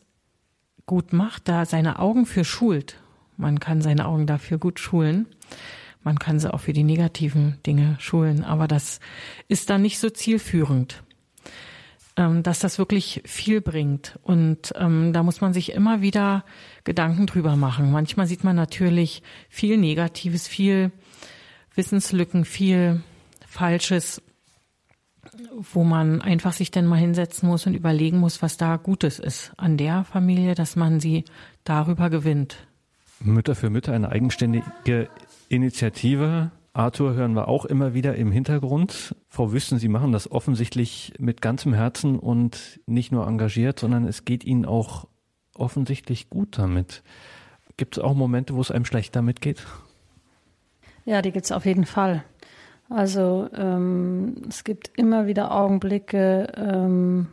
gut 0.88 1.14
macht, 1.14 1.48
da 1.48 1.66
seine 1.66 2.00
Augen 2.00 2.26
für 2.26 2.44
schult, 2.44 2.98
man 3.38 3.60
kann 3.60 3.82
seine 3.82 4.08
Augen 4.08 4.26
dafür 4.26 4.58
gut 4.58 4.80
schulen, 4.80 5.28
man 6.04 6.18
kann 6.18 6.40
sie 6.40 6.52
auch 6.52 6.62
für 6.62 6.74
die 6.74 6.84
negativen 6.84 7.60
Dinge 7.68 7.98
schulen, 8.00 8.44
aber 8.44 8.68
das 8.68 9.00
ist 9.48 9.70
dann 9.70 9.84
nicht 9.84 10.00
so 10.00 10.10
zielführend, 10.10 11.04
ähm, 12.16 12.44
dass 12.44 12.60
das 12.60 12.80
wirklich 12.80 13.22
viel 13.26 13.62
bringt. 13.62 14.18
Und 14.24 14.74
ähm, 14.76 15.12
da 15.14 15.22
muss 15.22 15.42
man 15.42 15.54
sich 15.54 15.74
immer 15.74 16.02
wieder 16.02 16.46
Gedanken 16.86 17.28
drüber 17.28 17.56
machen. 17.58 17.92
Manchmal 17.92 18.26
sieht 18.26 18.44
man 18.44 18.56
natürlich 18.56 19.22
viel 19.50 19.78
Negatives, 19.78 20.48
viel 20.48 20.92
Wissenslücken, 21.76 22.46
viel 22.46 23.04
Falsches, 23.46 24.22
wo 25.74 25.84
man 25.84 26.22
einfach 26.22 26.54
sich 26.54 26.72
dann 26.72 26.86
mal 26.86 26.98
hinsetzen 26.98 27.48
muss 27.48 27.66
und 27.68 27.74
überlegen 27.74 28.20
muss, 28.20 28.42
was 28.42 28.58
da 28.58 28.78
Gutes 28.78 29.20
ist 29.20 29.54
an 29.58 29.78
der 29.78 30.04
Familie, 30.04 30.56
dass 30.56 30.76
man 30.76 31.00
sie 31.00 31.26
darüber 31.64 32.10
gewinnt. 32.10 32.68
Mütter 33.20 33.56
für 33.56 33.70
Mütter, 33.70 33.94
eine 33.94 34.10
eigenständige 34.10 35.10
Initiative. 35.50 36.52
Arthur 36.74 37.16
hören 37.16 37.34
wir 37.34 37.48
auch 37.48 37.66
immer 37.66 37.96
wieder 37.96 38.16
im 38.16 38.32
Hintergrund. 38.32 39.16
Frau 39.30 39.52
Wüsten, 39.52 39.80
Sie 39.80 39.88
machen 39.88 40.12
das 40.12 40.32
offensichtlich 40.32 41.14
mit 41.18 41.42
ganzem 41.42 41.74
Herzen 41.74 42.20
und 42.20 42.80
nicht 42.86 43.12
nur 43.12 43.26
engagiert, 43.26 43.80
sondern 43.80 44.06
es 44.06 44.26
geht 44.26 44.44
Ihnen 44.44 44.66
auch 44.66 45.08
offensichtlich 45.56 46.30
gut 46.30 46.60
damit. 46.60 47.02
Gibt 47.78 47.98
es 47.98 48.04
auch 48.04 48.14
Momente, 48.14 48.54
wo 48.56 48.62
es 48.62 48.70
einem 48.70 48.86
schlecht 48.86 49.16
damit 49.16 49.42
geht? 49.42 49.66
Ja, 51.06 51.22
die 51.22 51.32
gibt 51.32 51.46
es 51.46 51.52
auf 51.52 51.66
jeden 51.66 51.86
Fall. 51.86 52.24
Also 52.90 53.50
ähm, 53.56 54.36
es 54.48 54.64
gibt 54.64 54.92
immer 54.96 55.28
wieder 55.28 55.52
Augenblicke, 55.52 56.48
ähm, 56.56 57.28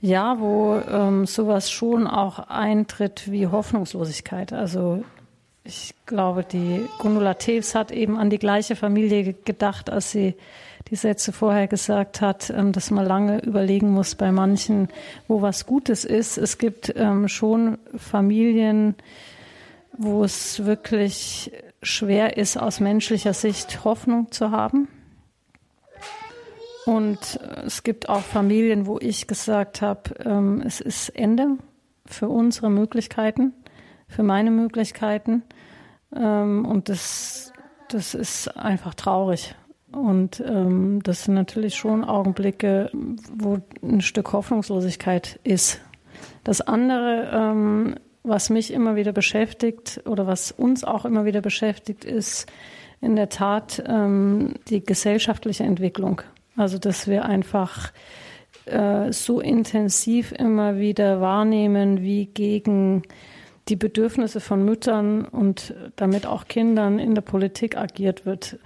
ja, 0.00 0.38
wo 0.40 0.76
ähm, 0.76 1.26
sowas 1.26 1.70
schon 1.70 2.06
auch 2.06 2.38
eintritt 2.38 3.30
wie 3.30 3.46
Hoffnungslosigkeit. 3.46 4.52
Also 4.52 5.04
ich 5.62 5.94
glaube, 6.06 6.44
die 6.44 6.86
Gundula 6.98 7.34
Teves 7.34 7.74
hat 7.74 7.90
eben 7.90 8.18
an 8.18 8.28
die 8.30 8.38
gleiche 8.38 8.76
Familie 8.76 9.32
gedacht, 9.32 9.88
als 9.88 10.10
sie 10.10 10.34
die 10.88 10.96
Sätze 10.96 11.32
vorher 11.32 11.68
gesagt 11.68 12.20
hat, 12.20 12.50
ähm, 12.50 12.72
dass 12.72 12.90
man 12.90 13.06
lange 13.06 13.40
überlegen 13.40 13.90
muss 13.90 14.14
bei 14.14 14.30
manchen, 14.32 14.88
wo 15.28 15.40
was 15.40 15.66
Gutes 15.66 16.04
ist. 16.04 16.36
Es 16.36 16.58
gibt 16.58 16.92
ähm, 16.96 17.28
schon 17.28 17.78
Familien, 17.96 18.94
wo 19.96 20.24
es 20.24 20.64
wirklich 20.66 21.52
schwer 21.84 22.36
ist, 22.36 22.56
aus 22.56 22.80
menschlicher 22.80 23.34
Sicht 23.34 23.84
Hoffnung 23.84 24.32
zu 24.32 24.50
haben. 24.50 24.88
Und 26.86 27.40
es 27.64 27.82
gibt 27.82 28.08
auch 28.08 28.20
Familien, 28.20 28.86
wo 28.86 28.98
ich 28.98 29.26
gesagt 29.26 29.80
habe, 29.80 30.14
ähm, 30.24 30.62
es 30.64 30.80
ist 30.80 31.08
Ende 31.10 31.56
für 32.04 32.28
unsere 32.28 32.68
Möglichkeiten 32.68 33.54
für 34.08 34.22
meine 34.22 34.50
Möglichkeiten. 34.50 35.42
Ähm, 36.14 36.64
und 36.64 36.88
das, 36.88 37.52
das 37.88 38.14
ist 38.14 38.56
einfach 38.56 38.94
traurig. 38.94 39.54
Und 39.92 40.40
ähm, 40.40 41.00
das 41.02 41.24
sind 41.24 41.34
natürlich 41.34 41.76
schon 41.76 42.04
Augenblicke, 42.04 42.90
wo 43.32 43.58
ein 43.82 44.00
Stück 44.00 44.32
Hoffnungslosigkeit 44.32 45.38
ist. 45.44 45.80
Das 46.42 46.60
andere, 46.60 47.30
ähm, 47.32 47.94
was 48.24 48.50
mich 48.50 48.72
immer 48.72 48.96
wieder 48.96 49.12
beschäftigt 49.12 50.00
oder 50.06 50.26
was 50.26 50.50
uns 50.50 50.82
auch 50.82 51.04
immer 51.04 51.26
wieder 51.26 51.42
beschäftigt, 51.42 52.04
ist 52.04 52.50
in 53.00 53.16
der 53.16 53.28
Tat 53.28 53.82
ähm, 53.86 54.54
die 54.68 54.82
gesellschaftliche 54.82 55.64
Entwicklung. 55.64 56.22
Also 56.56 56.78
dass 56.78 57.06
wir 57.06 57.26
einfach 57.26 57.92
äh, 58.64 59.12
so 59.12 59.40
intensiv 59.40 60.32
immer 60.32 60.78
wieder 60.78 61.20
wahrnehmen, 61.20 62.00
wie 62.00 62.26
gegen 62.26 63.02
die 63.68 63.76
Bedürfnisse 63.76 64.40
von 64.40 64.64
Müttern 64.64 65.26
und 65.26 65.74
damit 65.96 66.26
auch 66.26 66.48
Kindern 66.48 66.98
in 66.98 67.14
der 67.14 67.22
Politik 67.22 67.76
agiert 67.76 68.24
wird 68.24 68.58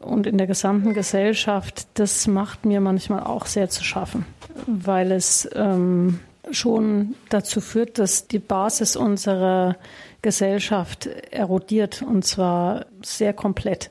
und 0.00 0.26
in 0.26 0.38
der 0.38 0.46
gesamten 0.46 0.94
Gesellschaft, 0.94 1.86
das 1.94 2.26
macht 2.26 2.64
mir 2.64 2.80
manchmal 2.80 3.22
auch 3.22 3.46
sehr 3.46 3.68
zu 3.68 3.84
schaffen, 3.84 4.26
weil 4.66 5.12
es 5.12 5.48
ähm, 5.54 6.20
schon 6.50 7.14
dazu 7.28 7.60
führt, 7.60 7.98
dass 7.98 8.28
die 8.28 8.38
Basis 8.38 8.96
unserer 8.96 9.76
Gesellschaft 10.22 11.06
erodiert 11.30 12.02
und 12.02 12.24
zwar 12.24 12.86
sehr 13.02 13.32
komplett. 13.32 13.90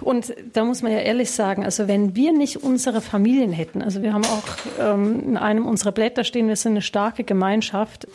Und 0.00 0.34
da 0.52 0.64
muss 0.64 0.82
man 0.82 0.92
ja 0.92 0.98
ehrlich 0.98 1.30
sagen, 1.30 1.64
also 1.64 1.88
wenn 1.88 2.14
wir 2.14 2.32
nicht 2.32 2.62
unsere 2.62 3.00
Familien 3.00 3.52
hätten, 3.52 3.80
also 3.80 4.02
wir 4.02 4.12
haben 4.12 4.24
auch 4.24 4.44
ähm, 4.78 5.20
in 5.28 5.36
einem 5.36 5.66
unserer 5.66 5.92
Blätter 5.92 6.24
stehen, 6.24 6.48
wir 6.48 6.56
sind 6.56 6.72
eine 6.72 6.82
starke 6.82 7.24
Gemeinschaft, 7.24 8.06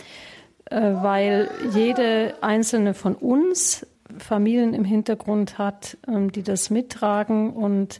äh, 0.65 0.79
weil 0.79 1.49
jede 1.73 2.35
einzelne 2.41 2.93
von 2.93 3.15
uns 3.15 3.87
Familien 4.17 4.73
im 4.73 4.85
Hintergrund 4.85 5.57
hat, 5.57 5.97
ähm, 6.07 6.31
die 6.31 6.43
das 6.43 6.69
mittragen 6.69 7.53
und 7.53 7.99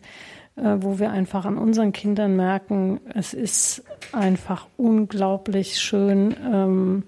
wo 0.82 1.00
wir 1.00 1.12
einfach 1.12 1.46
an 1.46 1.58
unseren 1.58 1.92
Kindern 1.92 2.36
merken, 2.36 3.00
es 3.14 3.34
ist 3.34 3.84
einfach 4.12 4.68
unglaublich 4.78 5.80
schön, 5.80 6.36
ähm, 6.46 7.04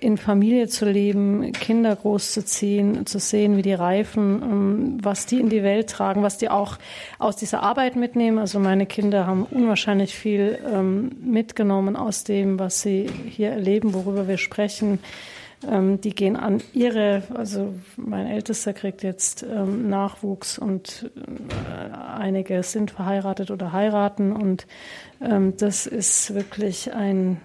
in 0.00 0.16
Familie 0.16 0.66
zu 0.68 0.88
leben, 0.88 1.52
Kinder 1.52 1.94
großzuziehen, 1.94 3.04
zu 3.06 3.18
sehen, 3.18 3.56
wie 3.56 3.62
die 3.62 3.74
reifen, 3.74 4.42
ähm, 4.42 4.98
was 5.02 5.26
die 5.26 5.40
in 5.40 5.50
die 5.50 5.62
Welt 5.62 5.90
tragen, 5.90 6.22
was 6.22 6.38
die 6.38 6.48
auch 6.48 6.78
aus 7.18 7.36
dieser 7.36 7.62
Arbeit 7.62 7.96
mitnehmen. 7.96 8.38
Also 8.38 8.58
meine 8.58 8.86
Kinder 8.86 9.26
haben 9.26 9.44
unwahrscheinlich 9.44 10.14
viel 10.14 10.58
ähm, 10.72 11.12
mitgenommen 11.22 11.96
aus 11.96 12.24
dem, 12.24 12.58
was 12.58 12.80
sie 12.80 13.08
hier 13.28 13.50
erleben, 13.50 13.92
worüber 13.92 14.26
wir 14.26 14.38
sprechen. 14.38 15.00
Ähm, 15.68 16.00
die 16.00 16.14
gehen 16.14 16.36
an 16.36 16.62
ihre, 16.72 17.22
also 17.34 17.74
mein 17.96 18.26
Ältester 18.26 18.72
kriegt 18.72 19.02
jetzt 19.02 19.44
Nachwuchs 19.44 20.58
und 20.58 21.10
äh, 21.16 21.94
einige 22.18 22.62
sind 22.62 22.90
verheiratet 22.90 23.50
oder 23.50 23.72
heiraten 23.72 24.32
und 24.32 24.66
das 25.18 25.86
ist 25.86 26.34
wirklich 26.34 26.94
ein 26.94 27.42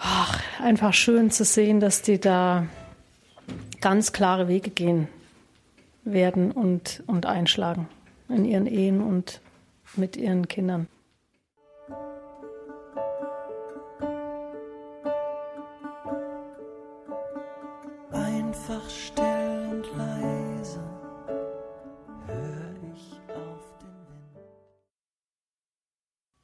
ach, 0.00 0.42
einfach 0.60 0.92
schön 0.92 1.30
zu 1.30 1.44
sehen, 1.44 1.80
dass 1.80 2.02
die 2.02 2.18
da 2.18 2.66
ganz 3.80 4.12
klare 4.12 4.48
Wege 4.48 4.70
gehen 4.70 5.08
werden 6.04 6.50
und, 6.50 7.02
und 7.06 7.26
einschlagen 7.26 7.88
in 8.28 8.44
ihren 8.44 8.66
Ehen 8.66 9.00
und 9.00 9.40
mit 9.96 10.16
ihren 10.16 10.48
Kindern. 10.48 10.88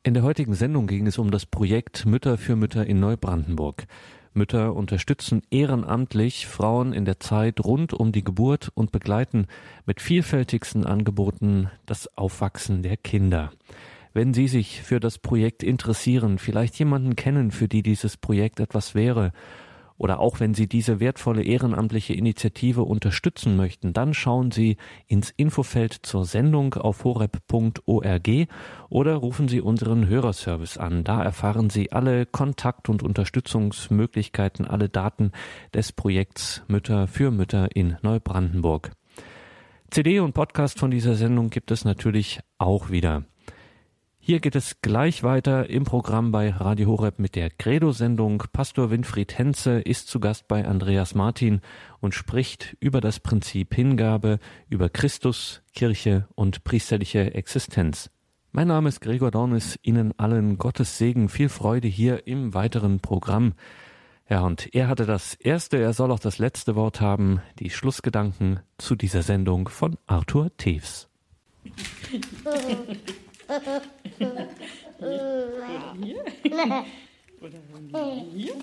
In 0.06 0.14
der 0.14 0.22
heutigen 0.22 0.54
Sendung 0.54 0.86
ging 0.86 1.08
es 1.08 1.18
um 1.18 1.32
das 1.32 1.46
Projekt 1.46 2.06
Mütter 2.06 2.38
für 2.38 2.54
Mütter 2.54 2.86
in 2.86 3.00
Neubrandenburg. 3.00 3.88
Mütter 4.34 4.76
unterstützen 4.76 5.42
ehrenamtlich 5.50 6.46
Frauen 6.46 6.92
in 6.92 7.04
der 7.04 7.18
Zeit 7.18 7.58
rund 7.58 7.92
um 7.92 8.12
die 8.12 8.22
Geburt 8.22 8.70
und 8.74 8.92
begleiten 8.92 9.48
mit 9.84 10.00
vielfältigsten 10.00 10.86
Angeboten 10.86 11.72
das 11.86 12.06
Aufwachsen 12.16 12.84
der 12.84 12.96
Kinder. 12.96 13.50
Wenn 14.14 14.32
Sie 14.32 14.46
sich 14.46 14.80
für 14.80 15.00
das 15.00 15.18
Projekt 15.18 15.64
interessieren, 15.64 16.38
vielleicht 16.38 16.78
jemanden 16.78 17.16
kennen, 17.16 17.50
für 17.50 17.66
die 17.66 17.82
dieses 17.82 18.16
Projekt 18.16 18.60
etwas 18.60 18.94
wäre 18.94 19.32
oder 19.98 20.20
auch 20.20 20.40
wenn 20.40 20.54
Sie 20.54 20.66
diese 20.68 21.00
wertvolle 21.00 21.42
ehrenamtliche 21.42 22.14
Initiative 22.14 22.82
unterstützen 22.82 23.56
möchten, 23.56 23.92
dann 23.92 24.14
schauen 24.14 24.50
Sie 24.50 24.76
ins 25.06 25.30
Infofeld 25.30 25.92
zur 26.02 26.24
Sendung 26.24 26.74
auf 26.74 27.04
horeb.org 27.04 28.28
oder 28.88 29.14
rufen 29.16 29.48
Sie 29.48 29.60
unseren 29.60 30.06
Hörerservice 30.06 30.78
an. 30.78 31.04
Da 31.04 31.22
erfahren 31.22 31.70
Sie 31.70 31.92
alle 31.92 32.26
Kontakt- 32.26 32.88
und 32.88 33.02
Unterstützungsmöglichkeiten, 33.02 34.66
alle 34.66 34.88
Daten 34.88 35.32
des 35.74 35.92
Projekts 35.92 36.62
Mütter 36.68 37.06
für 37.06 37.30
Mütter 37.30 37.74
in 37.74 37.96
Neubrandenburg. 38.02 38.92
CD 39.90 40.20
und 40.20 40.34
Podcast 40.34 40.78
von 40.78 40.90
dieser 40.90 41.14
Sendung 41.14 41.48
gibt 41.48 41.70
es 41.70 41.84
natürlich 41.84 42.40
auch 42.58 42.90
wieder. 42.90 43.24
Hier 44.28 44.40
geht 44.40 44.56
es 44.56 44.82
gleich 44.82 45.22
weiter 45.22 45.70
im 45.70 45.84
Programm 45.84 46.32
bei 46.32 46.50
Radio 46.50 46.88
Horeb 46.88 47.20
mit 47.20 47.36
der 47.36 47.48
Credo-Sendung. 47.48 48.42
Pastor 48.52 48.90
Winfried 48.90 49.38
Henze 49.38 49.78
ist 49.78 50.08
zu 50.08 50.18
Gast 50.18 50.48
bei 50.48 50.66
Andreas 50.66 51.14
Martin 51.14 51.60
und 52.00 52.12
spricht 52.12 52.76
über 52.80 53.00
das 53.00 53.20
Prinzip 53.20 53.72
Hingabe, 53.72 54.40
über 54.68 54.88
Christus, 54.88 55.62
Kirche 55.76 56.26
und 56.34 56.64
priesterliche 56.64 57.34
Existenz. 57.34 58.10
Mein 58.50 58.66
Name 58.66 58.88
ist 58.88 59.00
Gregor 59.00 59.30
Dornis. 59.30 59.78
Ihnen 59.82 60.12
allen 60.18 60.58
Gottes 60.58 60.98
Segen, 60.98 61.28
viel 61.28 61.48
Freude 61.48 61.86
hier 61.86 62.26
im 62.26 62.52
weiteren 62.52 62.98
Programm. 62.98 63.54
Ja, 64.28 64.40
und 64.40 64.74
er 64.74 64.88
hatte 64.88 65.06
das 65.06 65.34
erste, 65.34 65.76
er 65.76 65.92
soll 65.92 66.10
auch 66.10 66.18
das 66.18 66.38
letzte 66.38 66.74
Wort 66.74 67.00
haben, 67.00 67.42
die 67.60 67.70
Schlussgedanken 67.70 68.58
zu 68.76 68.96
dieser 68.96 69.22
Sendung 69.22 69.68
von 69.68 69.96
Arthur 70.08 70.50
Tews. 70.56 71.08
Oder 73.48 74.48
hier? 76.02 76.24
Oder 77.40 77.60
hier? 78.24 78.54